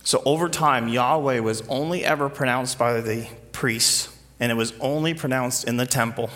So 0.04 0.24
over 0.26 0.50
time, 0.50 0.88
Yahweh 0.88 1.40
was 1.40 1.62
only 1.70 2.04
ever 2.04 2.30
pronounced 2.30 2.80
by 2.80 3.00
the 3.00 3.28
priests, 3.52 4.10
and 4.40 4.52
it 4.52 4.56
was 4.56 4.74
only 4.80 5.14
pronounced 5.14 5.68
in 5.68 5.78
the 5.78 5.86
temple. 5.86 6.32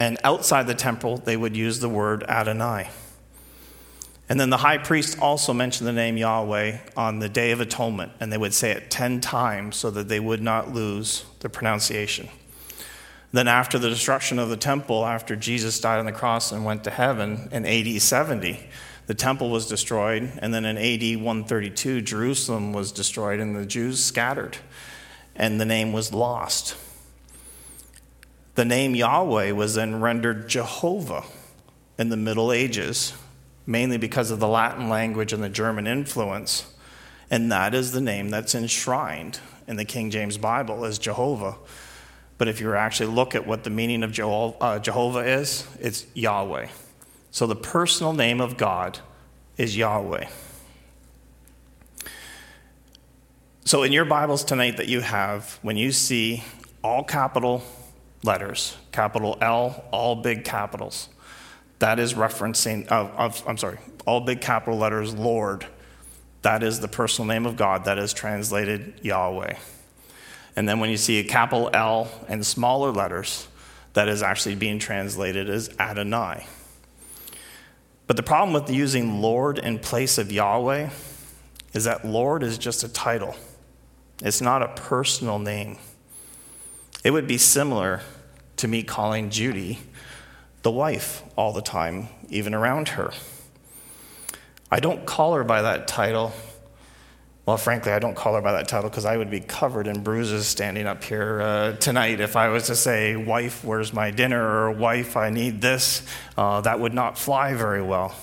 And 0.00 0.16
outside 0.24 0.66
the 0.66 0.74
temple, 0.74 1.18
they 1.18 1.36
would 1.36 1.54
use 1.54 1.80
the 1.80 1.88
word 1.90 2.24
Adonai. 2.24 2.88
And 4.26 4.40
then 4.40 4.48
the 4.48 4.56
high 4.56 4.78
priest 4.78 5.18
also 5.20 5.52
mentioned 5.52 5.86
the 5.86 5.92
name 5.92 6.16
Yahweh 6.16 6.78
on 6.96 7.18
the 7.18 7.28
Day 7.28 7.50
of 7.50 7.60
Atonement, 7.60 8.12
and 8.18 8.32
they 8.32 8.38
would 8.38 8.54
say 8.54 8.70
it 8.70 8.90
10 8.90 9.20
times 9.20 9.76
so 9.76 9.90
that 9.90 10.08
they 10.08 10.18
would 10.18 10.40
not 10.40 10.72
lose 10.72 11.26
the 11.40 11.50
pronunciation. 11.50 12.30
Then, 13.32 13.48
after 13.48 13.78
the 13.78 13.90
destruction 13.90 14.38
of 14.38 14.48
the 14.48 14.56
temple, 14.56 15.04
after 15.04 15.36
Jesus 15.36 15.78
died 15.78 15.98
on 15.98 16.06
the 16.06 16.12
cross 16.12 16.52
and 16.52 16.64
went 16.64 16.84
to 16.84 16.90
heaven 16.90 17.50
in 17.52 17.66
AD 17.66 18.00
70, 18.00 18.66
the 19.06 19.14
temple 19.14 19.50
was 19.50 19.66
destroyed. 19.66 20.32
And 20.38 20.52
then 20.52 20.64
in 20.64 20.76
AD 20.76 21.22
132, 21.22 22.02
Jerusalem 22.02 22.72
was 22.72 22.92
destroyed 22.92 23.40
and 23.40 23.56
the 23.56 23.66
Jews 23.66 24.04
scattered, 24.04 24.58
and 25.34 25.60
the 25.60 25.64
name 25.64 25.92
was 25.92 26.12
lost. 26.12 26.76
The 28.56 28.64
name 28.64 28.94
Yahweh 28.94 29.52
was 29.52 29.74
then 29.74 30.00
rendered 30.00 30.48
Jehovah 30.48 31.24
in 31.98 32.08
the 32.08 32.16
Middle 32.16 32.52
Ages, 32.52 33.12
mainly 33.66 33.98
because 33.98 34.30
of 34.30 34.40
the 34.40 34.48
Latin 34.48 34.88
language 34.88 35.32
and 35.32 35.42
the 35.42 35.48
German 35.48 35.86
influence. 35.86 36.72
And 37.30 37.50
that 37.52 37.74
is 37.74 37.92
the 37.92 38.00
name 38.00 38.30
that's 38.30 38.54
enshrined 38.54 39.40
in 39.66 39.76
the 39.76 39.84
King 39.84 40.10
James 40.10 40.38
Bible 40.38 40.84
as 40.84 40.98
Jehovah. 40.98 41.56
But 42.38 42.48
if 42.48 42.60
you 42.60 42.72
actually 42.74 43.12
look 43.12 43.34
at 43.34 43.46
what 43.46 43.64
the 43.64 43.70
meaning 43.70 44.02
of 44.02 44.18
uh, 44.60 44.78
Jehovah 44.78 45.20
is, 45.20 45.66
it's 45.80 46.06
Yahweh. 46.14 46.68
So 47.36 47.46
the 47.46 47.54
personal 47.54 48.14
name 48.14 48.40
of 48.40 48.56
God 48.56 48.98
is 49.58 49.76
Yahweh. 49.76 50.26
So 53.66 53.82
in 53.82 53.92
your 53.92 54.06
Bibles 54.06 54.42
tonight 54.42 54.78
that 54.78 54.88
you 54.88 55.02
have, 55.02 55.58
when 55.60 55.76
you 55.76 55.92
see 55.92 56.42
all 56.82 57.04
capital 57.04 57.62
letters, 58.22 58.78
capital 58.90 59.36
L, 59.42 59.84
all 59.90 60.16
big 60.16 60.46
capitals, 60.46 61.10
that 61.78 61.98
is 61.98 62.14
referencing, 62.14 62.90
uh, 62.90 63.10
of, 63.18 63.46
I'm 63.46 63.58
sorry, 63.58 63.80
all 64.06 64.22
big 64.22 64.40
capital 64.40 64.78
letters, 64.78 65.12
Lord. 65.12 65.66
That 66.40 66.62
is 66.62 66.80
the 66.80 66.88
personal 66.88 67.28
name 67.28 67.44
of 67.44 67.56
God 67.56 67.84
that 67.84 67.98
is 67.98 68.14
translated 68.14 68.94
Yahweh. 69.02 69.58
And 70.56 70.66
then 70.66 70.80
when 70.80 70.88
you 70.88 70.96
see 70.96 71.18
a 71.18 71.24
capital 71.24 71.68
L 71.74 72.08
and 72.28 72.46
smaller 72.46 72.92
letters, 72.92 73.46
that 73.92 74.08
is 74.08 74.22
actually 74.22 74.54
being 74.54 74.78
translated 74.78 75.50
as 75.50 75.68
Adonai. 75.78 76.46
But 78.06 78.16
the 78.16 78.22
problem 78.22 78.52
with 78.52 78.70
using 78.70 79.20
Lord 79.20 79.58
in 79.58 79.78
place 79.78 80.18
of 80.18 80.30
Yahweh 80.30 80.90
is 81.72 81.84
that 81.84 82.04
Lord 82.04 82.42
is 82.42 82.56
just 82.58 82.84
a 82.84 82.88
title, 82.88 83.36
it's 84.22 84.40
not 84.40 84.62
a 84.62 84.68
personal 84.68 85.38
name. 85.38 85.78
It 87.04 87.10
would 87.10 87.26
be 87.26 87.38
similar 87.38 88.00
to 88.56 88.68
me 88.68 88.82
calling 88.82 89.30
Judy 89.30 89.80
the 90.62 90.70
wife 90.70 91.22
all 91.36 91.52
the 91.52 91.62
time, 91.62 92.08
even 92.28 92.54
around 92.54 92.90
her. 92.90 93.12
I 94.70 94.80
don't 94.80 95.06
call 95.06 95.34
her 95.34 95.44
by 95.44 95.62
that 95.62 95.86
title. 95.86 96.32
Well, 97.46 97.56
frankly, 97.56 97.92
I 97.92 98.00
don't 98.00 98.16
call 98.16 98.34
her 98.34 98.42
by 98.42 98.50
that 98.52 98.66
title 98.66 98.90
because 98.90 99.04
I 99.04 99.16
would 99.16 99.30
be 99.30 99.38
covered 99.38 99.86
in 99.86 100.02
bruises 100.02 100.48
standing 100.48 100.88
up 100.88 101.04
here 101.04 101.40
uh, 101.40 101.72
tonight 101.76 102.18
if 102.18 102.34
I 102.34 102.48
was 102.48 102.66
to 102.66 102.74
say, 102.74 103.14
Wife, 103.14 103.62
where's 103.62 103.92
my 103.92 104.10
dinner? 104.10 104.44
or 104.44 104.72
Wife, 104.72 105.16
I 105.16 105.30
need 105.30 105.60
this. 105.60 106.02
Uh, 106.36 106.60
that 106.62 106.80
would 106.80 106.92
not 106.92 107.16
fly 107.16 107.54
very 107.54 107.82
well. 107.82 108.16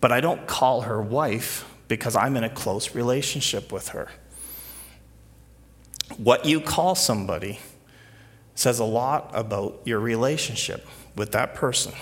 But 0.00 0.12
I 0.12 0.20
don't 0.20 0.46
call 0.46 0.82
her 0.82 1.02
wife 1.02 1.68
because 1.88 2.14
I'm 2.14 2.36
in 2.36 2.44
a 2.44 2.48
close 2.48 2.94
relationship 2.94 3.72
with 3.72 3.88
her. 3.88 4.08
What 6.16 6.44
you 6.44 6.60
call 6.60 6.94
somebody 6.94 7.58
says 8.54 8.78
a 8.78 8.84
lot 8.84 9.32
about 9.32 9.80
your 9.84 9.98
relationship 9.98 10.86
with 11.16 11.32
that 11.32 11.54
person. 11.54 11.92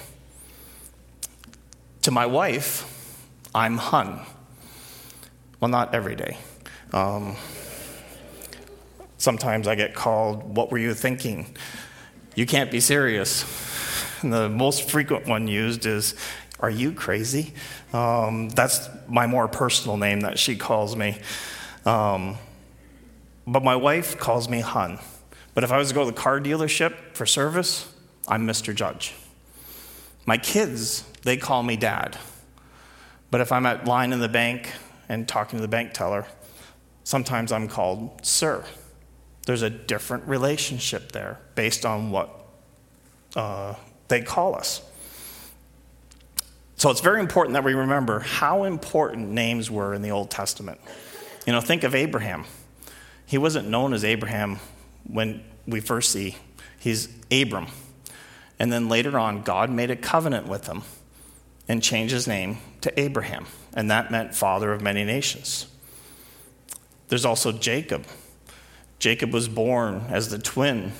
To 2.02 2.10
my 2.10 2.26
wife, 2.26 3.26
I'm 3.54 3.78
Hun. 3.78 4.20
Well, 5.60 5.68
not 5.68 5.94
every 5.94 6.16
day. 6.16 6.38
Um, 6.94 7.36
sometimes 9.18 9.68
I 9.68 9.74
get 9.74 9.94
called, 9.94 10.56
What 10.56 10.70
were 10.70 10.78
you 10.78 10.94
thinking? 10.94 11.54
You 12.34 12.46
can't 12.46 12.70
be 12.70 12.80
serious. 12.80 13.44
And 14.22 14.32
the 14.32 14.48
most 14.48 14.90
frequent 14.90 15.26
one 15.26 15.48
used 15.48 15.84
is, 15.84 16.14
Are 16.60 16.70
you 16.70 16.92
crazy? 16.92 17.52
Um, 17.92 18.48
that's 18.48 18.88
my 19.06 19.26
more 19.26 19.48
personal 19.48 19.98
name 19.98 20.20
that 20.20 20.38
she 20.38 20.56
calls 20.56 20.96
me. 20.96 21.18
Um, 21.84 22.38
but 23.46 23.62
my 23.62 23.76
wife 23.76 24.18
calls 24.18 24.48
me 24.48 24.60
Hun. 24.60 24.98
But 25.54 25.62
if 25.62 25.72
I 25.72 25.76
was 25.76 25.88
to 25.88 25.94
go 25.94 26.06
to 26.06 26.10
the 26.10 26.16
car 26.16 26.40
dealership 26.40 26.94
for 27.12 27.26
service, 27.26 27.92
I'm 28.26 28.46
Mr. 28.46 28.74
Judge. 28.74 29.14
My 30.24 30.38
kids, 30.38 31.02
they 31.22 31.36
call 31.36 31.62
me 31.62 31.76
Dad. 31.76 32.16
But 33.30 33.42
if 33.42 33.52
I'm 33.52 33.66
at 33.66 33.84
line 33.84 34.14
in 34.14 34.20
the 34.20 34.28
bank 34.28 34.72
and 35.10 35.26
talking 35.26 35.58
to 35.58 35.60
the 35.60 35.68
bank 35.68 35.92
teller, 35.92 36.24
sometimes 37.02 37.50
I'm 37.50 37.66
called 37.66 38.24
Sir. 38.24 38.64
There's 39.44 39.62
a 39.62 39.68
different 39.68 40.28
relationship 40.28 41.10
there 41.10 41.40
based 41.56 41.84
on 41.84 42.12
what 42.12 42.30
uh, 43.34 43.74
they 44.06 44.22
call 44.22 44.54
us. 44.54 44.82
So 46.76 46.90
it's 46.90 47.00
very 47.00 47.18
important 47.18 47.54
that 47.54 47.64
we 47.64 47.74
remember 47.74 48.20
how 48.20 48.62
important 48.62 49.30
names 49.30 49.68
were 49.68 49.92
in 49.94 50.00
the 50.00 50.12
Old 50.12 50.30
Testament. 50.30 50.80
You 51.44 51.52
know, 51.52 51.60
think 51.60 51.82
of 51.82 51.94
Abraham. 51.94 52.44
He 53.26 53.36
wasn't 53.36 53.68
known 53.68 53.92
as 53.92 54.04
Abraham 54.04 54.60
when 55.04 55.42
we 55.66 55.80
first 55.80 56.12
see 56.12 56.36
he's 56.78 57.08
Abram. 57.32 57.66
And 58.60 58.72
then 58.72 58.88
later 58.88 59.18
on, 59.18 59.42
God 59.42 59.70
made 59.70 59.90
a 59.90 59.96
covenant 59.96 60.46
with 60.46 60.68
him 60.68 60.82
and 61.68 61.82
change 61.82 62.10
his 62.10 62.26
name 62.26 62.58
to 62.80 63.00
Abraham. 63.00 63.46
And 63.74 63.90
that 63.90 64.10
meant 64.10 64.34
father 64.34 64.72
of 64.72 64.80
many 64.80 65.04
nations. 65.04 65.66
There's 67.08 67.24
also 67.24 67.52
Jacob. 67.52 68.06
Jacob 68.98 69.32
was 69.32 69.48
born 69.48 70.04
as 70.08 70.28
the 70.28 70.38
twin 70.38 70.92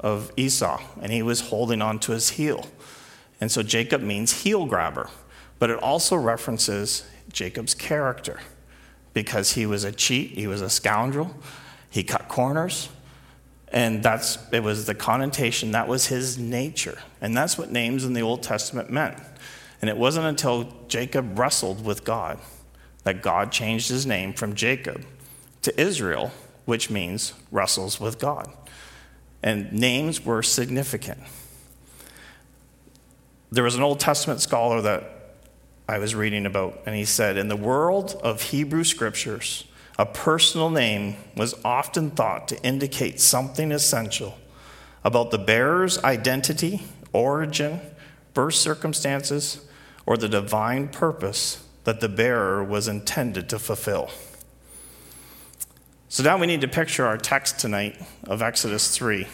of 0.00 0.32
Esau, 0.36 0.80
and 1.00 1.12
he 1.12 1.22
was 1.22 1.48
holding 1.48 1.82
on 1.82 1.98
to 2.00 2.12
his 2.12 2.30
heel. 2.30 2.66
And 3.40 3.50
so 3.50 3.62
Jacob 3.62 4.02
means 4.02 4.42
heel 4.42 4.66
grabber. 4.66 5.08
But 5.58 5.70
it 5.70 5.78
also 5.78 6.16
references 6.16 7.04
Jacob's 7.32 7.74
character 7.74 8.38
because 9.12 9.52
he 9.52 9.66
was 9.66 9.84
a 9.84 9.92
cheat, 9.92 10.32
he 10.32 10.46
was 10.46 10.60
a 10.60 10.70
scoundrel, 10.70 11.34
he 11.90 12.04
cut 12.04 12.28
corners, 12.28 12.88
and 13.72 14.02
that's 14.02 14.38
it 14.52 14.62
was 14.62 14.86
the 14.86 14.94
connotation, 14.94 15.72
that 15.72 15.88
was 15.88 16.06
his 16.06 16.38
nature. 16.38 16.98
And 17.20 17.36
that's 17.36 17.58
what 17.58 17.70
names 17.70 18.04
in 18.04 18.12
the 18.12 18.22
Old 18.22 18.42
Testament 18.42 18.90
meant. 18.90 19.18
And 19.80 19.88
it 19.88 19.96
wasn't 19.96 20.26
until 20.26 20.72
Jacob 20.88 21.38
wrestled 21.38 21.84
with 21.84 22.04
God 22.04 22.38
that 23.04 23.22
God 23.22 23.52
changed 23.52 23.88
his 23.88 24.06
name 24.06 24.32
from 24.32 24.54
Jacob 24.54 25.04
to 25.62 25.80
Israel, 25.80 26.32
which 26.64 26.90
means 26.90 27.32
wrestles 27.50 28.00
with 28.00 28.18
God. 28.18 28.52
And 29.42 29.72
names 29.72 30.24
were 30.24 30.42
significant. 30.42 31.20
There 33.50 33.64
was 33.64 33.76
an 33.76 33.82
Old 33.82 34.00
Testament 34.00 34.40
scholar 34.40 34.82
that 34.82 35.18
I 35.88 35.98
was 35.98 36.14
reading 36.14 36.44
about, 36.44 36.82
and 36.84 36.94
he 36.94 37.04
said, 37.04 37.38
In 37.38 37.48
the 37.48 37.56
world 37.56 38.20
of 38.22 38.42
Hebrew 38.42 38.84
scriptures, 38.84 39.64
a 39.98 40.04
personal 40.04 40.68
name 40.70 41.16
was 41.34 41.54
often 41.64 42.10
thought 42.10 42.46
to 42.48 42.62
indicate 42.62 43.20
something 43.20 43.72
essential 43.72 44.36
about 45.02 45.30
the 45.30 45.38
bearer's 45.38 46.02
identity, 46.04 46.82
origin, 47.12 47.80
birth 48.34 48.54
circumstances, 48.54 49.66
or 50.08 50.16
the 50.16 50.28
divine 50.28 50.88
purpose 50.88 51.62
that 51.84 52.00
the 52.00 52.08
bearer 52.08 52.64
was 52.64 52.88
intended 52.88 53.46
to 53.46 53.58
fulfill. 53.58 54.08
So 56.08 56.22
now 56.22 56.38
we 56.38 56.46
need 56.46 56.62
to 56.62 56.68
picture 56.68 57.04
our 57.04 57.18
text 57.18 57.58
tonight 57.58 58.00
of 58.24 58.40
Exodus 58.40 58.96
3. 58.96 59.28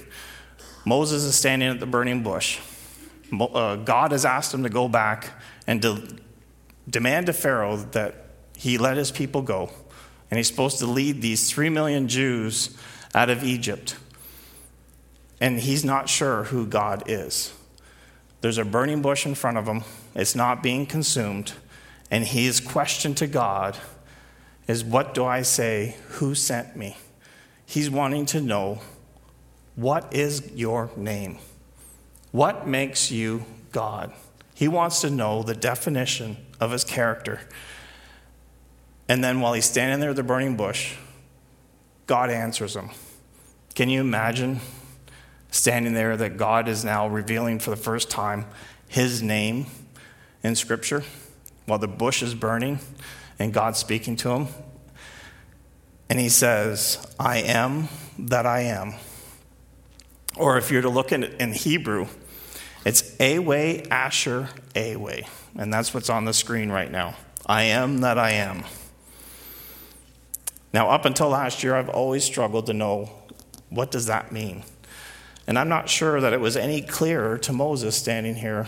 Moses 0.84 1.22
is 1.22 1.36
standing 1.36 1.68
at 1.68 1.78
the 1.78 1.86
burning 1.86 2.24
bush. 2.24 2.58
Uh, 3.32 3.76
God 3.76 4.10
has 4.10 4.24
asked 4.24 4.52
him 4.52 4.64
to 4.64 4.68
go 4.68 4.88
back 4.88 5.40
and 5.68 5.80
to 5.82 6.16
demand 6.90 7.26
to 7.26 7.32
Pharaoh 7.32 7.76
that 7.76 8.26
he 8.56 8.76
let 8.76 8.96
his 8.96 9.12
people 9.12 9.42
go 9.42 9.70
and 10.28 10.38
he's 10.38 10.48
supposed 10.48 10.80
to 10.80 10.86
lead 10.86 11.22
these 11.22 11.48
three 11.48 11.70
million 11.70 12.08
Jews 12.08 12.76
out 13.14 13.30
of 13.30 13.44
Egypt. 13.44 13.94
And 15.40 15.60
he's 15.60 15.84
not 15.84 16.08
sure 16.08 16.44
who 16.44 16.66
God 16.66 17.04
is. 17.06 17.54
There's 18.44 18.58
a 18.58 18.64
burning 18.66 19.00
bush 19.00 19.24
in 19.24 19.34
front 19.34 19.56
of 19.56 19.66
him, 19.66 19.84
it's 20.14 20.34
not 20.34 20.62
being 20.62 20.84
consumed. 20.84 21.54
And 22.10 22.26
his 22.26 22.60
question 22.60 23.14
to 23.14 23.26
God 23.26 23.74
is, 24.68 24.84
What 24.84 25.14
do 25.14 25.24
I 25.24 25.40
say? 25.40 25.96
Who 26.08 26.34
sent 26.34 26.76
me? 26.76 26.98
He's 27.64 27.88
wanting 27.88 28.26
to 28.26 28.42
know, 28.42 28.82
What 29.76 30.12
is 30.12 30.52
your 30.54 30.90
name? 30.94 31.38
What 32.32 32.68
makes 32.68 33.10
you 33.10 33.46
God? 33.72 34.12
He 34.54 34.68
wants 34.68 35.00
to 35.00 35.08
know 35.08 35.42
the 35.42 35.54
definition 35.54 36.36
of 36.60 36.70
his 36.70 36.84
character. 36.84 37.40
And 39.08 39.24
then 39.24 39.40
while 39.40 39.54
he's 39.54 39.64
standing 39.64 40.00
there 40.00 40.10
at 40.10 40.16
the 40.16 40.22
burning 40.22 40.54
bush, 40.54 40.96
God 42.06 42.28
answers 42.28 42.76
him. 42.76 42.90
Can 43.74 43.88
you 43.88 44.02
imagine 44.02 44.60
standing 45.54 45.94
there 45.94 46.16
that 46.16 46.36
God 46.36 46.66
is 46.66 46.84
now 46.84 47.06
revealing 47.06 47.60
for 47.60 47.70
the 47.70 47.76
first 47.76 48.10
time 48.10 48.46
his 48.88 49.22
name 49.22 49.66
in 50.42 50.56
Scripture 50.56 51.04
while 51.66 51.78
the 51.78 51.86
bush 51.86 52.24
is 52.24 52.34
burning 52.34 52.80
and 53.38 53.54
God 53.54 53.76
speaking 53.76 54.16
to 54.16 54.30
him? 54.30 54.48
And 56.10 56.18
he 56.18 56.28
says, 56.28 57.06
I 57.20 57.38
am 57.38 57.88
that 58.18 58.46
I 58.46 58.62
am. 58.62 58.94
Or 60.36 60.58
if 60.58 60.72
you're 60.72 60.82
to 60.82 60.88
look 60.88 61.12
in, 61.12 61.22
in 61.22 61.52
Hebrew, 61.52 62.08
it's 62.84 63.14
Away, 63.20 63.84
Asher, 63.92 64.48
Away. 64.74 65.28
And 65.56 65.72
that's 65.72 65.94
what's 65.94 66.10
on 66.10 66.24
the 66.24 66.34
screen 66.34 66.70
right 66.70 66.90
now. 66.90 67.14
I 67.46 67.62
am 67.64 68.00
that 68.00 68.18
I 68.18 68.32
am. 68.32 68.64
Now, 70.72 70.90
up 70.90 71.04
until 71.04 71.28
last 71.28 71.62
year, 71.62 71.76
I've 71.76 71.88
always 71.88 72.24
struggled 72.24 72.66
to 72.66 72.72
know 72.72 73.10
what 73.70 73.92
does 73.92 74.06
that 74.06 74.32
mean? 74.32 74.64
And 75.46 75.58
I'm 75.58 75.68
not 75.68 75.88
sure 75.88 76.20
that 76.20 76.32
it 76.32 76.40
was 76.40 76.56
any 76.56 76.80
clearer 76.80 77.36
to 77.38 77.52
Moses 77.52 77.96
standing 77.96 78.34
here 78.34 78.66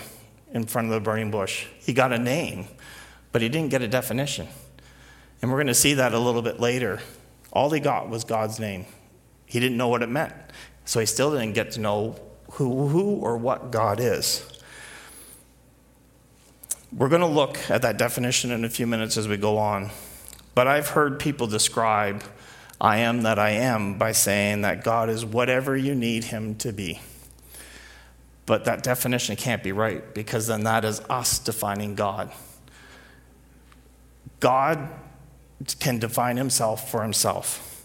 in 0.52 0.66
front 0.66 0.88
of 0.88 0.94
the 0.94 1.00
burning 1.00 1.30
bush. 1.30 1.66
He 1.78 1.92
got 1.92 2.12
a 2.12 2.18
name, 2.18 2.66
but 3.32 3.42
he 3.42 3.48
didn't 3.48 3.70
get 3.70 3.82
a 3.82 3.88
definition. 3.88 4.48
And 5.40 5.50
we're 5.50 5.56
going 5.58 5.66
to 5.68 5.74
see 5.74 5.94
that 5.94 6.12
a 6.12 6.18
little 6.18 6.42
bit 6.42 6.60
later. 6.60 7.00
All 7.52 7.70
he 7.70 7.80
got 7.80 8.08
was 8.08 8.24
God's 8.24 8.60
name. 8.60 8.86
He 9.46 9.60
didn't 9.60 9.78
know 9.78 9.88
what 9.88 10.02
it 10.02 10.08
meant. 10.08 10.34
So 10.84 11.00
he 11.00 11.06
still 11.06 11.32
didn't 11.32 11.54
get 11.54 11.72
to 11.72 11.80
know 11.80 12.16
who, 12.52 12.88
who 12.88 13.16
or 13.16 13.36
what 13.36 13.70
God 13.70 14.00
is. 14.00 14.44
We're 16.92 17.08
going 17.08 17.22
to 17.22 17.26
look 17.26 17.58
at 17.68 17.82
that 17.82 17.98
definition 17.98 18.50
in 18.50 18.64
a 18.64 18.70
few 18.70 18.86
minutes 18.86 19.16
as 19.16 19.28
we 19.28 19.36
go 19.36 19.58
on. 19.58 19.90
But 20.54 20.66
I've 20.66 20.88
heard 20.88 21.18
people 21.18 21.46
describe 21.46 22.22
I 22.80 22.98
am 22.98 23.22
that 23.22 23.38
I 23.38 23.50
am 23.50 23.98
by 23.98 24.12
saying 24.12 24.62
that 24.62 24.84
God 24.84 25.08
is 25.08 25.24
whatever 25.24 25.76
you 25.76 25.94
need 25.94 26.24
him 26.24 26.54
to 26.56 26.72
be. 26.72 27.00
But 28.44 28.64
that 28.64 28.82
definition 28.82 29.34
can't 29.36 29.62
be 29.62 29.72
right 29.72 30.14
because 30.14 30.46
then 30.46 30.64
that 30.64 30.84
is 30.84 31.00
us 31.10 31.38
defining 31.38 31.94
God. 31.94 32.30
God 34.40 34.88
can 35.80 35.98
define 35.98 36.36
himself 36.36 36.90
for 36.90 37.02
himself. 37.02 37.84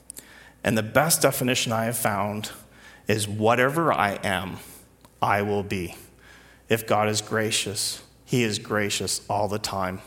And 0.63 0.77
the 0.77 0.83
best 0.83 1.21
definition 1.21 1.71
I 1.71 1.85
have 1.85 1.97
found 1.97 2.51
is 3.07 3.27
whatever 3.27 3.91
I 3.91 4.19
am, 4.23 4.57
I 5.21 5.41
will 5.41 5.63
be. 5.63 5.95
If 6.69 6.85
God 6.85 7.09
is 7.09 7.21
gracious, 7.21 8.03
he 8.25 8.43
is 8.43 8.59
gracious 8.59 9.21
all 9.29 9.47
the 9.47 9.59
time. 9.59 10.01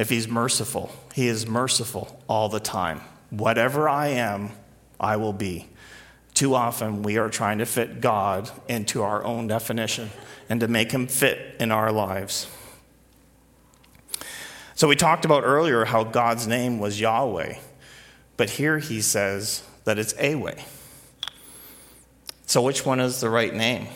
If 0.00 0.08
he's 0.08 0.26
merciful, 0.26 0.90
he 1.14 1.28
is 1.28 1.46
merciful 1.46 2.22
all 2.26 2.48
the 2.48 2.58
time. 2.58 3.02
Whatever 3.28 3.86
I 3.86 4.06
am, 4.08 4.52
I 4.98 5.16
will 5.16 5.34
be. 5.34 5.68
Too 6.32 6.54
often, 6.54 7.02
we 7.02 7.18
are 7.18 7.28
trying 7.28 7.58
to 7.58 7.66
fit 7.66 8.00
God 8.00 8.50
into 8.66 9.02
our 9.02 9.22
own 9.22 9.46
definition 9.46 10.08
and 10.48 10.58
to 10.60 10.68
make 10.68 10.90
him 10.90 11.06
fit 11.06 11.54
in 11.60 11.70
our 11.70 11.92
lives. 11.92 12.48
So, 14.74 14.88
we 14.88 14.96
talked 14.96 15.26
about 15.26 15.44
earlier 15.44 15.84
how 15.84 16.04
God's 16.04 16.46
name 16.46 16.78
was 16.78 16.98
Yahweh, 16.98 17.58
but 18.38 18.48
here 18.48 18.78
he 18.78 19.02
says 19.02 19.62
that 19.84 19.98
it's 19.98 20.14
Aweh. 20.14 20.62
So, 22.46 22.62
which 22.62 22.86
one 22.86 23.00
is 23.00 23.20
the 23.20 23.28
right 23.28 23.54
name? 23.54 23.88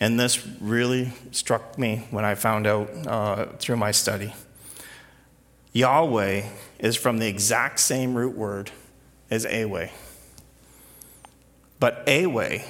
And 0.00 0.18
this 0.18 0.46
really 0.60 1.12
struck 1.30 1.78
me 1.78 2.06
when 2.10 2.24
I 2.24 2.34
found 2.34 2.66
out 2.66 2.90
uh, 3.06 3.46
through 3.58 3.76
my 3.76 3.90
study. 3.90 4.34
Yahweh 5.72 6.46
is 6.78 6.96
from 6.96 7.18
the 7.18 7.26
exact 7.26 7.80
same 7.80 8.14
root 8.14 8.36
word 8.36 8.70
as 9.30 9.44
Aweh. 9.44 9.90
But 11.80 12.06
Aweh 12.06 12.64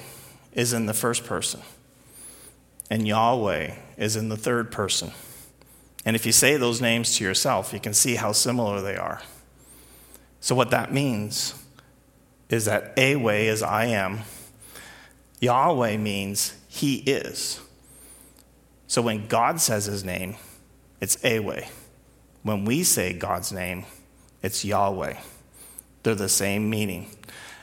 is 0.53 0.73
in 0.73 0.87
the 0.87 0.93
first 0.93 1.25
person, 1.25 1.61
and 2.89 3.07
Yahweh 3.07 3.75
is 3.97 4.15
in 4.15 4.29
the 4.29 4.37
third 4.37 4.71
person. 4.71 5.11
And 6.03 6.15
if 6.15 6.25
you 6.25 6.31
say 6.31 6.57
those 6.57 6.81
names 6.81 7.15
to 7.17 7.23
yourself, 7.23 7.73
you 7.73 7.79
can 7.79 7.93
see 7.93 8.15
how 8.15 8.31
similar 8.31 8.81
they 8.81 8.95
are. 8.95 9.21
So, 10.39 10.55
what 10.55 10.71
that 10.71 10.93
means 10.93 11.55
is 12.49 12.65
that 12.65 12.95
Aweh 12.95 13.45
is 13.45 13.63
I 13.63 13.85
am, 13.85 14.21
Yahweh 15.39 15.97
means 15.97 16.53
He 16.67 16.97
is. 16.97 17.59
So, 18.87 19.01
when 19.01 19.27
God 19.27 19.59
says 19.59 19.85
His 19.85 20.03
name, 20.03 20.35
it's 21.01 21.17
Aweh. 21.17 21.67
When 22.43 22.65
we 22.65 22.83
say 22.83 23.13
God's 23.13 23.51
name, 23.51 23.85
it's 24.41 24.63
Yahweh. 24.63 25.15
They're 26.03 26.15
the 26.15 26.29
same 26.29 26.69
meaning. 26.69 27.09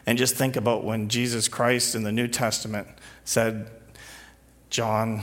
And 0.06 0.18
just 0.18 0.34
think 0.34 0.56
about 0.56 0.84
when 0.84 1.08
Jesus 1.08 1.48
Christ 1.48 1.94
in 1.94 2.02
the 2.02 2.10
New 2.10 2.26
Testament 2.26 2.88
said, 3.24 3.70
John, 4.68 5.22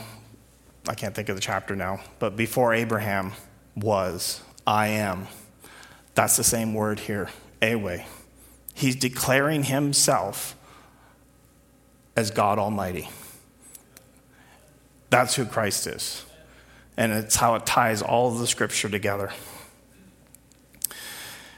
I 0.88 0.94
can't 0.94 1.14
think 1.14 1.28
of 1.28 1.36
the 1.36 1.42
chapter 1.42 1.76
now, 1.76 2.00
but 2.20 2.36
before 2.36 2.74
Abraham 2.74 3.34
was, 3.76 4.42
I 4.66 4.88
am. 4.88 5.28
That's 6.16 6.38
the 6.38 6.44
same 6.44 6.74
word 6.74 7.02
here, 7.02 7.30
Aweh. 7.62 8.06
He's 8.74 8.96
declaring 8.96 9.64
himself 9.64 10.56
as 12.16 12.32
God 12.32 12.60
Almighty. 12.60 13.10
That's 15.10 15.36
who 15.36 15.46
Christ 15.46 15.88
is. 15.88 16.26
And 16.98 17.12
it's 17.12 17.36
how 17.36 17.56
it 17.56 17.66
ties 17.66 18.02
all 18.02 18.32
of 18.32 18.40
the 18.40 18.48
scripture 18.48 18.90
together. 18.90 19.32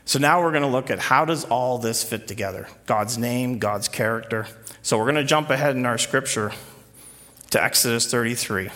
So 0.05 0.19
now 0.19 0.41
we're 0.41 0.51
going 0.51 0.63
to 0.63 0.67
look 0.67 0.89
at 0.89 0.99
how 0.99 1.25
does 1.25 1.45
all 1.45 1.77
this 1.77 2.03
fit 2.03 2.27
together? 2.27 2.67
God's 2.85 3.17
name, 3.17 3.59
God's 3.59 3.87
character. 3.87 4.47
So 4.81 4.97
we're 4.97 5.05
going 5.05 5.15
to 5.15 5.23
jump 5.23 5.49
ahead 5.49 5.75
in 5.75 5.85
our 5.85 5.97
scripture 5.97 6.51
to 7.51 7.63
Exodus 7.63 8.09
33. 8.09 8.69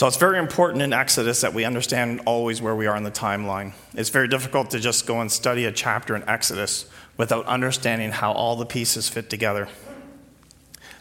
So 0.00 0.06
it's 0.06 0.16
very 0.16 0.38
important 0.38 0.80
in 0.80 0.94
Exodus 0.94 1.42
that 1.42 1.52
we 1.52 1.66
understand 1.66 2.22
always 2.24 2.62
where 2.62 2.74
we 2.74 2.86
are 2.86 2.96
in 2.96 3.02
the 3.02 3.10
timeline. 3.10 3.74
It's 3.92 4.08
very 4.08 4.28
difficult 4.28 4.70
to 4.70 4.80
just 4.80 5.06
go 5.06 5.20
and 5.20 5.30
study 5.30 5.66
a 5.66 5.72
chapter 5.72 6.16
in 6.16 6.26
Exodus 6.26 6.86
without 7.18 7.44
understanding 7.44 8.10
how 8.10 8.32
all 8.32 8.56
the 8.56 8.64
pieces 8.64 9.10
fit 9.10 9.28
together 9.28 9.68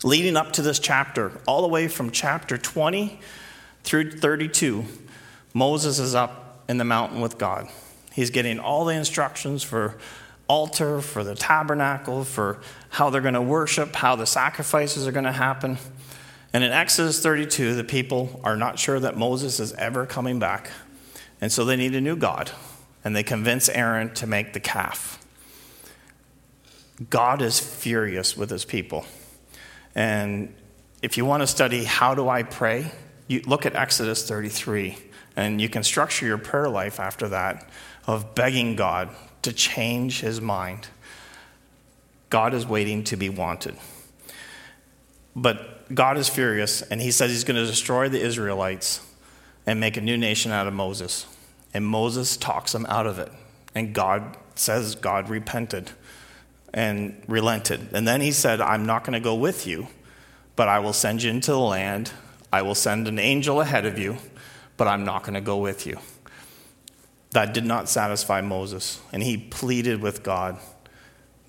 leading 0.03 0.35
up 0.35 0.51
to 0.53 0.61
this 0.61 0.79
chapter, 0.79 1.31
all 1.47 1.61
the 1.61 1.67
way 1.69 1.87
from 1.87 2.11
chapter 2.11 2.57
20 2.57 3.19
through 3.83 4.11
32, 4.11 4.83
Moses 5.53 5.99
is 5.99 6.13
up 6.13 6.63
in 6.67 6.77
the 6.77 6.83
mountain 6.83 7.21
with 7.21 7.37
God. 7.37 7.69
He's 8.11 8.29
getting 8.29 8.59
all 8.59 8.83
the 8.83 8.93
instructions 8.93 9.63
for 9.63 9.97
altar, 10.47 11.01
for 11.01 11.23
the 11.23 11.35
tabernacle, 11.35 12.23
for 12.23 12.59
how 12.89 13.09
they're 13.09 13.21
going 13.21 13.33
to 13.33 13.41
worship, 13.41 13.95
how 13.95 14.15
the 14.15 14.25
sacrifices 14.25 15.07
are 15.07 15.11
going 15.11 15.25
to 15.25 15.31
happen. 15.31 15.77
And 16.51 16.63
in 16.63 16.71
Exodus 16.71 17.21
32, 17.21 17.75
the 17.75 17.83
people 17.83 18.39
are 18.43 18.55
not 18.55 18.79
sure 18.79 18.99
that 18.99 19.17
Moses 19.17 19.59
is 19.59 19.73
ever 19.73 20.05
coming 20.05 20.39
back. 20.39 20.69
And 21.41 21.51
so 21.51 21.63
they 21.63 21.75
need 21.75 21.95
a 21.95 22.01
new 22.01 22.15
God. 22.15 22.51
And 23.03 23.15
they 23.15 23.23
convince 23.23 23.69
Aaron 23.69 24.13
to 24.15 24.27
make 24.27 24.53
the 24.53 24.59
calf. 24.59 25.23
God 27.09 27.41
is 27.41 27.59
furious 27.59 28.35
with 28.35 28.49
his 28.49 28.65
people. 28.65 29.05
And 29.95 30.53
if 31.01 31.17
you 31.17 31.23
want 31.23 31.41
to 31.41 31.47
study 31.47 31.85
how 31.85 32.13
do 32.13 32.27
I 32.27 32.43
pray, 32.43 32.91
you 33.27 33.41
look 33.45 33.65
at 33.65 33.75
Exodus 33.75 34.27
33, 34.27 34.97
and 35.35 35.61
you 35.61 35.69
can 35.69 35.83
structure 35.83 36.25
your 36.25 36.37
prayer 36.37 36.67
life 36.67 36.99
after 36.99 37.29
that 37.29 37.69
of 38.05 38.35
begging 38.35 38.75
God 38.75 39.09
to 39.43 39.53
change 39.53 40.19
his 40.19 40.41
mind. 40.41 40.87
God 42.29 42.53
is 42.53 42.65
waiting 42.65 43.03
to 43.05 43.15
be 43.15 43.29
wanted. 43.29 43.75
But 45.35 45.93
God 45.93 46.17
is 46.17 46.29
furious, 46.29 46.81
and 46.81 47.01
he 47.01 47.11
says 47.11 47.31
he's 47.31 47.43
going 47.43 47.59
to 47.59 47.65
destroy 47.65 48.09
the 48.09 48.21
Israelites 48.21 49.05
and 49.65 49.79
make 49.79 49.97
a 49.97 50.01
new 50.01 50.17
nation 50.17 50.51
out 50.51 50.67
of 50.67 50.73
Moses. 50.73 51.25
And 51.73 51.85
Moses 51.85 52.37
talks 52.37 52.71
them 52.71 52.85
out 52.87 53.05
of 53.05 53.19
it. 53.19 53.31
And 53.75 53.93
God 53.93 54.37
says 54.55 54.95
God 54.95 55.29
repented 55.29 55.91
and 56.73 57.21
relented. 57.27 57.89
And 57.93 58.07
then 58.07 58.21
he 58.21 58.31
said, 58.31 58.61
I'm 58.61 58.85
not 58.85 59.03
going 59.03 59.13
to 59.13 59.19
go 59.19 59.35
with 59.35 59.65
you, 59.67 59.87
but 60.55 60.67
I 60.67 60.79
will 60.79 60.93
send 60.93 61.23
you 61.23 61.29
into 61.29 61.51
the 61.51 61.59
land. 61.59 62.11
I 62.51 62.61
will 62.61 62.75
send 62.75 63.07
an 63.07 63.19
angel 63.19 63.61
ahead 63.61 63.85
of 63.85 63.97
you, 63.99 64.17
but 64.77 64.87
I'm 64.87 65.05
not 65.05 65.23
going 65.23 65.35
to 65.35 65.41
go 65.41 65.57
with 65.57 65.85
you. 65.85 65.99
That 67.31 67.53
did 67.53 67.65
not 67.65 67.87
satisfy 67.89 68.41
Moses, 68.41 68.99
and 69.13 69.21
he 69.21 69.37
pleaded 69.37 70.01
with 70.01 70.23
God 70.23 70.57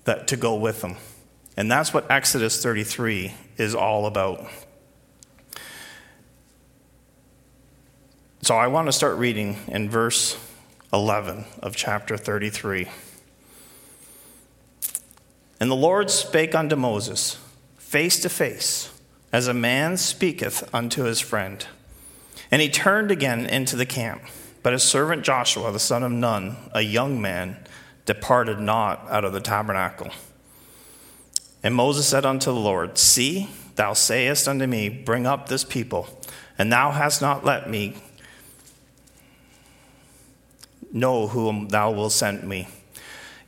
that 0.03 0.27
to 0.27 0.37
go 0.37 0.55
with 0.55 0.83
him. 0.83 0.95
And 1.57 1.71
that's 1.71 1.93
what 1.93 2.09
Exodus 2.09 2.61
33 2.61 3.33
is 3.61 3.75
all 3.75 4.07
about. 4.07 4.43
So 8.41 8.55
I 8.55 8.67
want 8.67 8.87
to 8.87 8.91
start 8.91 9.17
reading 9.17 9.57
in 9.67 9.87
verse 9.87 10.35
11 10.91 11.45
of 11.61 11.75
chapter 11.75 12.17
33. 12.17 12.87
And 15.59 15.69
the 15.69 15.75
Lord 15.75 16.09
spake 16.09 16.55
unto 16.55 16.75
Moses 16.75 17.37
face 17.77 18.19
to 18.21 18.29
face, 18.29 18.91
as 19.31 19.47
a 19.47 19.53
man 19.53 19.95
speaketh 19.95 20.67
unto 20.73 21.03
his 21.03 21.19
friend. 21.19 21.67
And 22.49 22.63
he 22.63 22.69
turned 22.69 23.11
again 23.11 23.45
into 23.45 23.75
the 23.75 23.85
camp. 23.85 24.23
But 24.63 24.73
his 24.73 24.83
servant 24.83 25.23
Joshua, 25.23 25.71
the 25.71 25.79
son 25.79 26.01
of 26.01 26.11
Nun, 26.11 26.57
a 26.73 26.81
young 26.81 27.21
man, 27.21 27.57
departed 28.07 28.59
not 28.59 29.05
out 29.09 29.23
of 29.23 29.33
the 29.33 29.39
tabernacle. 29.39 30.09
And 31.63 31.75
Moses 31.75 32.07
said 32.07 32.25
unto 32.25 32.51
the 32.51 32.59
Lord, 32.59 32.97
See, 32.97 33.49
thou 33.75 33.93
sayest 33.93 34.47
unto 34.47 34.65
me, 34.67 34.89
Bring 34.89 35.25
up 35.27 35.47
this 35.47 35.63
people, 35.63 36.07
and 36.57 36.71
thou 36.71 36.91
hast 36.91 37.21
not 37.21 37.45
let 37.45 37.69
me 37.69 37.95
know 40.91 41.27
whom 41.27 41.69
thou 41.69 41.91
wilt 41.91 42.11
send 42.11 42.43
me. 42.43 42.67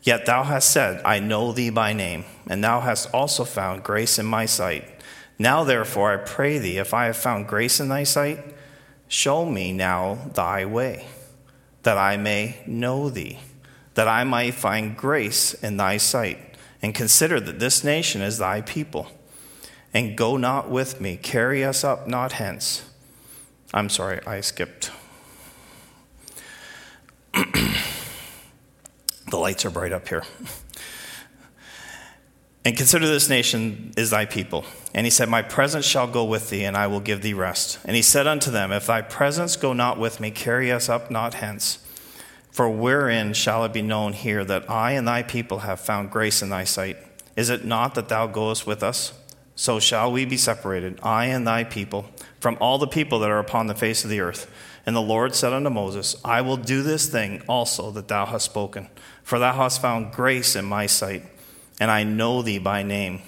Yet 0.04 0.26
thou 0.26 0.44
hast 0.44 0.70
said, 0.70 1.02
I 1.06 1.20
know 1.20 1.52
thee 1.52 1.70
by 1.70 1.94
name, 1.94 2.26
and 2.48 2.64
thou 2.64 2.82
hast 2.82 3.14
also 3.14 3.46
found 3.46 3.84
grace 3.84 4.20
in 4.20 4.26
my 4.26 4.46
sight. 4.46 4.86
Now 5.40 5.64
therefore 5.64 6.14
I 6.14 6.18
pray 6.18 6.58
thee, 6.60 6.78
if 6.78 6.94
I 6.94 7.06
have 7.06 7.18
found 7.18 7.48
grace 7.48 7.80
in 7.80 7.90
thy 7.90 8.04
sight, 8.04 8.40
show 9.08 9.46
me 9.46 9.72
now 9.72 10.30
thy 10.34 10.66
way, 10.66 11.08
that 11.84 11.98
I 11.98 12.18
may 12.18 12.58
know 12.68 13.10
thee, 13.10 13.40
that 13.94 14.08
I 14.08 14.24
might 14.24 14.54
find 14.54 14.96
grace 14.96 15.54
in 15.54 15.78
thy 15.78 15.98
sight, 15.98 16.53
and 16.84 16.94
consider 16.94 17.40
that 17.40 17.60
this 17.60 17.84
nation 17.84 18.22
is 18.22 18.38
thy 18.38 18.62
people. 18.62 19.08
And 19.94 20.18
go 20.18 20.38
not 20.38 20.70
with 20.70 21.00
me, 21.00 21.18
carry 21.18 21.64
us 21.64 21.84
up 21.84 22.08
not 22.08 22.34
hence. 22.34 22.84
I'm 23.74 23.90
sorry, 23.90 24.20
I 24.28 24.42
skipped. 24.42 24.92
The 29.34 29.40
lights 29.40 29.66
are 29.66 29.72
bright 29.72 29.92
up 29.92 30.08
here. 30.10 30.24
And 32.64 32.78
consider 32.78 33.08
this 33.08 33.30
nation 33.30 33.92
is 33.98 34.12
thy 34.12 34.26
people. 34.26 34.64
And 34.94 35.08
he 35.08 35.10
said, 35.10 35.28
My 35.28 35.42
presence 35.42 35.86
shall 35.86 36.06
go 36.06 36.24
with 36.24 36.52
thee, 36.52 36.64
and 36.66 36.78
I 36.78 36.86
will 36.86 37.00
give 37.00 37.24
thee 37.24 37.34
rest. 37.34 37.80
And 37.84 37.96
he 37.96 38.04
said 38.04 38.28
unto 38.28 38.52
them, 38.52 38.72
If 38.72 38.86
thy 38.86 39.02
presence 39.02 39.56
go 39.56 39.74
not 39.74 39.98
with 39.98 40.20
me, 40.20 40.30
carry 40.30 40.72
us 40.72 40.88
up 40.88 41.10
not 41.10 41.34
hence. 41.36 41.83
For 42.54 42.70
wherein 42.70 43.34
shall 43.34 43.66
it 43.66 43.74
be 43.74 43.82
known 43.82 44.14
here 44.14 44.46
that 44.46 44.70
I 44.70 44.92
and 44.92 45.08
thy 45.08 45.24
people 45.24 45.60
have 45.60 45.80
found 45.80 46.12
grace 46.12 46.44
in 46.44 46.50
thy 46.50 46.64
sight? 46.64 46.98
Is 47.36 47.50
it 47.50 47.66
not 47.66 47.96
that 47.96 48.10
thou 48.10 48.28
goest 48.28 48.68
with 48.68 48.84
us? 48.84 49.12
So 49.56 49.80
shall 49.80 50.12
we 50.12 50.26
be 50.26 50.38
separated, 50.38 51.00
I 51.04 51.26
and 51.26 51.46
thy 51.46 51.64
people, 51.64 52.06
from 52.40 52.58
all 52.62 52.78
the 52.78 52.88
people 52.88 53.20
that 53.20 53.30
are 53.30 53.40
upon 53.40 53.68
the 53.68 53.76
face 53.76 54.04
of 54.04 54.10
the 54.10 54.20
earth. 54.20 54.52
And 54.86 54.96
the 54.96 55.02
Lord 55.02 55.34
said 55.34 55.52
unto 55.52 55.70
Moses, 55.70 56.16
I 56.24 56.42
will 56.42 56.58
do 56.58 56.84
this 56.84 57.08
thing 57.08 57.42
also 57.48 57.90
that 57.92 58.08
thou 58.08 58.26
hast 58.26 58.46
spoken 58.46 58.88
for 59.24 59.40
thou 59.40 59.54
hast 59.54 59.82
found 59.82 60.12
grace 60.12 60.56
in 60.56 60.66
my 60.66 60.86
sight, 60.86 61.24
and 61.80 61.90
I 61.90 62.04
know 62.04 62.42
thee 62.42 62.60
by 62.60 62.84
name. 62.84 63.22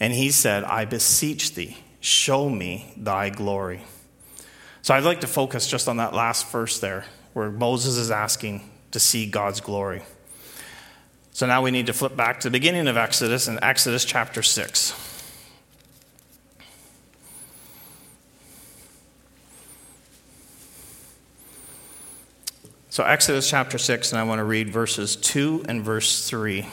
And 0.00 0.12
he 0.12 0.30
said, 0.30 0.64
I 0.64 0.86
beseech 0.86 1.54
thee, 1.54 1.78
show 2.00 2.48
me 2.48 2.92
thy 2.96 3.30
glory. 3.30 3.84
So 4.82 4.94
I'd 4.94 5.04
like 5.04 5.20
to 5.20 5.26
focus 5.26 5.68
just 5.68 5.88
on 5.88 5.98
that 5.98 6.14
last 6.14 6.50
verse 6.50 6.80
there 6.80 7.04
where 7.34 7.50
Moses 7.50 7.96
is 7.96 8.10
asking 8.10 8.68
to 8.92 8.98
see 8.98 9.26
God's 9.26 9.60
glory. 9.60 10.02
So 11.32 11.46
now 11.46 11.62
we 11.62 11.70
need 11.70 11.86
to 11.86 11.92
flip 11.92 12.16
back 12.16 12.40
to 12.40 12.48
the 12.48 12.52
beginning 12.52 12.86
of 12.86 12.96
Exodus 12.96 13.48
in 13.48 13.62
Exodus 13.62 14.04
chapter 14.04 14.42
6. 14.42 15.14
So, 22.94 23.02
Exodus 23.02 23.50
chapter 23.50 23.76
6, 23.76 24.12
and 24.12 24.20
I 24.20 24.22
want 24.22 24.38
to 24.38 24.44
read 24.44 24.70
verses 24.70 25.16
2 25.16 25.64
and 25.68 25.82
verse 25.82 26.28
3. 26.28 26.64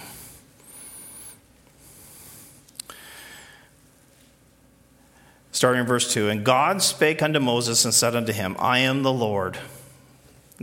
Starting 5.52 5.82
in 5.82 5.88
verse 5.88 6.14
2 6.14 6.30
And 6.30 6.44
God 6.44 6.84
spake 6.84 7.24
unto 7.24 7.40
Moses 7.40 7.86
and 7.86 7.92
said 7.92 8.16
unto 8.16 8.34
him, 8.34 8.56
I 8.60 8.78
am 8.78 9.02
the 9.02 9.12
Lord, 9.12 9.58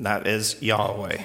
that 0.07 0.27
is 0.27 0.61
Yahweh. 0.63 1.25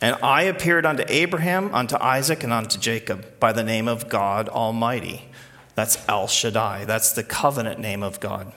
And 0.00 0.16
I 0.22 0.42
appeared 0.42 0.84
unto 0.84 1.04
Abraham, 1.06 1.72
unto 1.74 1.96
Isaac, 1.96 2.42
and 2.42 2.52
unto 2.52 2.78
Jacob 2.78 3.38
by 3.38 3.52
the 3.52 3.62
name 3.62 3.86
of 3.86 4.08
God 4.08 4.48
Almighty. 4.48 5.28
That's 5.74 5.96
El 6.08 6.26
Shaddai. 6.26 6.84
That's 6.84 7.12
the 7.12 7.22
covenant 7.22 7.78
name 7.78 8.02
of 8.02 8.18
God. 8.20 8.52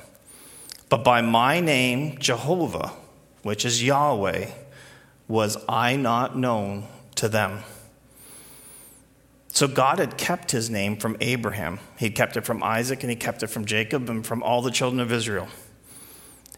But 0.90 1.04
by 1.04 1.22
my 1.22 1.60
name, 1.60 2.18
Jehovah, 2.20 2.94
which 3.44 3.64
is 3.64 3.84
Yahweh, 3.84 4.50
was 5.28 5.58
I 5.70 5.96
not 5.96 6.38
known 6.38 6.88
to 7.16 7.30
them. 7.30 7.64
So 9.50 9.68
God 9.68 10.00
had 10.00 10.18
kept 10.18 10.52
his 10.52 10.70
name 10.70 10.98
from 10.98 11.16
Abraham. 11.22 11.80
He 11.98 12.10
kept 12.10 12.36
it 12.36 12.46
from 12.46 12.62
Isaac 12.62 13.04
and 13.04 13.10
he 13.10 13.16
kept 13.16 13.42
it 13.42 13.48
from 13.48 13.66
Jacob 13.66 14.10
and 14.10 14.26
from 14.26 14.44
all 14.44 14.62
the 14.62 14.72
children 14.72 15.00
of 15.00 15.12
Israel. 15.12 15.48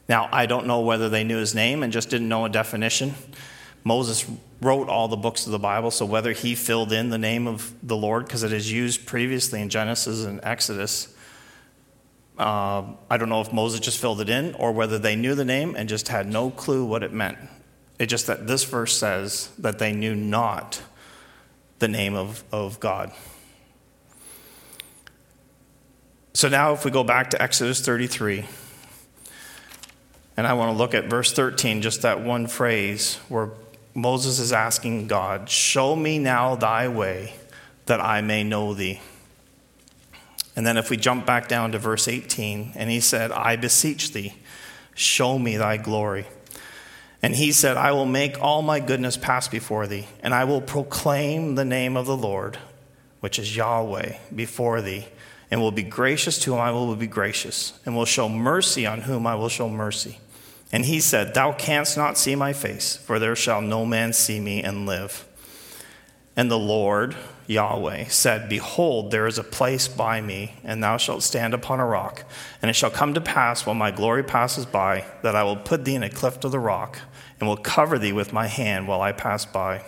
Now, 0.09 0.29
I 0.31 0.45
don't 0.45 0.67
know 0.67 0.81
whether 0.81 1.09
they 1.09 1.23
knew 1.23 1.37
his 1.37 1.53
name 1.53 1.83
and 1.83 1.91
just 1.91 2.09
didn't 2.09 2.29
know 2.29 2.45
a 2.45 2.49
definition. 2.49 3.13
Moses 3.83 4.25
wrote 4.61 4.89
all 4.89 5.07
the 5.07 5.17
books 5.17 5.45
of 5.45 5.51
the 5.51 5.59
Bible, 5.59 5.91
so 5.91 6.05
whether 6.05 6.31
he 6.31 6.55
filled 6.55 6.91
in 6.91 7.09
the 7.09 7.17
name 7.17 7.47
of 7.47 7.73
the 7.83 7.95
Lord, 7.95 8.25
because 8.25 8.43
it 8.43 8.53
is 8.53 8.71
used 8.71 9.05
previously 9.05 9.61
in 9.61 9.69
Genesis 9.69 10.25
and 10.25 10.39
Exodus, 10.43 11.13
uh, 12.37 12.83
I 13.09 13.17
don't 13.17 13.29
know 13.29 13.41
if 13.41 13.51
Moses 13.51 13.79
just 13.79 13.99
filled 13.99 14.21
it 14.21 14.29
in 14.29 14.53
or 14.55 14.71
whether 14.71 14.99
they 14.99 15.15
knew 15.15 15.35
the 15.35 15.45
name 15.45 15.75
and 15.75 15.89
just 15.89 16.07
had 16.07 16.27
no 16.27 16.49
clue 16.51 16.85
what 16.85 17.03
it 17.03 17.11
meant. 17.11 17.37
It's 17.99 18.09
just 18.09 18.27
that 18.27 18.47
this 18.47 18.63
verse 18.63 18.95
says 18.95 19.49
that 19.57 19.79
they 19.79 19.91
knew 19.91 20.15
not 20.15 20.81
the 21.79 21.87
name 21.87 22.15
of, 22.15 22.43
of 22.51 22.79
God. 22.79 23.11
So 26.33 26.47
now, 26.47 26.73
if 26.73 26.85
we 26.85 26.91
go 26.91 27.03
back 27.03 27.31
to 27.31 27.41
Exodus 27.41 27.83
33, 27.83 28.45
and 30.38 30.45
I 30.45 30.53
want 30.53 30.71
to 30.71 30.77
look 30.77 30.93
at 30.93 31.05
verse 31.05 31.33
13, 31.33 31.81
just 31.81 32.03
that 32.03 32.21
one 32.21 32.45
phrase 32.45 33.15
where 33.27 33.49
Moses 33.95 34.38
is 34.38 34.53
asking 34.53 35.07
God, 35.07 35.49
Show 35.49 35.95
me 35.95 36.19
now 36.19 36.55
thy 36.55 36.88
way 36.88 37.33
that 37.88 37.99
I 37.99 38.21
may 38.21 38.43
know 38.43 38.75
thee. 38.75 39.01
And 40.55 40.65
then 40.65 40.77
if 40.77 40.91
we 40.91 40.97
jump 40.97 41.25
back 41.25 41.47
down 41.47 41.71
to 41.71 41.79
verse 41.79 42.07
18, 42.07 42.73
and 42.75 42.89
he 42.89 42.99
said, 42.99 43.31
I 43.31 43.55
beseech 43.55 44.13
thee, 44.13 44.35
show 44.93 45.39
me 45.39 45.57
thy 45.57 45.77
glory. 45.77 46.27
And 47.21 47.35
he 47.35 47.51
said, 47.51 47.77
I 47.77 47.91
will 47.91 48.05
make 48.05 48.39
all 48.39 48.61
my 48.61 48.79
goodness 48.79 49.17
pass 49.17 49.47
before 49.47 49.88
thee, 49.88 50.07
and 50.21 50.35
I 50.35 50.43
will 50.43 50.61
proclaim 50.61 51.55
the 51.55 51.65
name 51.65 51.97
of 51.97 52.05
the 52.05 52.17
Lord, 52.17 52.57
which 53.21 53.39
is 53.39 53.55
Yahweh, 53.55 54.17
before 54.35 54.81
thee, 54.81 55.07
and 55.49 55.61
will 55.61 55.71
be 55.71 55.83
gracious 55.83 56.38
to 56.39 56.51
whom 56.51 56.59
I 56.59 56.71
will 56.71 56.95
be 56.95 57.07
gracious, 57.07 57.79
and 57.85 57.95
will 57.95 58.05
show 58.05 58.29
mercy 58.29 58.85
on 58.85 59.01
whom 59.01 59.25
I 59.25 59.33
will 59.33 59.49
show 59.49 59.67
mercy. 59.67 60.19
And 60.72 60.86
he 60.86 60.99
said, 60.99 61.34
Thou 61.34 61.53
canst 61.53 61.97
not 61.97 62.18
see 62.18 62.36
my 62.36 62.53
face, 62.53 62.97
for 62.97 63.20
there 63.20 63.36
shall 63.36 63.61
no 63.61 63.86
man 63.86 64.13
see 64.13 64.39
me 64.39 64.61
and 64.61 64.86
live. 64.86 65.26
And 66.36 66.51
the 66.51 66.59
Lord, 66.59 67.15
Yahweh, 67.47 68.05
said, 68.09 68.49
Behold, 68.49 69.09
there 69.09 69.28
is 69.28 69.38
a 69.38 69.43
place 69.43 69.88
by 69.88 70.22
me, 70.22 70.53
and 70.63 70.84
thou 70.84 70.97
shalt 70.97 71.24
stand 71.24 71.53
upon 71.53 71.80
a 71.80 71.86
rock. 71.86 72.26
And 72.61 72.70
it 72.70 72.76
shall 72.76 72.91
come 72.91 73.13
to 73.13 73.22
pass, 73.22 73.65
when 73.65 73.78
my 73.78 73.91
glory 73.91 74.24
passes 74.24 74.65
by, 74.65 75.05
that 75.24 75.36
I 75.36 75.43
will 75.43 75.55
put 75.55 75.86
thee 75.86 75.95
in 75.95 76.03
a 76.03 76.09
cleft 76.09 76.43
of 76.43 76.51
the 76.51 76.59
rock, 76.59 76.99
and 77.39 77.47
will 77.47 77.57
cover 77.57 77.97
thee 77.97 78.13
with 78.13 78.34
my 78.34 78.47
hand 78.47 78.88
while 78.88 79.01
I 79.01 79.13
pass 79.13 79.45
by. 79.45 79.84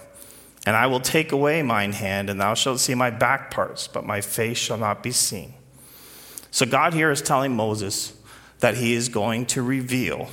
And 0.65 0.75
I 0.75 0.87
will 0.87 0.99
take 0.99 1.31
away 1.31 1.61
mine 1.61 1.93
hand, 1.93 2.29
and 2.29 2.39
thou 2.39 2.53
shalt 2.53 2.79
see 2.79 2.95
my 2.95 3.09
back 3.09 3.51
parts, 3.51 3.87
but 3.87 4.05
my 4.05 4.21
face 4.21 4.57
shall 4.57 4.77
not 4.77 5.03
be 5.03 5.11
seen. 5.11 5.53
So 6.51 6.65
God 6.65 6.93
here 6.93 7.11
is 7.11 7.21
telling 7.21 7.55
Moses 7.55 8.13
that 8.59 8.77
he 8.77 8.93
is 8.93 9.09
going 9.09 9.45
to 9.47 9.61
reveal 9.61 10.29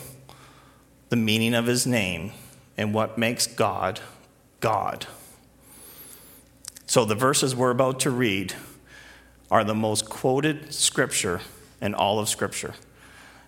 the 1.09 1.17
meaning 1.17 1.55
of 1.55 1.67
his 1.67 1.87
name 1.87 2.33
and 2.77 2.93
what 2.93 3.19
makes 3.19 3.47
God 3.47 4.01
God. 4.61 5.07
So, 6.87 7.05
the 7.05 7.15
verses 7.15 7.55
we're 7.55 7.71
about 7.71 8.01
to 8.01 8.11
read 8.11 8.55
are 9.51 9.65
the 9.65 9.75
most 9.75 10.09
quoted 10.09 10.73
scripture 10.73 11.41
in 11.81 11.95
all 11.95 12.19
of 12.19 12.29
Scripture. 12.29 12.75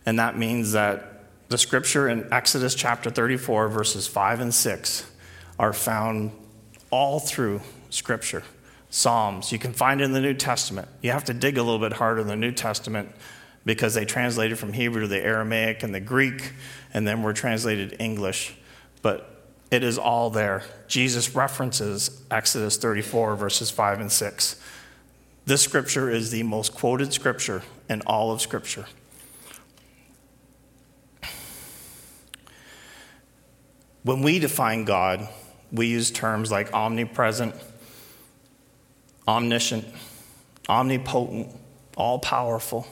And 0.06 0.18
that 0.18 0.38
means 0.38 0.72
that 0.72 1.24
the 1.48 1.58
scripture 1.58 2.08
in 2.08 2.30
Exodus 2.32 2.74
chapter 2.74 3.10
34, 3.10 3.68
verses 3.68 4.06
5 4.06 4.40
and 4.40 4.54
6, 4.54 5.10
are 5.58 5.72
found 5.72 6.32
all 6.90 7.20
through 7.20 7.62
Scripture. 7.90 8.42
Psalms, 8.90 9.52
you 9.52 9.58
can 9.58 9.72
find 9.72 10.00
it 10.00 10.04
in 10.04 10.12
the 10.12 10.20
New 10.20 10.34
Testament. 10.34 10.88
You 11.02 11.10
have 11.10 11.24
to 11.24 11.34
dig 11.34 11.58
a 11.58 11.62
little 11.62 11.78
bit 11.78 11.94
harder 11.94 12.20
in 12.20 12.26
the 12.26 12.36
New 12.36 12.52
Testament 12.52 13.10
because 13.64 13.94
they 13.94 14.04
translated 14.04 14.58
from 14.58 14.72
Hebrew 14.72 15.02
to 15.02 15.06
the 15.06 15.20
Aramaic 15.20 15.82
and 15.82 15.94
the 15.94 16.00
Greek, 16.00 16.52
and 16.94 17.06
then 17.06 17.22
were 17.22 17.32
translated 17.32 17.96
English. 17.98 18.54
But 19.02 19.42
it 19.70 19.82
is 19.82 19.98
all 19.98 20.30
there. 20.30 20.62
Jesus 20.86 21.34
references 21.34 22.22
Exodus 22.30 22.76
34, 22.76 23.36
verses 23.36 23.70
5 23.70 24.00
and 24.00 24.12
6. 24.12 24.60
This 25.46 25.62
scripture 25.62 26.10
is 26.10 26.30
the 26.30 26.42
most 26.42 26.74
quoted 26.74 27.12
scripture 27.12 27.62
in 27.88 28.02
all 28.02 28.32
of 28.32 28.40
Scripture. 28.40 28.86
When 34.02 34.22
we 34.22 34.38
define 34.38 34.84
God, 34.84 35.28
we 35.72 35.86
use 35.86 36.10
terms 36.10 36.50
like 36.50 36.72
omnipresent, 36.72 37.54
omniscient, 39.26 39.86
omnipotent, 40.68 41.48
all 41.96 42.18
powerful. 42.18 42.86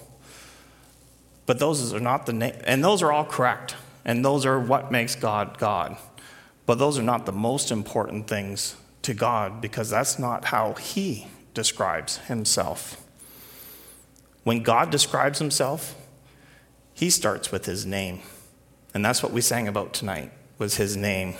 But 1.47 1.59
those 1.59 1.95
are 1.95 2.01
not 2.01 2.27
the 2.27 2.33
name, 2.33 2.55
and 2.65 2.83
those 2.83 3.03
are 3.03 3.13
all 3.13 3.25
correct, 3.25 3.77
and 4.07 4.25
those 4.25 4.47
are 4.47 4.59
what 4.59 4.91
makes 4.91 5.17
God 5.17 5.59
God. 5.59 5.99
But 6.65 6.79
those 6.79 6.99
are 6.99 7.03
not 7.03 7.27
the 7.27 7.33
most 7.33 7.71
important 7.71 8.29
things 8.29 8.77
to 9.03 9.13
God 9.13 9.61
because 9.61 9.91
that's 9.91 10.19
not 10.19 10.47
how 10.47 10.75
He 10.75 11.27
describes 11.55 12.19
Himself. 12.19 13.03
When 14.45 14.63
God 14.63 14.91
describes 14.91 15.41
Himself, 15.41 15.97
He 16.95 17.11
starts 17.11 17.51
with 17.51 17.67
His 17.67 17.85
name. 17.85 18.21
And 18.95 19.05
that's 19.05 19.23
what 19.23 19.33
we 19.33 19.41
sang 19.41 19.69
about 19.69 19.93
tonight, 19.93 20.33
was 20.57 20.77
His 20.77 20.97
name. 20.97 21.35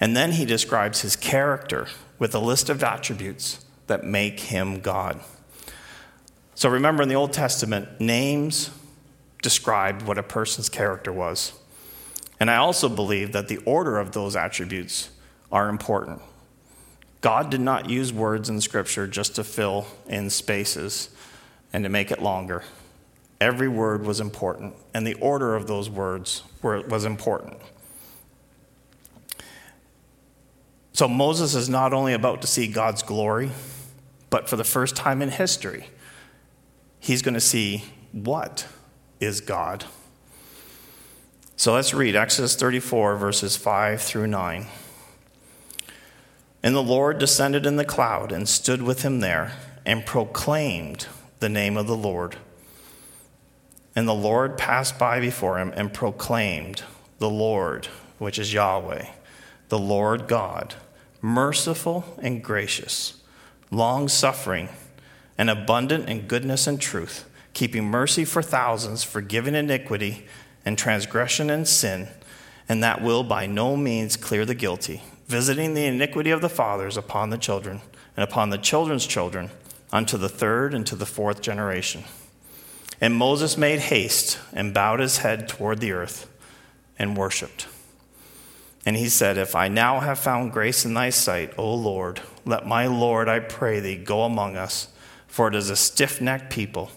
And 0.00 0.16
then 0.16 0.32
He 0.32 0.44
describes 0.44 1.02
His 1.02 1.14
character 1.14 1.86
with 2.18 2.34
a 2.34 2.40
list 2.40 2.68
of 2.68 2.82
attributes 2.82 3.64
that 3.86 4.04
make 4.04 4.40
Him 4.40 4.80
God. 4.80 5.20
So 6.56 6.68
remember 6.68 7.04
in 7.04 7.08
the 7.08 7.14
Old 7.14 7.32
Testament, 7.32 8.00
names 8.00 8.70
described 9.40 10.02
what 10.02 10.18
a 10.18 10.22
person's 10.22 10.68
character 10.68 11.12
was. 11.12 11.59
And 12.40 12.50
I 12.50 12.56
also 12.56 12.88
believe 12.88 13.32
that 13.32 13.48
the 13.48 13.58
order 13.58 13.98
of 13.98 14.12
those 14.12 14.34
attributes 14.34 15.10
are 15.52 15.68
important. 15.68 16.22
God 17.20 17.50
did 17.50 17.60
not 17.60 17.90
use 17.90 18.12
words 18.12 18.48
in 18.48 18.62
Scripture 18.62 19.06
just 19.06 19.34
to 19.36 19.44
fill 19.44 19.86
in 20.08 20.30
spaces 20.30 21.10
and 21.72 21.84
to 21.84 21.90
make 21.90 22.10
it 22.10 22.22
longer. 22.22 22.64
Every 23.40 23.68
word 23.68 24.06
was 24.06 24.20
important, 24.20 24.74
and 24.94 25.06
the 25.06 25.14
order 25.14 25.54
of 25.54 25.66
those 25.66 25.90
words 25.90 26.42
were, 26.62 26.80
was 26.82 27.04
important. 27.04 27.58
So 30.92 31.08
Moses 31.08 31.54
is 31.54 31.68
not 31.68 31.92
only 31.92 32.12
about 32.12 32.42
to 32.42 32.46
see 32.46 32.68
God's 32.68 33.02
glory, 33.02 33.50
but 34.28 34.48
for 34.48 34.56
the 34.56 34.64
first 34.64 34.96
time 34.96 35.22
in 35.22 35.30
history, 35.30 35.86
he's 36.98 37.22
going 37.22 37.34
to 37.34 37.40
see 37.40 37.84
what 38.12 38.66
is 39.20 39.40
God. 39.40 39.84
So 41.60 41.74
let's 41.74 41.92
read 41.92 42.16
Exodus 42.16 42.56
34, 42.56 43.16
verses 43.16 43.54
5 43.54 44.00
through 44.00 44.28
9. 44.28 44.66
And 46.62 46.74
the 46.74 46.82
Lord 46.82 47.18
descended 47.18 47.66
in 47.66 47.76
the 47.76 47.84
cloud 47.84 48.32
and 48.32 48.48
stood 48.48 48.80
with 48.80 49.02
him 49.02 49.20
there 49.20 49.52
and 49.84 50.06
proclaimed 50.06 51.06
the 51.40 51.50
name 51.50 51.76
of 51.76 51.86
the 51.86 51.94
Lord. 51.94 52.36
And 53.94 54.08
the 54.08 54.14
Lord 54.14 54.56
passed 54.56 54.98
by 54.98 55.20
before 55.20 55.58
him 55.58 55.70
and 55.76 55.92
proclaimed, 55.92 56.82
The 57.18 57.28
Lord, 57.28 57.88
which 58.16 58.38
is 58.38 58.54
Yahweh, 58.54 59.04
the 59.68 59.78
Lord 59.78 60.28
God, 60.28 60.76
merciful 61.20 62.18
and 62.22 62.42
gracious, 62.42 63.20
long 63.70 64.08
suffering, 64.08 64.70
and 65.36 65.50
abundant 65.50 66.08
in 66.08 66.26
goodness 66.26 66.66
and 66.66 66.80
truth, 66.80 67.28
keeping 67.52 67.84
mercy 67.84 68.24
for 68.24 68.40
thousands, 68.40 69.04
forgiving 69.04 69.54
iniquity 69.54 70.26
and 70.70 70.78
transgression 70.78 71.50
and 71.50 71.66
sin, 71.66 72.06
and 72.68 72.80
that 72.80 73.02
will 73.02 73.24
by 73.24 73.44
no 73.44 73.76
means 73.76 74.16
clear 74.16 74.44
the 74.44 74.54
guilty, 74.54 75.02
visiting 75.26 75.74
the 75.74 75.84
iniquity 75.84 76.30
of 76.30 76.40
the 76.40 76.48
fathers 76.48 76.96
upon 76.96 77.30
the 77.30 77.36
children, 77.36 77.80
and 78.16 78.22
upon 78.22 78.50
the 78.50 78.56
children's 78.56 79.04
children, 79.04 79.50
unto 79.92 80.16
the 80.16 80.28
third 80.28 80.72
and 80.72 80.86
to 80.86 80.94
the 80.94 81.04
fourth 81.04 81.42
generation. 81.42 82.04
And 83.00 83.16
Moses 83.16 83.56
made 83.56 83.80
haste 83.80 84.38
and 84.52 84.72
bowed 84.72 85.00
his 85.00 85.18
head 85.18 85.48
toward 85.48 85.80
the 85.80 85.90
earth 85.90 86.30
and 86.96 87.16
worshiped. 87.16 87.66
And 88.86 88.96
he 88.96 89.08
said, 89.08 89.36
If 89.36 89.56
I 89.56 89.66
now 89.66 89.98
have 89.98 90.20
found 90.20 90.52
grace 90.52 90.84
in 90.84 90.94
thy 90.94 91.10
sight, 91.10 91.52
O 91.58 91.74
Lord, 91.74 92.20
let 92.44 92.64
my 92.64 92.86
Lord, 92.86 93.28
I 93.28 93.40
pray 93.40 93.80
thee, 93.80 93.96
go 93.96 94.22
among 94.22 94.56
us, 94.56 94.86
for 95.26 95.48
it 95.48 95.56
is 95.56 95.68
a 95.68 95.74
stiff 95.74 96.20
necked 96.20 96.52
people, 96.52 96.92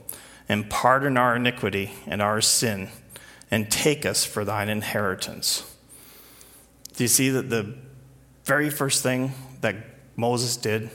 and 0.47 0.69
pardon 0.69 1.17
our 1.17 1.35
iniquity 1.35 1.93
and 2.05 2.21
our 2.21 2.39
sin 2.39 2.89
and 3.53 3.69
take 3.69 4.03
us 4.03 4.25
for 4.25 4.43
thine 4.43 4.67
inheritance. 4.67 5.63
Do 6.95 7.03
you 7.03 7.07
see 7.07 7.29
that 7.29 7.51
the 7.51 7.75
very 8.45 8.71
first 8.71 9.03
thing 9.03 9.33
that 9.61 9.75
Moses 10.15 10.57
did 10.57 10.89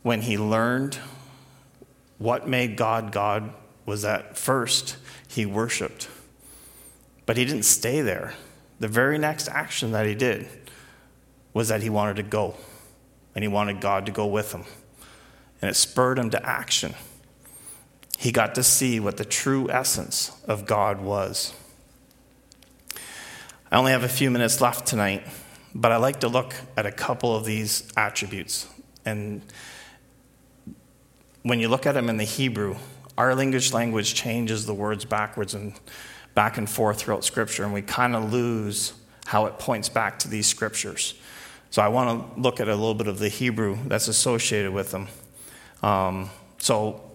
when 0.00 0.22
he 0.22 0.38
learned 0.38 0.98
what 2.16 2.48
made 2.48 2.78
God 2.78 3.12
God 3.12 3.52
was 3.84 4.00
that 4.00 4.38
first 4.38 4.96
he 5.28 5.44
worshiped. 5.44 6.08
But 7.26 7.36
he 7.36 7.44
didn't 7.44 7.64
stay 7.64 8.00
there. 8.00 8.32
The 8.80 8.88
very 8.88 9.18
next 9.18 9.46
action 9.48 9.92
that 9.92 10.06
he 10.06 10.14
did 10.14 10.48
was 11.52 11.68
that 11.68 11.82
he 11.82 11.90
wanted 11.90 12.16
to 12.16 12.22
go, 12.22 12.54
and 13.34 13.44
he 13.44 13.48
wanted 13.48 13.82
God 13.82 14.06
to 14.06 14.12
go 14.12 14.26
with 14.26 14.52
him. 14.52 14.64
And 15.60 15.70
it 15.70 15.74
spurred 15.74 16.18
him 16.18 16.30
to 16.30 16.48
action 16.48 16.94
he 18.22 18.30
got 18.30 18.54
to 18.54 18.62
see 18.62 19.00
what 19.00 19.16
the 19.16 19.24
true 19.24 19.68
essence 19.68 20.30
of 20.46 20.64
God 20.64 21.00
was. 21.00 21.52
I 23.68 23.76
only 23.76 23.90
have 23.90 24.04
a 24.04 24.08
few 24.08 24.30
minutes 24.30 24.60
left 24.60 24.86
tonight, 24.86 25.26
but 25.74 25.90
I 25.90 25.96
like 25.96 26.20
to 26.20 26.28
look 26.28 26.54
at 26.76 26.86
a 26.86 26.92
couple 26.92 27.34
of 27.34 27.44
these 27.44 27.82
attributes. 27.96 28.68
And 29.04 29.42
when 31.42 31.58
you 31.58 31.66
look 31.66 31.84
at 31.84 31.94
them 31.94 32.08
in 32.08 32.16
the 32.16 32.22
Hebrew, 32.22 32.76
our 33.18 33.36
English 33.40 33.72
language 33.72 34.14
changes 34.14 34.66
the 34.66 34.74
words 34.74 35.04
backwards 35.04 35.52
and 35.52 35.72
back 36.36 36.58
and 36.58 36.70
forth 36.70 36.98
throughout 36.98 37.24
Scripture, 37.24 37.64
and 37.64 37.74
we 37.74 37.82
kind 37.82 38.14
of 38.14 38.32
lose 38.32 38.92
how 39.26 39.46
it 39.46 39.58
points 39.58 39.88
back 39.88 40.20
to 40.20 40.28
these 40.28 40.46
Scriptures. 40.46 41.14
So 41.70 41.82
I 41.82 41.88
want 41.88 42.36
to 42.36 42.40
look 42.40 42.60
at 42.60 42.68
a 42.68 42.76
little 42.76 42.94
bit 42.94 43.08
of 43.08 43.18
the 43.18 43.28
Hebrew 43.28 43.78
that's 43.88 44.06
associated 44.06 44.72
with 44.72 44.92
them. 44.92 45.08
Um, 45.82 46.30
so 46.58 47.11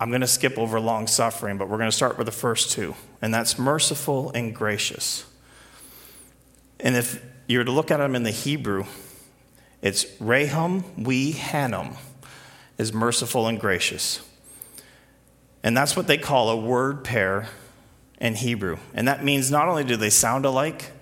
I'm 0.00 0.10
going 0.10 0.20
to 0.20 0.26
skip 0.26 0.58
over 0.58 0.80
long 0.80 1.06
suffering, 1.06 1.56
but 1.56 1.68
we're 1.68 1.78
going 1.78 1.90
to 1.90 1.96
start 1.96 2.18
with 2.18 2.26
the 2.26 2.32
first 2.32 2.72
two, 2.72 2.94
and 3.22 3.32
that's 3.32 3.58
merciful 3.58 4.30
and 4.32 4.54
gracious. 4.54 5.24
And 6.80 6.96
if 6.96 7.24
you 7.46 7.58
were 7.58 7.64
to 7.64 7.70
look 7.70 7.90
at 7.90 7.98
them 7.98 8.14
in 8.14 8.24
the 8.24 8.30
Hebrew, 8.30 8.84
it's 9.80 10.06
Rahum 10.20 10.84
we 11.02 11.32
Hanum 11.32 11.96
is 12.78 12.92
merciful 12.92 13.46
and 13.46 13.60
gracious. 13.60 14.20
And 15.62 15.76
that's 15.76 15.96
what 15.96 16.06
they 16.06 16.18
call 16.18 16.50
a 16.50 16.56
word 16.56 17.04
pair 17.04 17.48
in 18.20 18.34
Hebrew. 18.34 18.78
And 18.92 19.08
that 19.08 19.24
means 19.24 19.50
not 19.50 19.68
only 19.68 19.84
do 19.84 19.96
they 19.96 20.10
sound 20.10 20.44
alike, 20.44 20.92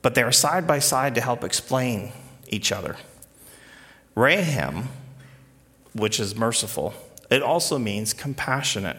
but 0.00 0.14
they 0.14 0.22
are 0.22 0.32
side 0.32 0.66
by 0.66 0.78
side 0.78 1.14
to 1.14 1.20
help 1.20 1.44
explain 1.44 2.12
each 2.48 2.72
other. 2.72 2.96
Raham, 4.14 4.88
which 5.94 6.20
is 6.20 6.34
merciful, 6.34 6.94
it 7.32 7.42
also 7.42 7.78
means 7.78 8.12
compassionate. 8.12 8.98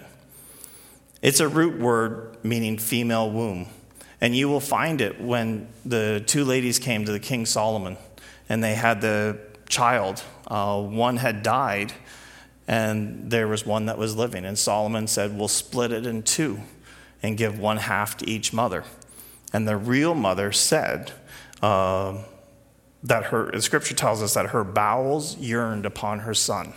It's 1.21 1.39
a 1.39 1.47
root 1.47 1.79
word 1.79 2.37
meaning 2.43 2.77
female 2.77 3.29
womb. 3.29 3.67
And 4.19 4.35
you 4.35 4.49
will 4.49 4.59
find 4.59 5.01
it 5.01 5.21
when 5.21 5.67
the 5.85 6.23
two 6.25 6.43
ladies 6.43 6.79
came 6.79 7.05
to 7.05 7.11
the 7.11 7.19
King 7.19 7.45
Solomon 7.45 7.97
and 8.49 8.63
they 8.63 8.73
had 8.73 9.01
the 9.01 9.37
child. 9.69 10.23
Uh, 10.47 10.81
one 10.81 11.17
had 11.17 11.43
died, 11.43 11.93
and 12.67 13.29
there 13.29 13.47
was 13.47 13.65
one 13.65 13.85
that 13.85 13.97
was 13.97 14.15
living. 14.15 14.45
And 14.45 14.57
Solomon 14.57 15.07
said, 15.07 15.37
We'll 15.37 15.47
split 15.47 15.91
it 15.91 16.05
in 16.05 16.23
two 16.23 16.59
and 17.21 17.37
give 17.37 17.59
one 17.59 17.77
half 17.77 18.17
to 18.17 18.29
each 18.29 18.51
mother. 18.51 18.83
And 19.53 19.67
the 19.67 19.77
real 19.77 20.15
mother 20.15 20.51
said, 20.51 21.11
uh, 21.61 22.17
that 23.03 23.25
her, 23.25 23.51
the 23.51 23.61
scripture 23.61 23.93
tells 23.93 24.21
us 24.23 24.33
that 24.33 24.47
her 24.47 24.63
bowels 24.63 25.37
yearned 25.37 25.85
upon 25.85 26.19
her 26.19 26.33
son. 26.33 26.73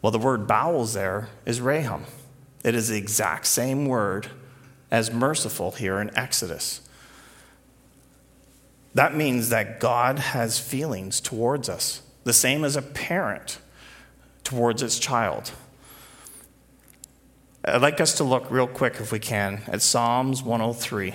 Well, 0.00 0.12
the 0.12 0.18
word 0.18 0.46
bowels 0.46 0.94
there 0.94 1.28
is 1.44 1.60
raham. 1.60 2.04
It 2.64 2.74
is 2.74 2.88
the 2.88 2.96
exact 2.96 3.46
same 3.46 3.86
word 3.86 4.28
as 4.90 5.12
merciful 5.12 5.72
here 5.72 6.00
in 6.00 6.16
Exodus. 6.16 6.80
That 8.94 9.14
means 9.14 9.50
that 9.50 9.80
God 9.80 10.18
has 10.18 10.58
feelings 10.58 11.20
towards 11.20 11.68
us, 11.68 12.02
the 12.24 12.32
same 12.32 12.64
as 12.64 12.74
a 12.74 12.82
parent 12.82 13.58
towards 14.44 14.82
its 14.82 14.98
child. 14.98 15.52
I'd 17.64 17.82
like 17.82 18.00
us 18.00 18.14
to 18.16 18.24
look 18.24 18.50
real 18.50 18.66
quick, 18.66 18.94
if 18.98 19.12
we 19.12 19.18
can, 19.18 19.62
at 19.66 19.82
Psalms 19.82 20.42
103. 20.42 21.14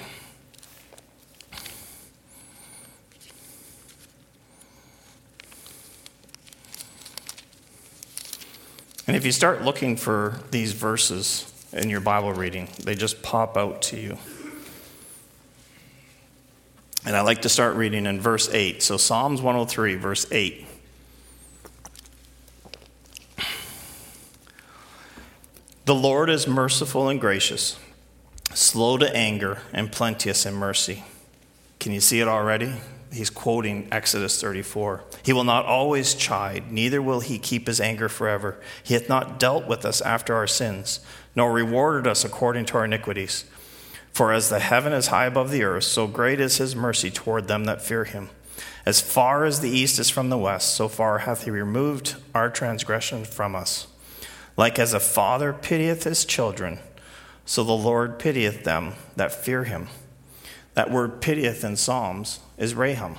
And 9.06 9.16
if 9.18 9.26
you 9.26 9.32
start 9.32 9.64
looking 9.64 9.98
for 9.98 10.40
these 10.52 10.72
verses 10.72 11.52
in 11.74 11.90
your 11.90 12.00
Bible 12.00 12.34
reading, 12.34 12.70
they 12.84 12.96
just 12.96 13.22
pop 13.22 13.58
out 13.58 13.82
to 13.84 13.98
you. 14.00 14.18
And 17.06 17.16
I 17.18 17.22
like 17.22 17.42
to 17.42 17.50
start 17.50 17.76
reading 17.76 18.06
in 18.06 18.22
verse 18.22 18.50
8. 18.54 18.82
So, 18.82 18.96
Psalms 18.96 19.42
103, 19.42 19.96
verse 19.96 20.26
8. 20.32 20.66
The 25.86 25.96
Lord 25.96 26.30
is 26.30 26.48
merciful 26.48 27.10
and 27.10 27.20
gracious, 27.20 27.78
slow 28.54 28.98
to 28.98 29.14
anger, 29.14 29.60
and 29.74 29.92
plenteous 29.92 30.46
in 30.46 30.54
mercy. 30.54 31.04
Can 31.82 31.92
you 31.92 32.00
see 32.00 32.22
it 32.22 32.28
already? 32.30 32.74
He's 33.14 33.30
quoting 33.30 33.88
Exodus 33.92 34.40
34. 34.42 35.04
He 35.24 35.34
will 35.34 35.44
not 35.44 35.66
always 35.66 36.16
chide, 36.16 36.72
neither 36.72 37.02
will 37.02 37.20
he 37.20 37.38
keep 37.38 37.68
his 37.68 37.80
anger 37.80 38.10
forever. 38.10 38.60
He 38.84 38.94
hath 38.94 39.10
not 39.10 39.40
dealt 39.40 39.68
with 39.68 39.86
us 39.86 40.02
after 40.02 40.36
our 40.36 40.48
sins, 40.48 41.00
nor 41.36 41.52
rewarded 41.52 42.08
us 42.08 42.26
according 42.26 42.66
to 42.66 42.78
our 42.78 42.86
iniquities. 42.86 43.46
For 44.12 44.32
as 44.32 44.50
the 44.50 44.60
heaven 44.60 44.94
is 44.94 45.08
high 45.08 45.26
above 45.26 45.50
the 45.50 45.64
earth, 45.64 45.86
so 45.86 46.06
great 46.06 46.40
is 46.40 46.58
his 46.58 46.76
mercy 46.76 47.10
toward 47.10 47.48
them 47.48 47.66
that 47.66 47.82
fear 47.82 48.04
him. 48.04 48.30
As 48.86 49.02
far 49.02 49.46
as 49.46 49.62
the 49.62 49.70
east 49.70 49.98
is 49.98 50.10
from 50.10 50.30
the 50.30 50.38
west, 50.38 50.76
so 50.76 50.88
far 50.88 51.20
hath 51.20 51.46
he 51.46 51.52
removed 51.52 52.16
our 52.36 52.50
transgression 52.50 53.24
from 53.24 53.56
us. 53.56 53.88
Like 54.58 54.78
as 54.78 54.94
a 54.94 55.00
father 55.00 55.54
pitieth 55.54 56.04
his 56.04 56.26
children, 56.26 56.80
so 57.46 57.64
the 57.64 57.72
Lord 57.72 58.20
pitieth 58.20 58.64
them 58.64 58.94
that 59.16 59.32
fear 59.32 59.64
him. 59.64 59.88
That 60.74 60.92
word 60.92 61.22
pitieth 61.22 61.64
in 61.64 61.76
Psalms 61.76 62.40
is 62.58 62.74
Raham. 62.74 63.18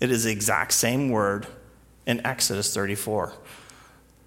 It 0.00 0.10
is 0.10 0.24
the 0.24 0.32
exact 0.32 0.72
same 0.72 1.10
word 1.10 1.46
in 2.06 2.24
Exodus 2.26 2.72
34. 2.74 3.32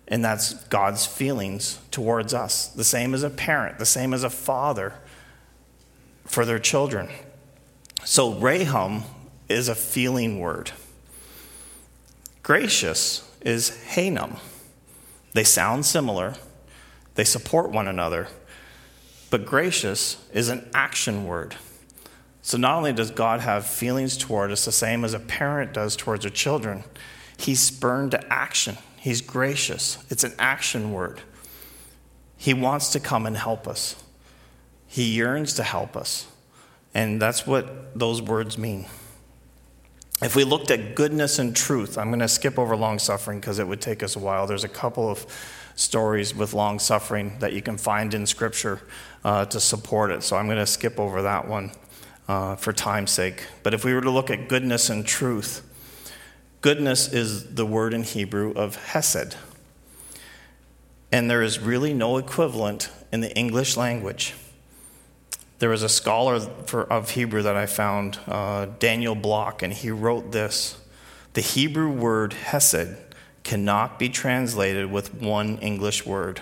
And 0.08 0.24
that's 0.24 0.54
God's 0.66 1.06
feelings 1.06 1.80
towards 1.90 2.34
us. 2.34 2.68
The 2.68 2.84
same 2.84 3.14
as 3.14 3.24
a 3.24 3.30
parent, 3.30 3.80
the 3.80 3.86
same 3.86 4.14
as 4.14 4.24
a 4.24 4.30
father 4.30 4.94
for 6.26 6.46
their 6.46 6.60
children. 6.60 7.10
So, 8.04 8.34
Raham 8.34 9.04
is 9.48 9.70
a 9.70 9.76
feeling 9.76 10.40
word. 10.40 10.72
Gracious 12.44 13.30
is 13.42 13.82
Hanum. 13.86 14.38
They 15.34 15.44
sound 15.44 15.86
similar, 15.86 16.36
they 17.16 17.24
support 17.24 17.70
one 17.70 17.88
another, 17.88 18.28
but 19.30 19.46
gracious 19.46 20.18
is 20.34 20.50
an 20.50 20.70
action 20.74 21.26
word. 21.26 21.56
So 22.42 22.58
not 22.58 22.78
only 22.78 22.94
does 22.94 23.12
God 23.12 23.40
have 23.42 23.66
feelings 23.66 24.18
toward 24.18 24.52
us 24.52 24.66
the 24.66 24.72
same 24.72 25.06
as 25.06 25.14
a 25.14 25.20
parent 25.20 25.74
does 25.74 25.96
towards 25.96 26.24
their 26.24 26.32
children, 26.32 26.84
he's 27.38 27.60
spurned 27.60 28.12
to 28.12 28.34
action. 28.34 28.78
He's 28.98 29.22
gracious. 29.22 29.98
It's 30.10 30.24
an 30.24 30.34
action 30.40 30.92
word. 30.92 31.22
He 32.38 32.54
wants 32.54 32.92
to 32.94 33.00
come 33.00 33.26
and 33.26 33.38
help 33.38 33.68
us. 33.68 33.96
He 34.88 35.14
yearns 35.14 35.54
to 35.54 35.64
help 35.64 35.96
us. 35.96 36.28
And 36.94 37.22
that's 37.22 37.46
what 37.48 37.98
those 37.98 38.22
words 38.22 38.58
mean. 38.58 38.88
If 40.22 40.36
we 40.36 40.44
looked 40.44 40.70
at 40.70 40.96
goodness 40.96 41.40
and 41.40 41.56
truth, 41.56 41.98
I'm 41.98 42.10
going 42.10 42.20
to 42.20 42.28
skip 42.28 42.60
over 42.60 42.76
long 42.76 43.00
suffering 43.00 43.40
because 43.40 43.60
it 43.60 43.68
would 43.68 43.82
take 43.82 44.04
us 44.04 44.16
a 44.16 44.20
while. 44.20 44.46
There's 44.46 44.64
a 44.64 44.70
couple 44.70 45.10
of 45.10 45.26
stories 45.76 46.36
with 46.36 46.54
long 46.54 46.78
suffering 46.80 47.38
that 47.40 47.54
you 47.54 47.62
can 47.62 47.78
find 47.78 48.14
in 48.14 48.26
Scripture 48.26 48.82
uh, 49.24 49.46
to 49.46 49.60
support 49.60 50.12
it. 50.12 50.22
So 50.22 50.36
I'm 50.36 50.46
going 50.46 50.58
to 50.58 50.68
skip 50.68 51.00
over 51.00 51.24
that 51.24 51.48
one 51.48 51.72
uh, 52.28 52.56
for 52.56 52.74
time's 52.74 53.12
sake. 53.12 53.48
But 53.64 53.74
if 53.74 53.84
we 53.84 53.94
were 53.94 54.02
to 54.02 54.10
look 54.10 54.30
at 54.30 54.48
goodness 54.48 54.90
and 54.90 55.06
truth, 55.06 55.62
goodness 56.62 57.12
is 57.12 57.56
the 57.56 57.66
word 57.66 57.94
in 57.94 58.04
Hebrew 58.04 58.52
of 58.54 58.76
hesed. 58.76 59.36
And 61.12 61.30
there 61.30 61.42
is 61.42 61.60
really 61.60 61.94
no 61.94 62.18
equivalent 62.18 62.90
in 63.12 63.22
the 63.22 63.36
English 63.36 63.76
language. 63.76 64.34
There 65.60 65.70
was 65.70 65.84
a 65.84 65.90
scholar 65.90 66.40
for, 66.40 66.84
of 66.92 67.12
Hebrew 67.12 67.44
that 67.44 67.56
I 67.56 67.66
found, 67.66 68.18
uh, 68.28 68.68
Daniel 68.80 69.14
Block, 69.14 69.62
and 69.62 69.72
he 69.72 69.92
wrote 69.92 70.32
this 70.32 70.80
The 71.34 71.42
Hebrew 71.42 71.92
word 71.92 72.34
hesed 72.34 72.96
cannot 73.44 74.00
be 74.00 74.10
translated 74.10 74.92
with 74.92 75.14
one 75.14 75.58
English 75.60 76.06
word. 76.06 76.42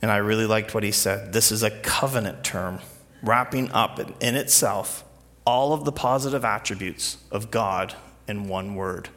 And 0.00 0.10
I 0.10 0.18
really 0.18 0.46
liked 0.46 0.74
what 0.74 0.82
he 0.82 0.92
said. 0.92 1.32
This 1.32 1.50
is 1.50 1.62
a 1.62 1.70
covenant 1.70 2.44
term, 2.44 2.80
wrapping 3.26 3.70
up 3.72 3.98
in 4.22 4.34
itself 4.36 5.04
all 5.44 5.72
of 5.72 5.84
the 5.84 5.92
positive 5.92 6.44
attributes 6.44 7.18
of 7.30 7.50
God 7.50 7.94
in 8.26 8.48
one 8.48 8.74
word. 8.74 9.08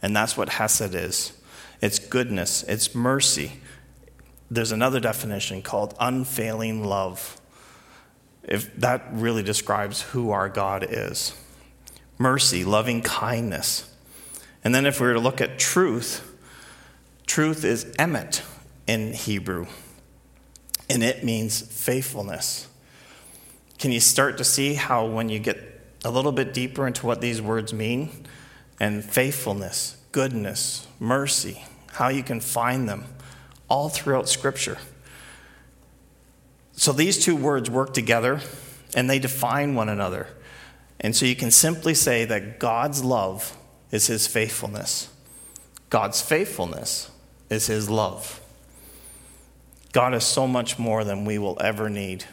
And 0.00 0.14
that's 0.14 0.36
what 0.36 0.50
Hesed 0.50 0.94
is 0.94 1.32
it's 1.80 1.98
goodness, 1.98 2.62
it's 2.64 2.94
mercy. 2.94 3.54
There's 4.50 4.72
another 4.72 5.00
definition 5.00 5.62
called 5.62 5.94
unfailing 5.98 6.84
love. 6.84 7.40
If 8.44 8.74
that 8.76 9.04
really 9.10 9.42
describes 9.42 10.02
who 10.02 10.30
our 10.30 10.48
God 10.48 10.86
is 10.88 11.34
mercy, 12.18 12.64
loving 12.64 13.02
kindness. 13.02 13.92
And 14.62 14.74
then 14.74 14.86
if 14.86 15.00
we 15.00 15.08
were 15.08 15.14
to 15.14 15.20
look 15.20 15.40
at 15.40 15.58
truth, 15.58 16.36
truth 17.26 17.64
is 17.64 17.84
emet 17.98 18.42
in 18.86 19.12
Hebrew, 19.12 19.66
and 20.88 21.02
it 21.02 21.24
means 21.24 21.60
faithfulness. 21.60 22.68
Can 23.82 23.90
you 23.90 23.98
start 23.98 24.38
to 24.38 24.44
see 24.44 24.74
how, 24.74 25.06
when 25.06 25.28
you 25.28 25.40
get 25.40 25.58
a 26.04 26.10
little 26.12 26.30
bit 26.30 26.54
deeper 26.54 26.86
into 26.86 27.04
what 27.04 27.20
these 27.20 27.42
words 27.42 27.74
mean, 27.74 28.10
and 28.78 29.04
faithfulness, 29.04 29.96
goodness, 30.12 30.86
mercy, 31.00 31.64
how 31.94 32.06
you 32.06 32.22
can 32.22 32.38
find 32.38 32.88
them 32.88 33.06
all 33.68 33.88
throughout 33.88 34.28
Scripture. 34.28 34.78
So 36.74 36.92
these 36.92 37.18
two 37.18 37.34
words 37.34 37.68
work 37.68 37.92
together 37.92 38.38
and 38.94 39.10
they 39.10 39.18
define 39.18 39.74
one 39.74 39.88
another. 39.88 40.28
And 41.00 41.16
so 41.16 41.26
you 41.26 41.34
can 41.34 41.50
simply 41.50 41.94
say 41.94 42.24
that 42.24 42.60
God's 42.60 43.02
love 43.02 43.56
is 43.90 44.06
his 44.06 44.28
faithfulness, 44.28 45.08
God's 45.90 46.22
faithfulness 46.22 47.10
is 47.50 47.66
his 47.66 47.90
love. 47.90 48.40
God 49.90 50.14
is 50.14 50.22
so 50.22 50.46
much 50.46 50.78
more 50.78 51.02
than 51.02 51.24
we 51.24 51.36
will 51.36 51.58
ever 51.60 51.90
need. 51.90 52.26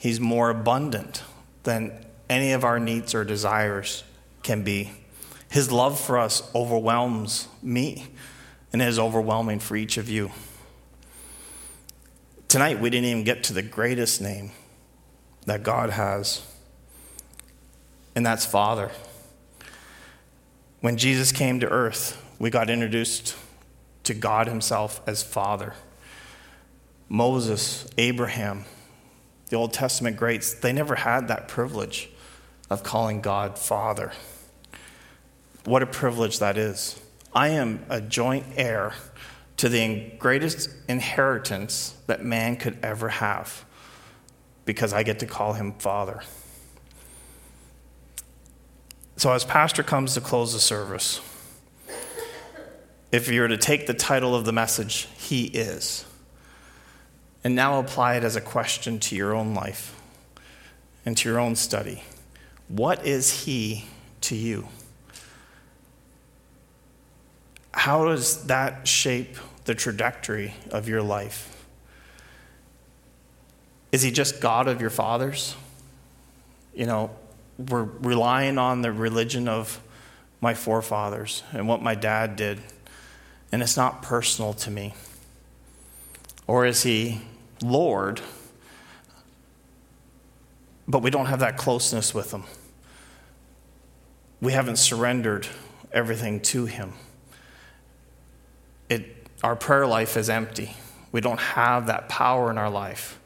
He's 0.00 0.18
more 0.18 0.48
abundant 0.48 1.22
than 1.64 1.92
any 2.26 2.52
of 2.52 2.64
our 2.64 2.80
needs 2.80 3.14
or 3.14 3.22
desires 3.22 4.02
can 4.42 4.62
be. 4.62 4.92
His 5.50 5.70
love 5.70 6.00
for 6.00 6.18
us 6.18 6.50
overwhelms 6.54 7.48
me 7.62 8.06
and 8.72 8.80
is 8.80 8.98
overwhelming 8.98 9.58
for 9.58 9.76
each 9.76 9.98
of 9.98 10.08
you. 10.08 10.30
Tonight, 12.48 12.80
we 12.80 12.88
didn't 12.88 13.08
even 13.10 13.24
get 13.24 13.44
to 13.44 13.52
the 13.52 13.60
greatest 13.60 14.22
name 14.22 14.52
that 15.44 15.62
God 15.62 15.90
has, 15.90 16.46
and 18.14 18.24
that's 18.24 18.46
Father. 18.46 18.90
When 20.80 20.96
Jesus 20.96 21.30
came 21.30 21.60
to 21.60 21.68
earth, 21.68 22.18
we 22.38 22.48
got 22.48 22.70
introduced 22.70 23.36
to 24.04 24.14
God 24.14 24.46
Himself 24.46 25.02
as 25.06 25.22
Father. 25.22 25.74
Moses, 27.10 27.86
Abraham, 27.98 28.64
the 29.50 29.56
Old 29.56 29.72
Testament 29.72 30.16
greats, 30.16 30.54
they 30.54 30.72
never 30.72 30.94
had 30.94 31.28
that 31.28 31.48
privilege 31.48 32.08
of 32.70 32.82
calling 32.82 33.20
God 33.20 33.58
Father. 33.58 34.12
What 35.64 35.82
a 35.82 35.86
privilege 35.86 36.38
that 36.38 36.56
is. 36.56 36.98
I 37.34 37.48
am 37.48 37.84
a 37.88 38.00
joint 38.00 38.46
heir 38.56 38.94
to 39.58 39.68
the 39.68 40.12
greatest 40.18 40.70
inheritance 40.88 41.94
that 42.06 42.24
man 42.24 42.56
could 42.56 42.78
ever 42.82 43.08
have 43.08 43.64
because 44.64 44.92
I 44.92 45.02
get 45.02 45.18
to 45.18 45.26
call 45.26 45.52
him 45.52 45.74
Father. 45.74 46.22
So, 49.16 49.32
as 49.32 49.44
Pastor 49.44 49.82
comes 49.82 50.14
to 50.14 50.20
close 50.20 50.54
the 50.54 50.60
service, 50.60 51.20
if 53.12 53.28
you 53.28 53.42
were 53.42 53.48
to 53.48 53.58
take 53.58 53.86
the 53.86 53.92
title 53.92 54.34
of 54.34 54.44
the 54.46 54.52
message, 54.52 55.08
He 55.18 55.44
is, 55.46 56.06
and 57.42 57.54
now 57.54 57.78
apply 57.78 58.16
it 58.16 58.24
as 58.24 58.36
a 58.36 58.40
question 58.40 58.98
to 58.98 59.16
your 59.16 59.34
own 59.34 59.54
life 59.54 59.98
and 61.04 61.16
to 61.16 61.28
your 61.28 61.38
own 61.38 61.56
study. 61.56 62.02
What 62.68 63.06
is 63.06 63.44
He 63.44 63.86
to 64.22 64.36
you? 64.36 64.68
How 67.72 68.04
does 68.04 68.46
that 68.46 68.86
shape 68.86 69.36
the 69.64 69.74
trajectory 69.74 70.54
of 70.70 70.88
your 70.88 71.02
life? 71.02 71.66
Is 73.92 74.02
He 74.02 74.10
just 74.10 74.40
God 74.40 74.68
of 74.68 74.80
your 74.80 74.90
fathers? 74.90 75.56
You 76.74 76.86
know, 76.86 77.10
we're 77.58 77.84
relying 77.84 78.58
on 78.58 78.82
the 78.82 78.92
religion 78.92 79.48
of 79.48 79.80
my 80.40 80.54
forefathers 80.54 81.42
and 81.52 81.66
what 81.68 81.82
my 81.82 81.94
dad 81.94 82.36
did, 82.36 82.60
and 83.50 83.62
it's 83.62 83.76
not 83.76 84.02
personal 84.02 84.52
to 84.54 84.70
me. 84.70 84.94
Or 86.46 86.66
is 86.66 86.82
He 86.82 87.20
Lord? 87.62 88.20
But 90.88 91.02
we 91.02 91.10
don't 91.10 91.26
have 91.26 91.40
that 91.40 91.56
closeness 91.56 92.14
with 92.14 92.32
Him 92.32 92.44
we 94.40 94.52
haven't 94.52 94.76
surrendered 94.76 95.46
everything 95.92 96.40
to 96.40 96.66
Him. 96.66 96.92
It, 98.88 99.28
our 99.42 99.56
prayer 99.56 99.86
life 99.86 100.16
is 100.16 100.30
empty. 100.30 100.74
We 101.12 101.20
don't 101.20 101.40
have 101.40 101.86
that 101.86 102.08
power 102.08 102.50
in 102.50 102.58
our 102.58 102.70
life. 102.70 103.18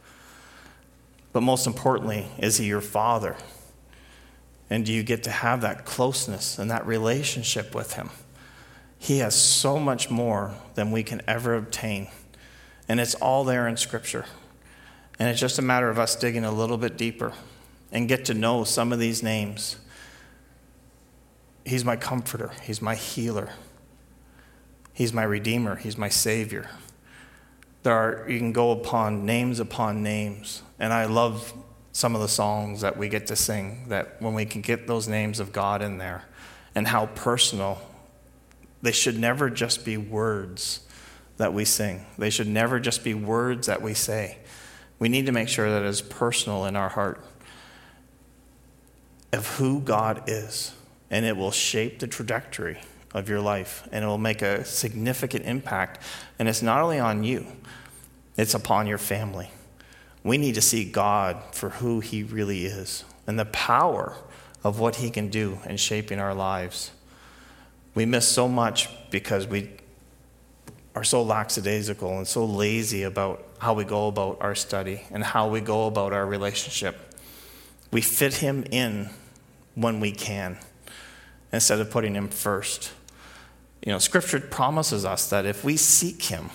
But 1.32 1.42
most 1.42 1.66
importantly, 1.66 2.26
is 2.38 2.58
He 2.58 2.66
your 2.66 2.80
Father? 2.80 3.36
And 4.70 4.84
do 4.84 4.92
you 4.92 5.02
get 5.02 5.22
to 5.24 5.30
have 5.30 5.60
that 5.60 5.84
closeness 5.84 6.58
and 6.58 6.70
that 6.70 6.86
relationship 6.86 7.74
with 7.74 7.94
Him? 7.94 8.10
He 8.98 9.18
has 9.18 9.34
so 9.34 9.78
much 9.78 10.10
more 10.10 10.54
than 10.74 10.90
we 10.90 11.02
can 11.02 11.20
ever 11.28 11.54
obtain. 11.54 12.08
And 12.88 13.00
it's 13.00 13.14
all 13.14 13.44
there 13.44 13.66
in 13.66 13.76
Scripture. 13.76 14.26
And 15.18 15.28
it's 15.28 15.40
just 15.40 15.58
a 15.58 15.62
matter 15.62 15.88
of 15.88 15.98
us 15.98 16.16
digging 16.16 16.44
a 16.44 16.52
little 16.52 16.76
bit 16.76 16.96
deeper 16.96 17.32
and 17.92 18.08
get 18.08 18.24
to 18.26 18.34
know 18.34 18.64
some 18.64 18.92
of 18.92 18.98
these 18.98 19.22
names. 19.22 19.76
He's 21.64 21.84
my 21.84 21.96
comforter, 21.96 22.50
He's 22.62 22.82
my 22.82 22.94
healer, 22.94 23.50
He's 24.92 25.12
my 25.12 25.22
redeemer, 25.22 25.76
He's 25.76 25.96
my 25.96 26.08
savior. 26.08 26.68
There 27.84 27.94
are, 27.94 28.28
you 28.28 28.38
can 28.38 28.52
go 28.52 28.70
upon 28.70 29.24
names 29.24 29.60
upon 29.60 30.02
names, 30.02 30.62
and 30.78 30.92
I 30.92 31.04
love 31.04 31.54
some 31.92 32.14
of 32.14 32.20
the 32.20 32.28
songs 32.28 32.80
that 32.80 32.96
we 32.96 33.08
get 33.08 33.28
to 33.28 33.36
sing 33.36 33.84
that 33.88 34.20
when 34.20 34.34
we 34.34 34.44
can 34.44 34.62
get 34.62 34.86
those 34.86 35.06
names 35.06 35.38
of 35.38 35.52
God 35.52 35.80
in 35.80 35.98
there 35.98 36.24
and 36.74 36.88
how 36.88 37.06
personal 37.06 37.80
they 38.82 38.90
should 38.90 39.18
never 39.18 39.48
just 39.48 39.84
be 39.84 39.96
words 39.96 40.80
that 41.36 41.52
we 41.52 41.64
sing. 41.64 42.06
They 42.18 42.30
should 42.30 42.48
never 42.48 42.78
just 42.78 43.02
be 43.04 43.14
words 43.14 43.66
that 43.66 43.82
we 43.82 43.94
say. 43.94 44.38
We 44.98 45.08
need 45.08 45.26
to 45.26 45.32
make 45.32 45.48
sure 45.48 45.68
that 45.68 45.82
it 45.82 45.88
is 45.88 46.00
personal 46.00 46.64
in 46.64 46.76
our 46.76 46.88
heart 46.88 47.24
of 49.32 49.56
who 49.56 49.80
God 49.80 50.22
is 50.28 50.72
and 51.10 51.24
it 51.24 51.36
will 51.36 51.50
shape 51.50 51.98
the 51.98 52.06
trajectory 52.06 52.78
of 53.12 53.28
your 53.28 53.40
life 53.40 53.86
and 53.92 54.04
it 54.04 54.08
will 54.08 54.18
make 54.18 54.42
a 54.42 54.64
significant 54.64 55.44
impact. 55.44 56.00
And 56.38 56.48
it's 56.48 56.62
not 56.62 56.80
only 56.80 56.98
on 56.98 57.24
you, 57.24 57.46
it's 58.36 58.54
upon 58.54 58.86
your 58.86 58.98
family. 58.98 59.50
We 60.22 60.38
need 60.38 60.54
to 60.54 60.62
see 60.62 60.84
God 60.84 61.42
for 61.52 61.70
who 61.70 62.00
He 62.00 62.22
really 62.22 62.64
is 62.64 63.04
and 63.26 63.38
the 63.38 63.44
power 63.44 64.16
of 64.62 64.80
what 64.80 64.96
He 64.96 65.10
can 65.10 65.28
do 65.28 65.58
in 65.66 65.76
shaping 65.76 66.18
our 66.18 66.34
lives. 66.34 66.92
We 67.94 68.06
miss 68.06 68.26
so 68.26 68.48
much 68.48 68.88
because 69.10 69.46
we 69.46 69.70
are 70.94 71.04
so 71.04 71.22
lackadaisical 71.22 72.16
and 72.18 72.26
so 72.26 72.44
lazy 72.44 73.02
about 73.02 73.44
how 73.58 73.74
we 73.74 73.84
go 73.84 74.08
about 74.08 74.38
our 74.40 74.54
study 74.54 75.02
and 75.10 75.24
how 75.24 75.48
we 75.48 75.60
go 75.60 75.86
about 75.86 76.12
our 76.12 76.26
relationship. 76.26 76.96
We 77.90 78.00
fit 78.00 78.34
Him 78.34 78.64
in 78.70 79.10
when 79.74 80.00
we 80.00 80.12
can 80.12 80.58
instead 81.52 81.80
of 81.80 81.90
putting 81.90 82.14
him 82.14 82.28
first. 82.28 82.92
You 83.84 83.92
know, 83.92 83.98
scripture 83.98 84.40
promises 84.40 85.04
us 85.04 85.30
that 85.30 85.46
if 85.46 85.64
we 85.64 85.76
seek 85.76 86.24
him, 86.24 86.50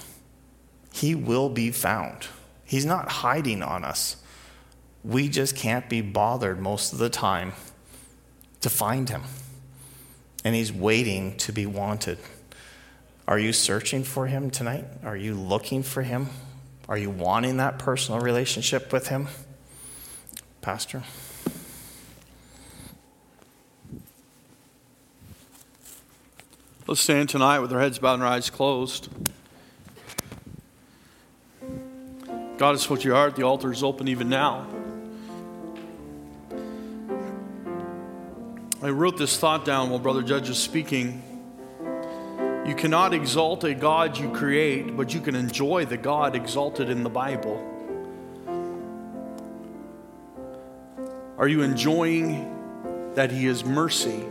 he 0.91 1.15
will 1.15 1.49
be 1.49 1.71
found. 1.71 2.27
He's 2.65 2.85
not 2.85 3.09
hiding 3.09 3.63
on 3.63 3.83
us. 3.83 4.17
We 5.03 5.29
just 5.29 5.55
can't 5.55 5.87
be 5.87 6.01
bothered 6.01 6.59
most 6.59 6.91
of 6.91 6.99
the 6.99 7.09
time 7.09 7.53
to 8.61 8.69
find 8.69 9.09
him. 9.09 9.23
And 10.43 10.55
he's 10.55 10.71
waiting 10.71 11.37
to 11.37 11.51
be 11.51 11.65
wanted. 11.65 12.17
Are 13.29 13.37
you 13.37 13.53
searching 13.53 14.03
for 14.03 14.25
him 14.25 14.49
tonight? 14.49 14.85
Are 15.03 15.15
you 15.15 15.35
looking 15.35 15.83
for 15.83 16.01
him? 16.01 16.29
Are 16.87 16.97
you 16.97 17.11
wanting 17.11 17.57
that 17.57 17.77
personal 17.77 18.19
relationship 18.19 18.91
with 18.91 19.09
him? 19.09 19.27
Pastor? 20.61 21.03
Let's 26.87 27.01
stand 27.01 27.29
tonight 27.29 27.59
with 27.59 27.71
our 27.71 27.79
heads 27.79 27.99
bowed 27.99 28.15
and 28.15 28.23
our 28.23 28.29
eyes 28.29 28.49
closed. 28.49 29.09
God 32.57 32.73
is 32.73 32.89
what 32.89 33.05
you 33.05 33.15
are. 33.15 33.29
The 33.29 33.43
altar 33.43 33.71
is 33.71 33.83
open 33.83 34.07
even 34.07 34.27
now. 34.29 34.65
I 38.81 38.89
wrote 38.89 39.19
this 39.19 39.37
thought 39.37 39.65
down 39.65 39.91
while 39.91 39.99
Brother 39.99 40.23
Judge 40.23 40.49
was 40.49 40.57
speaking. 40.57 41.28
You 42.69 42.75
cannot 42.75 43.15
exalt 43.15 43.63
a 43.63 43.73
God 43.73 44.15
you 44.15 44.29
create, 44.29 44.95
but 44.95 45.11
you 45.11 45.21
can 45.21 45.33
enjoy 45.33 45.85
the 45.85 45.97
God 45.97 46.35
exalted 46.35 46.91
in 46.91 47.01
the 47.01 47.09
Bible. 47.09 47.57
Are 51.39 51.47
you 51.47 51.63
enjoying 51.63 53.11
that 53.15 53.31
He 53.31 53.47
is 53.47 53.65
mercy? 53.65 54.23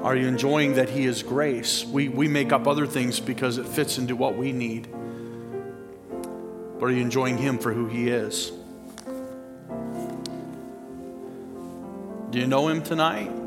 Are 0.00 0.14
you 0.14 0.26
enjoying 0.26 0.74
that 0.74 0.90
He 0.90 1.06
is 1.06 1.22
grace? 1.22 1.86
We, 1.86 2.10
we 2.10 2.28
make 2.28 2.52
up 2.52 2.68
other 2.68 2.86
things 2.86 3.20
because 3.20 3.56
it 3.56 3.64
fits 3.64 3.96
into 3.96 4.14
what 4.14 4.36
we 4.36 4.52
need. 4.52 4.86
But 6.78 6.84
are 6.84 6.92
you 6.92 7.00
enjoying 7.00 7.38
Him 7.38 7.56
for 7.56 7.72
who 7.72 7.86
He 7.86 8.10
is? 8.10 8.52
Do 12.28 12.38
you 12.38 12.46
know 12.46 12.68
Him 12.68 12.82
tonight? 12.82 13.37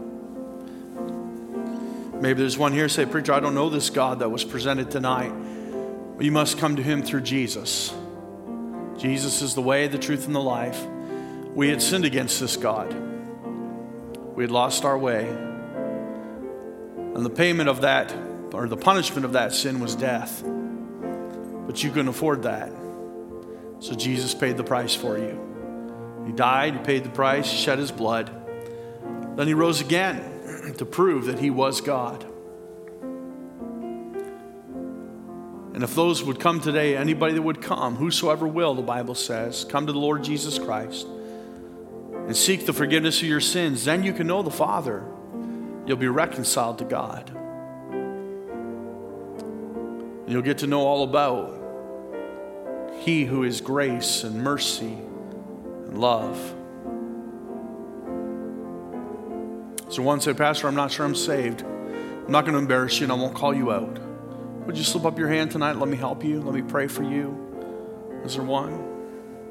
Maybe 2.22 2.42
there's 2.42 2.58
one 2.58 2.72
here 2.72 2.88
say, 2.88 3.08
Preacher, 3.08 3.34
I 3.34 3.40
don't 3.40 3.56
know 3.56 3.70
this 3.70 3.90
God 3.90 4.20
that 4.20 4.30
was 4.30 4.44
presented 4.44 4.92
tonight. 4.92 5.34
You 6.20 6.32
must 6.32 6.60
come 6.60 6.76
to 6.76 6.84
Him 6.84 7.02
through 7.02 7.22
Jesus. 7.22 7.92
Jesus 8.96 9.42
is 9.42 9.56
the 9.56 9.62
way, 9.62 9.88
the 9.88 9.98
truth, 9.98 10.28
and 10.28 10.36
the 10.36 10.40
life. 10.40 10.86
We 11.56 11.70
had 11.70 11.82
sinned 11.82 12.06
against 12.06 12.40
this 12.40 12.58
God, 12.58 12.94
we 14.36 14.44
had 14.44 14.52
lost 14.52 14.86
our 14.86 14.96
way. 15.00 15.28
And 17.16 17.26
the 17.26 17.32
payment 17.32 17.70
of 17.70 17.82
that, 17.82 18.16
or 18.54 18.68
the 18.68 18.78
punishment 18.78 19.26
of 19.26 19.34
that 19.34 19.52
sin, 19.52 19.80
was 19.80 19.96
death. 19.96 20.44
But 20.46 21.84
you 21.84 21.90
couldn't 21.90 22.10
afford 22.10 22.44
that. 22.44 22.72
So 23.80 23.96
Jesus 23.96 24.36
paid 24.36 24.58
the 24.58 24.64
price 24.64 24.94
for 24.94 25.18
you. 25.18 26.24
He 26.28 26.34
died, 26.34 26.74
He 26.76 26.80
paid 26.82 27.04
the 27.04 27.10
price, 27.10 27.50
He 27.50 27.58
shed 27.58 27.80
His 27.80 27.92
blood. 27.92 28.30
Then 29.36 29.48
He 29.48 29.56
rose 29.56 29.82
again 29.82 30.31
to 30.78 30.86
prove 30.86 31.26
that 31.26 31.40
He 31.40 31.50
was 31.50 31.82
God. 31.82 32.26
And 35.74 35.84
if 35.84 35.96
those 35.96 36.24
would 36.24 36.40
come 36.40 36.60
today, 36.60 36.96
anybody 36.96 37.34
that 37.34 37.42
would 37.42 37.62
come, 37.62 37.96
whosoever 37.96 38.46
will, 38.46 38.76
the 38.76 38.82
Bible 38.82 39.16
says, 39.16 39.66
come 39.66 39.88
to 39.88 39.94
the 39.94 40.00
Lord 40.00 40.24
Jesus 40.24 40.60
Christ 40.60 41.08
and 41.08 42.38
seek 42.38 42.66
the 42.66 42.74
forgiveness 42.74 43.20
of 43.22 43.28
your 43.28 43.40
sins, 43.40 43.86
then 43.86 44.04
you 44.04 44.14
can 44.14 44.28
know 44.28 44.44
the 44.44 44.52
Father. 44.52 45.04
You'll 45.88 45.98
be 45.98 46.08
reconciled 46.08 46.78
to 46.80 46.86
God. 46.86 47.32
And 50.22 50.30
you'll 50.30 50.44
get 50.44 50.60
to 50.60 50.68
know 50.68 50.82
all 50.82 51.04
about 51.04 51.58
He 53.00 53.26
who 53.26 53.44
is 53.44 53.60
grace 53.62 54.24
and 54.24 54.44
mercy 54.44 54.94
and 55.88 55.98
love. 56.00 56.56
So 59.92 60.02
one 60.02 60.22
said, 60.22 60.38
Pastor, 60.38 60.70
I'm 60.70 60.76
not 60.76 60.90
sure 60.90 61.06
I'm 61.06 61.14
saved. 61.14 61.64
I'm 61.64 62.32
not 62.32 62.46
going 62.46 62.54
to 62.54 62.60
embarrass 62.60 62.98
you 63.02 63.04
and 63.04 63.12
I 63.12 63.16
won't 63.16 63.36
call 63.36 63.54
you 63.54 63.74
out. 63.74 64.00
Would 64.66 64.78
you 64.78 64.86
slip 64.86 65.04
up 65.04 65.20
your 65.20 65.28
hand 65.28 65.52
tonight? 65.52 65.76
Let 65.76 65.90
me 65.90 65.98
help 65.98 66.24
you. 66.24 66.42
Let 66.42 66.54
me 66.56 66.62
pray 66.62 66.88
for 66.88 67.04
you. 67.04 68.22
Is 68.24 68.36
there 68.36 68.46
one? 68.46 68.91